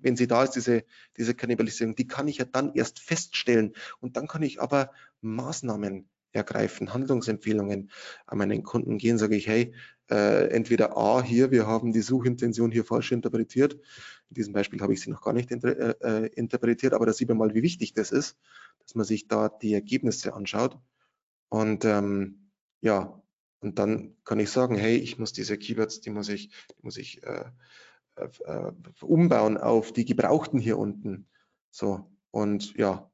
wenn 0.00 0.16
sie 0.16 0.26
da 0.26 0.44
ist, 0.44 0.52
diese, 0.52 0.84
diese 1.16 1.34
Kannibalisierung, 1.34 1.94
die 1.94 2.06
kann 2.06 2.28
ich 2.28 2.38
ja 2.38 2.44
dann 2.44 2.74
erst 2.74 3.00
feststellen. 3.00 3.74
Und 4.00 4.16
dann 4.16 4.28
kann 4.28 4.42
ich 4.42 4.60
aber 4.60 4.90
Maßnahmen 5.22 6.08
ergreifen, 6.32 6.92
Handlungsempfehlungen 6.92 7.90
an 8.26 8.38
meinen 8.38 8.62
Kunden 8.62 8.98
gehen, 8.98 9.18
sage 9.18 9.36
ich, 9.36 9.46
hey, 9.46 9.74
äh, 10.10 10.48
entweder 10.48 10.96
A, 10.96 11.22
hier, 11.22 11.50
wir 11.50 11.66
haben 11.66 11.92
die 11.92 12.00
Suchintention 12.00 12.70
hier 12.70 12.84
falsch 12.84 13.12
interpretiert. 13.12 13.74
In 13.74 14.34
diesem 14.34 14.52
Beispiel 14.52 14.80
habe 14.80 14.92
ich 14.92 15.00
sie 15.00 15.10
noch 15.10 15.22
gar 15.22 15.32
nicht 15.32 15.50
inter, 15.50 16.00
äh, 16.02 16.24
äh, 16.24 16.26
interpretiert, 16.34 16.94
aber 16.94 17.06
da 17.06 17.12
sieht 17.12 17.28
man 17.28 17.38
mal, 17.38 17.54
wie 17.54 17.62
wichtig 17.62 17.94
das 17.94 18.10
ist, 18.10 18.38
dass 18.80 18.94
man 18.94 19.04
sich 19.04 19.28
da 19.28 19.48
die 19.48 19.74
Ergebnisse 19.74 20.34
anschaut. 20.34 20.78
Und 21.48 21.84
ähm, 21.84 22.50
ja, 22.80 23.20
und 23.60 23.78
dann 23.78 24.16
kann 24.24 24.40
ich 24.40 24.50
sagen, 24.50 24.76
hey, 24.76 24.96
ich 24.96 25.18
muss 25.18 25.32
diese 25.32 25.58
Keywords, 25.58 26.00
die 26.00 26.10
muss 26.10 26.28
ich, 26.28 26.48
die 26.48 26.82
muss 26.82 26.96
ich 26.96 27.22
äh, 27.22 27.44
äh, 28.16 28.72
umbauen 29.00 29.58
auf 29.58 29.92
die 29.92 30.04
gebrauchten 30.04 30.58
hier 30.58 30.78
unten. 30.78 31.28
So, 31.70 32.10
und 32.30 32.74
ja, 32.76 33.09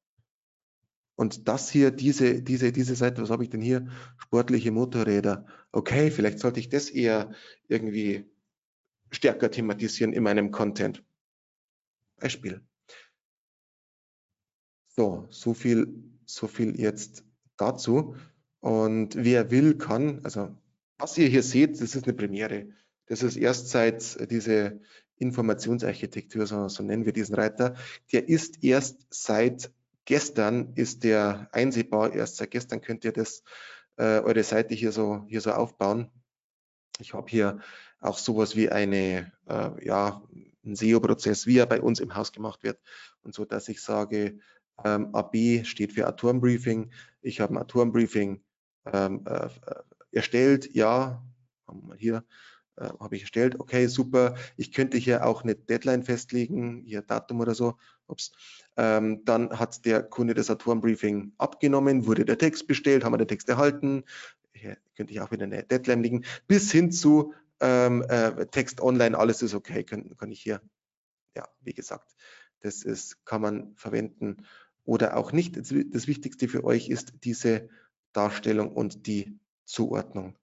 und 1.17 1.49
das 1.49 1.71
hier, 1.71 1.91
diese, 1.91 2.43
diese, 2.43 2.73
diese 2.73 2.95
Seite, 2.95 3.23
was 3.23 3.31
habe 3.31 3.43
ich 3.43 3.51
denn 3.51 3.63
hier? 3.63 3.89
Sportliche 4.19 4.71
Motorräder. 4.71 5.47
Okay, 5.73 6.11
vielleicht 6.11 6.39
sollte 6.39 6.61
ich 6.61 6.69
das 6.69 6.91
eher 6.91 7.33
irgendwie 7.69 8.27
stärker 9.11 9.51
thematisieren 9.51 10.13
in 10.13 10.23
meinem 10.23 10.51
Content. 10.51 11.03
Beispiel. 12.19 12.61
So, 14.89 15.27
so 15.31 15.55
viel, 15.55 16.03
so 16.27 16.49
viel 16.49 16.79
jetzt 16.79 17.25
dazu. 17.57 18.17
Und 18.61 19.17
wer 19.17 19.51
will, 19.51 19.79
kann, 19.79 20.21
also 20.23 20.55
was 20.99 21.17
ihr 21.17 21.29
hier 21.29 21.43
seht, 21.43 21.81
das 21.81 21.95
ist 21.95 22.05
eine 22.05 22.15
Premiere. 22.15 22.69
Das 23.07 23.23
ist 23.23 23.37
erst 23.37 23.69
seit 23.69 24.31
diese 24.31 24.81
Informationsarchitektur, 25.19 26.47
so, 26.47 26.69
so 26.69 26.83
nennen 26.83 27.07
wir 27.07 27.13
diesen 27.13 27.35
Reiter, 27.35 27.75
der 28.13 28.29
ist 28.29 28.63
erst 28.63 29.07
seit 29.11 29.71
gestern 30.07 30.73
ist 30.75 31.05
der 31.05 31.49
einsehbar. 31.53 32.15
Erst 32.15 32.37
seit 32.37 32.51
gestern 32.51 32.81
könnt 32.81 33.05
ihr 33.05 33.13
das, 33.13 33.43
äh, 33.97 34.21
eure 34.21 34.43
Seite 34.43 34.75
hier 34.75 34.93
so, 34.93 35.25
hier 35.29 35.41
so 35.43 35.53
aufbauen. 35.53 36.11
Ich 36.99 37.13
habe 37.13 37.29
hier 37.29 37.61
auch 38.01 38.17
sowas 38.17 38.57
wie 38.57 38.71
eine, 38.71 39.33
äh, 39.47 39.85
ja, 39.85 40.23
ein 40.65 40.75
SEO-Prozess, 40.75 41.47
wie 41.47 41.59
er 41.59 41.67
bei 41.67 41.81
uns 41.81 42.01
im 42.01 42.15
Haus 42.15 42.33
gemacht 42.33 42.63
wird. 42.63 42.81
Und 43.23 43.35
so, 43.35 43.45
dass 43.45 43.69
ich 43.69 43.83
sage, 43.83 44.39
ähm, 44.85 45.15
AB 45.15 45.65
steht 45.65 45.93
für 45.93 46.09
Autorenbriefing. 46.09 46.91
Ich 47.21 47.41
habe 47.41 47.55
ein 47.55 47.59
Autorenbriefing 47.59 48.43
ähm, 48.87 49.25
äh, 49.27 49.49
erstellt. 50.13 50.75
Ja, 50.75 51.25
hier 51.97 52.25
äh, 52.77 52.89
habe 53.01 53.17
ich 53.17 53.23
erstellt. 53.23 53.59
Okay, 53.59 53.87
super. 53.87 54.35
Ich 54.57 54.73
könnte 54.73 54.99
hier 54.99 55.27
auch 55.27 55.43
eine 55.43 55.55
Deadline 55.55 56.03
festlegen, 56.03 56.83
hier 56.85 57.03
Datum 57.03 57.41
oder 57.41 57.55
so. 57.55 57.77
Ups. 58.07 58.33
Ähm, 58.77 59.25
dann 59.25 59.59
hat 59.59 59.85
der 59.85 60.03
Kunde 60.03 60.35
das 60.35 60.51
Autorenbriefing 60.51 61.33
abgenommen, 61.39 62.07
wurde 62.07 62.25
der 62.25 62.39
Text 62.39 62.67
bestellt, 62.67 63.05
haben 63.05 63.13
wir 63.13 63.19
den 63.19 63.29
Text 63.29 63.49
erhalten. 63.49 64.05
Hier 64.53 64.77
könnte 64.97 65.13
ich 65.13 65.21
auch 65.21 65.31
wieder 65.31 65.45
eine 65.45 65.63
Deadline 65.63 66.03
liegen. 66.03 66.25
Bis 66.47 66.71
hin 66.71 66.93
zu 66.93 67.35
ähm, 67.61 68.03
äh, 68.09 68.47
Text 68.47 68.81
online, 68.81 69.19
alles 69.19 69.43
ist 69.43 69.55
okay, 69.55 69.83
kann, 69.83 70.17
kann 70.17 70.31
ich 70.31 70.43
hier, 70.43 70.61
ja, 71.35 71.49
wie 71.63 71.75
gesagt, 71.75 72.15
das 72.61 72.83
ist, 72.83 73.25
kann 73.25 73.41
man 73.41 73.75
verwenden 73.77 74.47
oder 74.85 75.17
auch 75.17 75.33
nicht. 75.33 75.57
Das 75.57 75.71
Wichtigste 76.07 76.49
für 76.49 76.65
euch 76.65 76.89
ist 76.89 77.15
diese 77.25 77.69
Darstellung 78.13 78.73
und 78.73 79.07
die 79.07 79.39
Zuordnung 79.65 80.37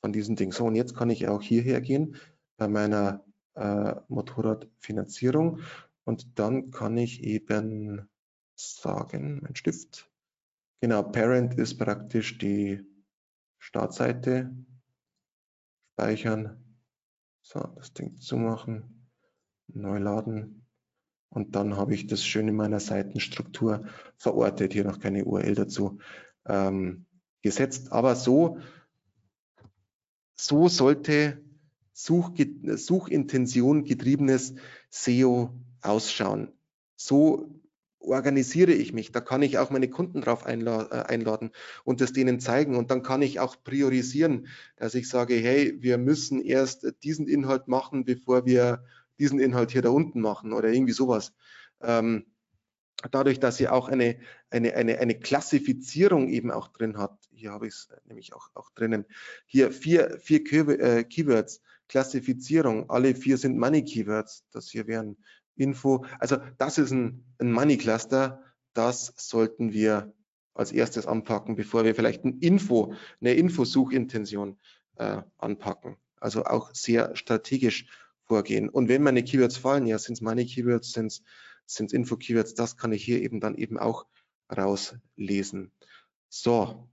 von 0.00 0.12
diesen 0.12 0.36
Dingen. 0.36 0.52
So, 0.52 0.66
und 0.66 0.74
jetzt 0.74 0.96
kann 0.96 1.10
ich 1.10 1.28
auch 1.28 1.42
hierher 1.42 1.80
gehen 1.80 2.16
bei 2.56 2.68
meiner 2.68 3.24
äh, 3.54 3.94
Motorradfinanzierung. 4.08 5.60
Und 6.04 6.38
dann 6.38 6.70
kann 6.70 6.96
ich 6.96 7.22
eben 7.22 8.08
sagen, 8.56 9.40
mein 9.42 9.56
Stift, 9.56 10.10
genau, 10.80 11.02
Parent 11.02 11.54
ist 11.54 11.78
praktisch 11.78 12.38
die 12.38 12.84
Startseite, 13.58 14.50
speichern, 15.92 16.64
so, 17.42 17.60
das 17.76 17.92
Ding 17.92 18.16
zumachen, 18.16 19.08
neu 19.68 19.98
laden. 19.98 20.66
Und 21.28 21.54
dann 21.54 21.76
habe 21.76 21.94
ich 21.94 22.06
das 22.06 22.24
schön 22.24 22.48
in 22.48 22.56
meiner 22.56 22.80
Seitenstruktur 22.80 23.84
verortet, 24.16 24.72
hier 24.72 24.84
noch 24.84 24.98
keine 24.98 25.24
URL 25.24 25.54
dazu 25.54 25.98
ähm, 26.46 27.06
gesetzt, 27.42 27.92
aber 27.92 28.16
so 28.16 28.58
so 30.46 30.68
sollte 30.68 31.38
Such, 31.92 32.32
Suchintention 32.76 33.84
getriebenes 33.84 34.54
SEO 34.88 35.50
ausschauen. 35.82 36.52
So 36.96 37.60
organisiere 37.98 38.72
ich 38.72 38.92
mich. 38.94 39.12
Da 39.12 39.20
kann 39.20 39.42
ich 39.42 39.58
auch 39.58 39.70
meine 39.70 39.90
Kunden 39.90 40.22
drauf 40.22 40.46
äh, 40.46 40.48
einladen 40.48 41.50
und 41.84 42.00
es 42.00 42.12
denen 42.12 42.40
zeigen. 42.40 42.76
Und 42.76 42.90
dann 42.90 43.02
kann 43.02 43.20
ich 43.20 43.38
auch 43.38 43.62
priorisieren, 43.62 44.46
dass 44.76 44.94
ich 44.94 45.08
sage, 45.08 45.34
hey, 45.34 45.76
wir 45.80 45.98
müssen 45.98 46.40
erst 46.40 46.86
diesen 47.02 47.28
Inhalt 47.28 47.68
machen, 47.68 48.04
bevor 48.04 48.46
wir 48.46 48.84
diesen 49.18 49.38
Inhalt 49.38 49.70
hier 49.70 49.82
da 49.82 49.90
unten 49.90 50.22
machen 50.22 50.54
oder 50.54 50.72
irgendwie 50.72 50.94
sowas. 50.94 51.34
Ähm, 51.82 52.24
dadurch, 53.10 53.40
dass 53.40 53.56
sie 53.56 53.68
auch 53.68 53.88
eine, 53.88 54.18
eine, 54.50 54.74
eine, 54.74 54.98
eine 54.98 55.18
Klassifizierung 55.18 56.28
eben 56.28 56.50
auch 56.50 56.68
drin 56.68 56.98
hat. 56.98 57.16
Hier 57.32 57.52
habe 57.52 57.66
ich 57.66 57.74
es 57.74 57.88
nämlich 58.04 58.34
auch, 58.34 58.48
auch 58.54 58.70
drinnen. 58.70 59.06
Hier 59.46 59.72
vier, 59.72 60.18
vier 60.20 60.40
äh, 60.80 61.04
Keywords, 61.04 61.62
Klassifizierung, 61.88 62.88
alle 62.90 63.14
vier 63.14 63.38
sind 63.38 63.58
Money 63.58 63.84
Keywords. 63.84 64.44
Das 64.52 64.68
hier 64.68 64.86
wären 64.86 65.16
Info. 65.56 66.04
Also 66.18 66.38
das 66.58 66.78
ist 66.78 66.90
ein, 66.90 67.24
ein 67.38 67.52
Money 67.52 67.78
Cluster. 67.78 68.42
Das 68.74 69.12
sollten 69.16 69.72
wir 69.72 70.12
als 70.54 70.72
erstes 70.72 71.06
anpacken, 71.06 71.56
bevor 71.56 71.84
wir 71.84 71.94
vielleicht 71.94 72.24
ein 72.24 72.38
Info, 72.40 72.94
eine 73.20 73.34
Infosuchintention 73.34 74.58
äh, 74.96 75.22
anpacken. 75.38 75.96
Also 76.20 76.44
auch 76.44 76.74
sehr 76.74 77.16
strategisch 77.16 77.86
vorgehen. 78.24 78.68
Und 78.68 78.88
wenn 78.88 79.02
meine 79.02 79.24
Keywords 79.24 79.56
fallen, 79.56 79.86
ja, 79.86 79.98
sind 79.98 80.14
es 80.14 80.20
Money 80.20 80.46
Keywords, 80.46 80.92
sind 80.92 81.06
es 81.06 81.22
sind 81.66 81.92
Info-Keywords, 81.92 82.54
das 82.54 82.76
kann 82.76 82.92
ich 82.92 83.04
hier 83.04 83.22
eben 83.22 83.40
dann 83.40 83.54
eben 83.54 83.78
auch 83.78 84.06
rauslesen. 84.50 85.70
So, 86.28 86.88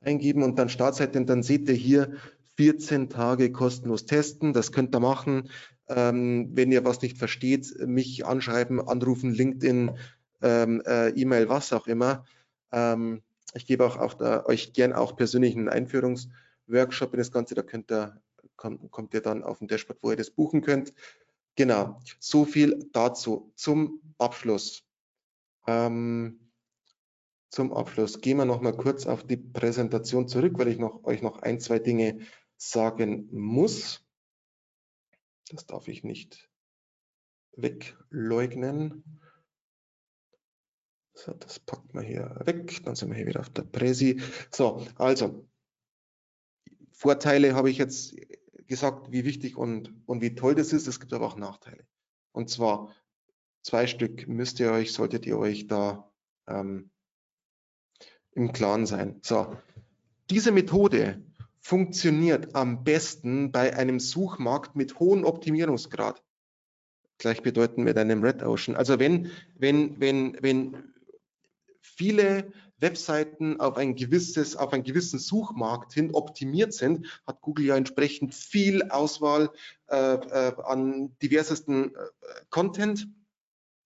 eingeben 0.00 0.42
und 0.42 0.58
dann 0.58 0.68
Startseite 0.68 1.18
und 1.18 1.28
dann 1.28 1.42
seht 1.42 1.68
ihr 1.68 1.74
hier 1.74 2.12
14 2.56 3.08
Tage 3.08 3.52
kostenlos 3.52 4.06
testen. 4.06 4.52
Das 4.52 4.72
könnt 4.72 4.94
ihr 4.94 5.00
machen. 5.00 5.50
Ähm, 5.88 6.50
wenn 6.52 6.72
ihr 6.72 6.84
was 6.84 7.02
nicht 7.02 7.18
versteht, 7.18 7.74
mich 7.86 8.24
anschreiben, 8.24 8.86
anrufen, 8.86 9.32
LinkedIn, 9.32 9.92
ähm, 10.42 10.82
äh, 10.86 11.08
E-Mail, 11.10 11.48
was 11.48 11.72
auch 11.72 11.86
immer. 11.86 12.24
Ähm, 12.72 13.22
ich 13.54 13.66
gebe 13.66 13.84
auch, 13.84 13.96
auch 13.96 14.14
da, 14.14 14.44
euch 14.46 14.72
gern 14.72 14.92
auch 14.92 15.16
persönlichen 15.16 15.68
Einführungsworkshop 15.68 17.12
in 17.14 17.18
das 17.18 17.32
Ganze. 17.32 17.54
Da 17.54 17.62
könnt 17.62 17.90
ihr, 17.90 18.20
kommt, 18.56 18.90
kommt 18.90 19.14
ihr 19.14 19.20
dann 19.20 19.42
auf 19.42 19.58
dem 19.58 19.68
Dashboard, 19.68 20.02
wo 20.02 20.10
ihr 20.10 20.16
das 20.16 20.30
buchen 20.30 20.62
könnt. 20.62 20.92
Genau, 21.56 21.98
so 22.20 22.44
viel 22.44 22.88
dazu. 22.92 23.52
Zum 23.56 24.00
Abschluss. 24.18 24.84
Ähm, 25.66 26.49
zum 27.50 27.72
Abschluss 27.72 28.20
gehen 28.20 28.38
wir 28.38 28.44
noch 28.44 28.60
mal 28.60 28.76
kurz 28.76 29.06
auf 29.06 29.24
die 29.24 29.36
Präsentation 29.36 30.28
zurück, 30.28 30.58
weil 30.58 30.68
ich 30.68 30.78
noch, 30.78 31.04
euch 31.04 31.20
noch 31.20 31.42
ein, 31.42 31.58
zwei 31.58 31.80
Dinge 31.80 32.20
sagen 32.56 33.28
muss. 33.32 34.06
Das 35.48 35.66
darf 35.66 35.88
ich 35.88 36.04
nicht 36.04 36.48
wegleugnen. 37.56 39.20
So, 41.12 41.32
das 41.32 41.58
packt 41.58 41.92
man 41.92 42.04
hier 42.04 42.40
weg. 42.44 42.84
Dann 42.84 42.94
sind 42.94 43.10
wir 43.10 43.16
hier 43.16 43.26
wieder 43.26 43.40
auf 43.40 43.50
der 43.50 43.62
Präsi. 43.62 44.22
So, 44.52 44.86
also 44.94 45.48
Vorteile 46.92 47.54
habe 47.54 47.68
ich 47.68 47.78
jetzt 47.78 48.14
gesagt, 48.68 49.10
wie 49.10 49.24
wichtig 49.24 49.56
und, 49.56 49.92
und 50.06 50.22
wie 50.22 50.36
toll 50.36 50.54
das 50.54 50.72
ist. 50.72 50.86
Es 50.86 51.00
gibt 51.00 51.12
aber 51.12 51.26
auch 51.26 51.36
Nachteile. 51.36 51.84
Und 52.30 52.48
zwar 52.48 52.94
zwei 53.62 53.88
Stück 53.88 54.28
müsst 54.28 54.60
ihr 54.60 54.70
euch, 54.70 54.92
solltet 54.92 55.26
ihr 55.26 55.36
euch 55.36 55.66
da 55.66 56.12
ähm, 56.46 56.92
im 58.34 58.52
Klaren 58.52 58.86
sein. 58.86 59.18
So, 59.22 59.56
diese 60.30 60.52
Methode 60.52 61.22
funktioniert 61.60 62.54
am 62.54 62.84
besten 62.84 63.52
bei 63.52 63.76
einem 63.76 64.00
Suchmarkt 64.00 64.76
mit 64.76 64.98
hohem 64.98 65.24
Optimierungsgrad. 65.24 66.22
Gleichbedeutend 67.18 67.84
mit 67.84 67.98
einem 67.98 68.22
Red 68.22 68.42
Ocean. 68.42 68.76
Also 68.76 68.98
wenn, 68.98 69.30
wenn, 69.56 70.00
wenn, 70.00 70.38
wenn 70.40 70.94
viele 71.82 72.50
Webseiten 72.78 73.60
auf 73.60 73.76
ein 73.76 73.94
gewisses, 73.94 74.56
auf 74.56 74.72
einen 74.72 74.84
gewissen 74.84 75.18
Suchmarkt 75.18 75.92
hin 75.92 76.14
optimiert 76.14 76.72
sind, 76.72 77.06
hat 77.26 77.42
Google 77.42 77.66
ja 77.66 77.76
entsprechend 77.76 78.34
viel 78.34 78.84
Auswahl 78.84 79.50
äh, 79.88 80.14
äh, 80.14 80.52
an 80.64 81.14
diversesten 81.22 81.94
äh, 81.94 81.98
Content 82.48 83.08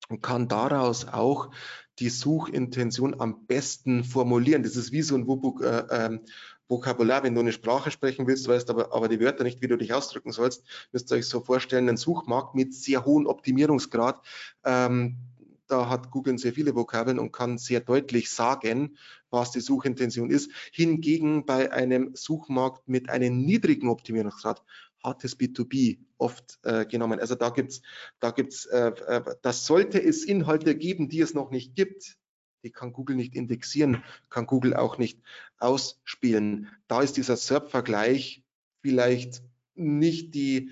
und 0.09 0.23
kann 0.23 0.49
daraus 0.49 1.09
auch 1.09 1.51
die 1.99 2.09
Suchintention 2.09 3.21
am 3.21 3.47
besten 3.47 4.05
formulieren. 4.05 4.63
Das 4.63 4.77
ist 4.77 4.93
wie 4.93 5.03
so 5.03 5.15
ein 5.17 5.29
äh, 5.63 5.83
ähm, 5.91 6.21
Vokabular, 6.69 7.23
wenn 7.23 7.35
du 7.35 7.41
eine 7.41 7.53
Sprache 7.53 7.91
sprechen 7.91 8.27
willst, 8.27 8.49
weißt 8.49 8.71
aber, 8.71 8.93
aber 8.95 9.09
die 9.09 9.21
Wörter 9.21 9.45
nicht, 9.45 9.61
wie 9.61 9.69
du 9.69 9.77
dich 9.77 9.93
ausdrücken 9.93 10.33
sollst, 10.33 10.65
müsst 10.93 11.13
ihr 11.13 11.17
euch 11.17 11.27
so 11.27 11.41
vorstellen, 11.41 11.89
ein 11.89 11.97
Suchmarkt 11.97 12.55
mit 12.55 12.75
sehr 12.75 13.05
hohem 13.05 13.27
Optimierungsgrad. 13.27 14.25
Ähm, 14.65 15.19
da 15.67 15.89
hat 15.89 16.11
Google 16.11 16.39
sehr 16.39 16.53
viele 16.53 16.75
Vokabeln 16.75 17.19
und 17.19 17.33
kann 17.33 17.59
sehr 17.59 17.81
deutlich 17.81 18.31
sagen, 18.31 18.97
was 19.31 19.51
die 19.51 19.61
Suchintention 19.61 20.31
ist. 20.31 20.51
Hingegen 20.73 21.47
bei 21.47 21.73
einem 21.73 22.15
Suchmarkt 22.15 22.89
mit 22.89 23.09
einem 23.11 23.45
niedrigen 23.45 23.89
Optimierungsgrad 23.89 24.63
hat 25.05 25.23
es 25.25 25.39
B2B 25.39 25.99
oft 26.19 26.59
äh, 26.63 26.87
genommen. 26.87 27.21
Also 27.21 27.35
da 27.35 27.51
gibt's, 27.51 27.83
da 28.21 28.31
gibt's, 28.31 28.65
äh, 28.67 28.93
äh, 29.07 29.23
das 29.43 29.67
sollte 29.67 30.03
es 30.03 30.25
Inhalte 30.25 30.75
geben, 30.75 31.09
die 31.09 31.21
es 31.21 31.35
noch 31.35 31.51
nicht 31.51 31.75
gibt. 31.77 32.17
Die 32.65 32.71
kann 32.71 32.93
Google 32.95 33.17
nicht 33.17 33.35
indexieren, 33.35 34.03
kann 34.31 34.47
Google 34.47 34.75
auch 34.75 34.97
nicht 34.97 35.21
ausspielen. 35.59 36.69
Da 36.89 37.03
ist 37.03 37.19
dieser 37.19 37.37
SERP-Vergleich 37.37 38.43
vielleicht 38.81 39.43
nicht 39.75 40.35
die, 40.35 40.71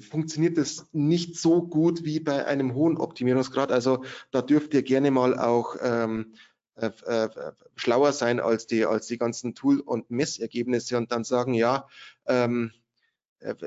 funktioniert 0.00 0.56
es 0.58 0.86
nicht 0.92 1.36
so 1.36 1.66
gut 1.66 2.04
wie 2.04 2.20
bei 2.20 2.46
einem 2.46 2.74
hohen 2.74 2.96
Optimierungsgrad. 2.96 3.72
Also 3.72 4.04
da 4.30 4.42
dürft 4.42 4.72
ihr 4.74 4.82
gerne 4.82 5.10
mal 5.10 5.36
auch 5.36 5.76
ähm, 5.82 6.34
äh, 6.76 6.90
äh, 7.06 7.28
schlauer 7.74 8.12
sein 8.12 8.38
als 8.38 8.68
die, 8.68 8.84
als 8.84 9.08
die 9.08 9.18
ganzen 9.18 9.56
Tool- 9.56 9.80
und 9.80 10.10
Messergebnisse 10.10 10.96
und 10.96 11.10
dann 11.10 11.24
sagen, 11.24 11.54
ja, 11.54 11.88
ähm, 12.26 12.70
äh, 12.70 12.78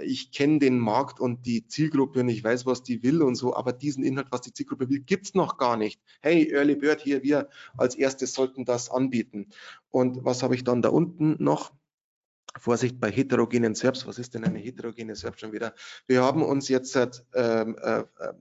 ich 0.01 0.31
kenne 0.31 0.59
den 0.59 0.79
Markt 0.79 1.19
und 1.19 1.45
die 1.45 1.65
Zielgruppe 1.65 2.19
und 2.21 2.29
ich 2.29 2.43
weiß, 2.43 2.65
was 2.65 2.83
die 2.83 3.03
will 3.03 3.21
und 3.21 3.35
so, 3.35 3.55
aber 3.55 3.71
diesen 3.71 4.03
Inhalt, 4.03 4.27
was 4.31 4.41
die 4.41 4.53
Zielgruppe 4.53 4.89
will, 4.89 4.99
gibt's 4.99 5.33
noch 5.33 5.57
gar 5.57 5.77
nicht. 5.77 6.01
Hey, 6.21 6.51
Early 6.51 6.75
Bird 6.75 7.01
hier, 7.01 7.23
wir 7.23 7.49
als 7.77 7.95
erstes 7.95 8.33
sollten 8.33 8.65
das 8.65 8.89
anbieten. 8.89 9.47
Und 9.89 10.25
was 10.25 10.43
habe 10.43 10.55
ich 10.55 10.63
dann 10.63 10.81
da 10.81 10.89
unten 10.89 11.41
noch? 11.41 11.71
Vorsicht 12.57 12.99
bei 12.99 13.09
heterogenen 13.09 13.75
SERPs. 13.75 14.05
Was 14.07 14.19
ist 14.19 14.33
denn 14.33 14.43
eine 14.43 14.59
heterogene 14.59 15.15
SERP 15.15 15.39
schon 15.39 15.53
wieder? 15.53 15.73
Wir 16.05 16.21
haben 16.21 16.43
uns 16.43 16.67
jetzt 16.67 16.97
ähm, 17.33 17.77
äh, 17.81 17.99
äh, 17.99 18.33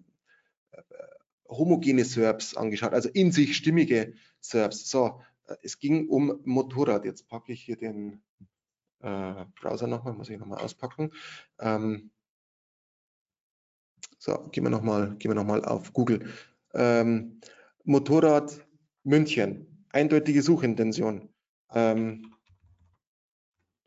homogene 1.48 2.04
SERPs 2.04 2.56
angeschaut, 2.56 2.92
also 2.92 3.08
in 3.08 3.30
sich 3.30 3.56
stimmige 3.56 4.14
SERPs. 4.40 4.90
So, 4.90 5.20
äh, 5.46 5.54
es 5.62 5.78
ging 5.78 6.08
um 6.08 6.40
Motorrad. 6.44 7.04
Jetzt 7.04 7.28
packe 7.28 7.52
ich 7.52 7.62
hier 7.62 7.76
den 7.76 8.20
äh, 9.02 9.44
Browser 9.60 9.86
nochmal, 9.86 10.14
muss 10.14 10.30
ich 10.30 10.38
nochmal 10.38 10.58
auspacken. 10.58 11.10
Ähm, 11.58 12.10
so, 14.18 14.36
gehen 14.52 14.64
wir 14.64 14.70
nochmal 14.70 15.16
noch, 15.24 15.64
auf 15.64 15.92
Google. 15.92 16.28
Ähm, 16.74 17.40
Motorrad 17.84 18.66
München, 19.02 19.86
eindeutige 19.90 20.42
Suchintention. 20.42 21.30
Ähm, 21.72 22.34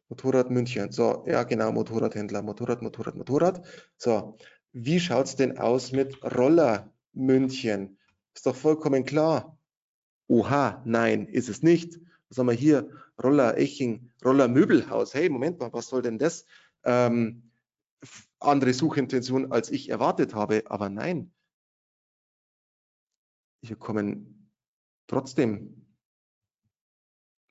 Motorrad 0.10 0.50
München. 0.50 0.92
So, 0.92 1.24
ja 1.28 1.44
genau, 1.44 1.72
Motorradhändler, 1.72 2.42
Motorrad, 2.42 2.82
Motorrad, 2.82 3.16
Motorrad. 3.16 3.66
So, 3.98 4.38
wie 4.72 5.00
schaut 5.00 5.26
es 5.28 5.36
denn 5.36 5.58
aus 5.58 5.92
mit 5.92 6.24
Roller 6.24 6.92
München? 7.14 8.00
Ist 8.34 8.46
doch 8.48 8.56
vollkommen 8.56 9.06
klar. 9.06 9.58
Oha, 10.28 10.82
nein, 10.86 11.28
ist 11.28 11.50
es 11.50 11.62
nicht 11.62 12.00
was 12.34 12.40
haben 12.40 12.48
wir 12.48 12.56
hier? 12.56 12.90
Roller 13.22 13.60
Eching, 13.60 14.10
Roller 14.24 14.48
Möbelhaus. 14.48 15.14
Hey, 15.14 15.30
Moment 15.30 15.60
mal, 15.60 15.72
was 15.74 15.88
soll 15.88 16.02
denn 16.02 16.18
das? 16.18 16.46
Ähm, 16.84 17.52
andere 18.40 18.74
Suchintention, 18.74 19.52
als 19.52 19.70
ich 19.70 19.90
erwartet 19.90 20.34
habe. 20.34 20.64
Aber 20.68 20.90
nein, 20.90 21.34
hier 23.62 23.78
kommen 23.78 24.50
trotzdem, 25.08 25.88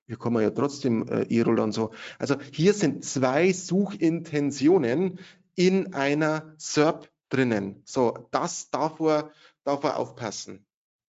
hier 0.06 0.16
kommen 0.16 0.42
ja 0.42 0.50
trotzdem 0.50 1.08
äh, 1.08 1.22
E-Roller 1.22 1.64
und 1.64 1.72
so. 1.72 1.92
Also 2.18 2.38
hier 2.52 2.74
sind 2.74 3.04
zwei 3.04 3.52
Suchintentionen 3.52 5.18
in 5.54 5.94
einer 5.94 6.54
SERP 6.58 7.10
drinnen. 7.28 7.82
So, 7.86 8.28
das 8.30 8.70
davor, 8.70 9.32
davor 9.64 9.96
aufpassen. 9.96 10.66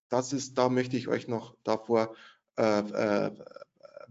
Das 0.09 0.31
ist, 0.31 0.57
da 0.57 0.69
möchte 0.69 0.95
ich 0.95 1.07
euch 1.07 1.27
noch 1.27 1.57
davor 1.63 2.15
äh, 2.57 2.79
äh, 2.79 3.31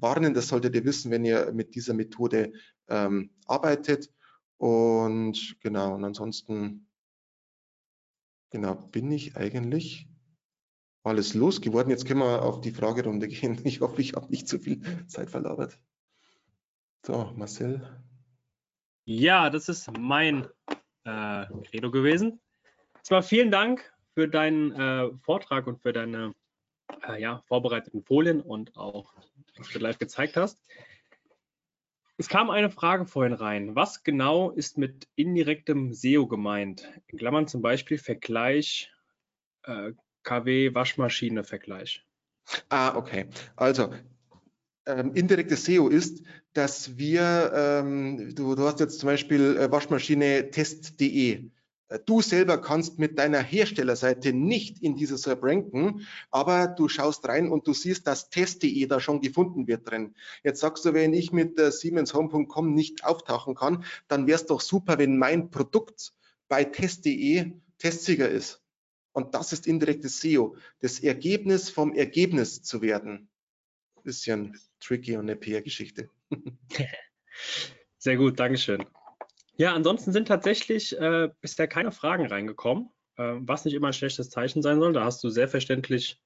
warnen. 0.02 0.34
Das 0.34 0.48
solltet 0.48 0.74
ihr 0.74 0.84
wissen, 0.84 1.10
wenn 1.10 1.24
ihr 1.24 1.52
mit 1.52 1.74
dieser 1.74 1.94
Methode 1.94 2.52
ähm, 2.88 3.30
arbeitet. 3.46 4.12
Und 4.58 5.56
genau, 5.60 5.94
und 5.94 6.04
ansonsten, 6.04 6.88
genau, 8.50 8.74
bin 8.74 9.10
ich 9.10 9.36
eigentlich 9.36 10.08
alles 11.04 11.34
losgeworden. 11.34 11.90
Jetzt 11.90 12.06
können 12.06 12.20
wir 12.20 12.42
auf 12.42 12.60
die 12.60 12.72
Fragerunde 12.72 13.28
gehen. 13.28 13.60
Ich 13.64 13.80
hoffe, 13.80 14.00
ich 14.00 14.14
habe 14.14 14.30
nicht 14.30 14.48
zu 14.48 14.58
viel 14.58 15.06
Zeit 15.06 15.30
verlabert. 15.30 15.78
So, 17.04 17.32
Marcel. 17.36 17.82
Ja, 19.04 19.50
das 19.50 19.68
ist 19.68 19.90
mein 19.98 20.46
äh, 21.04 21.46
Credo 21.64 21.90
gewesen. 21.90 22.40
Zwar 23.02 23.24
vielen 23.24 23.50
Dank 23.50 23.92
für 24.14 24.28
deinen 24.28 24.72
äh, 24.72 25.10
Vortrag 25.22 25.66
und 25.66 25.82
für 25.82 25.92
deine 25.92 26.32
äh, 27.06 27.20
ja, 27.20 27.42
vorbereiteten 27.46 28.02
Folien 28.02 28.40
und 28.40 28.76
auch 28.76 29.14
was 29.56 29.68
du 29.68 29.78
live 29.78 29.98
gezeigt 29.98 30.36
hast. 30.36 30.62
Es 32.18 32.28
kam 32.28 32.50
eine 32.50 32.70
Frage 32.70 33.06
vorhin 33.06 33.32
rein. 33.32 33.74
Was 33.74 34.04
genau 34.04 34.50
ist 34.50 34.78
mit 34.78 35.08
indirektem 35.16 35.92
SEO 35.92 36.26
gemeint? 36.26 36.88
In 37.08 37.18
Klammern 37.18 37.48
zum 37.48 37.62
Beispiel 37.62 37.98
Vergleich 37.98 38.92
äh, 39.64 39.92
KW-Waschmaschine-Vergleich. 40.22 42.04
Ah, 42.68 42.96
okay. 42.96 43.26
Also 43.56 43.92
ähm, 44.86 45.14
indirektes 45.14 45.64
SEO 45.64 45.88
ist, 45.88 46.24
dass 46.52 46.98
wir, 46.98 47.52
ähm, 47.54 48.34
du, 48.34 48.54
du, 48.54 48.62
hast 48.64 48.80
jetzt 48.80 49.00
zum 49.00 49.08
Beispiel 49.08 49.56
äh, 49.56 49.70
Waschmaschine 49.70 50.50
test.de 50.50 51.50
Du 51.98 52.20
selber 52.20 52.58
kannst 52.58 52.98
mit 52.98 53.18
deiner 53.18 53.40
Herstellerseite 53.40 54.32
nicht 54.32 54.82
in 54.82 54.96
dieser 54.96 55.18
SERP 55.18 55.42
ranken, 55.44 56.06
aber 56.30 56.66
du 56.66 56.88
schaust 56.88 57.26
rein 57.26 57.50
und 57.50 57.66
du 57.66 57.72
siehst, 57.72 58.06
dass 58.06 58.30
test.de 58.30 58.86
da 58.86 59.00
schon 59.00 59.20
gefunden 59.20 59.66
wird 59.66 59.90
drin. 59.90 60.14
Jetzt 60.44 60.60
sagst 60.60 60.84
du, 60.84 60.94
wenn 60.94 61.12
ich 61.12 61.32
mit 61.32 61.58
siemenshome.com 61.58 62.74
nicht 62.74 63.04
auftauchen 63.04 63.54
kann, 63.54 63.84
dann 64.08 64.26
wäre 64.26 64.36
es 64.36 64.46
doch 64.46 64.60
super, 64.60 64.98
wenn 64.98 65.18
mein 65.18 65.50
Produkt 65.50 66.12
bei 66.48 66.64
test.de 66.64 67.52
Testsieger 67.78 68.28
ist. 68.28 68.62
Und 69.12 69.34
das 69.34 69.52
ist 69.52 69.66
indirektes 69.66 70.20
SEO, 70.20 70.56
das 70.80 71.00
Ergebnis 71.00 71.68
vom 71.68 71.94
Ergebnis 71.94 72.62
zu 72.62 72.80
werden. 72.80 73.28
Bisschen 74.04 74.58
tricky 74.80 75.16
und 75.16 75.22
eine 75.22 75.36
PR-Geschichte. 75.36 76.08
Sehr 77.98 78.16
gut, 78.16 78.40
Dankeschön. 78.40 78.84
Ja, 79.56 79.74
ansonsten 79.74 80.12
sind 80.12 80.28
tatsächlich 80.28 80.98
äh, 80.98 81.28
bisher 81.40 81.68
keine 81.68 81.92
Fragen 81.92 82.26
reingekommen, 82.26 82.88
äh, 83.16 83.34
was 83.40 83.64
nicht 83.64 83.74
immer 83.74 83.88
ein 83.88 83.92
schlechtes 83.92 84.30
Zeichen 84.30 84.62
sein 84.62 84.80
soll. 84.80 84.92
Da 84.92 85.04
hast 85.04 85.22
du 85.22 85.28
sehr 85.28 85.48
verständlich 85.48 86.20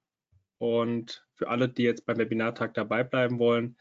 Und 0.58 1.26
für 1.36 1.50
alle, 1.50 1.70
die 1.70 1.84
jetzt 1.84 2.06
beim 2.06 2.18
Webinartag 2.18 2.74
dabei 2.74 3.04
bleiben 3.04 3.40
wollen, 3.40 3.78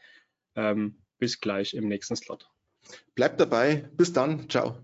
ähm, 0.55 1.01
bis 1.17 1.39
gleich 1.39 1.73
im 1.73 1.87
nächsten 1.87 2.15
Slot. 2.15 2.49
Bleibt 3.15 3.39
dabei. 3.39 3.89
Bis 3.93 4.11
dann. 4.11 4.49
Ciao. 4.49 4.77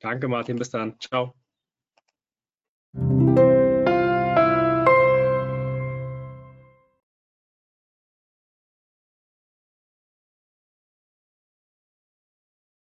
Danke, 0.00 0.28
Martin. 0.28 0.56
Bis 0.56 0.70
dann. 0.70 0.98
Ciao. 1.00 1.34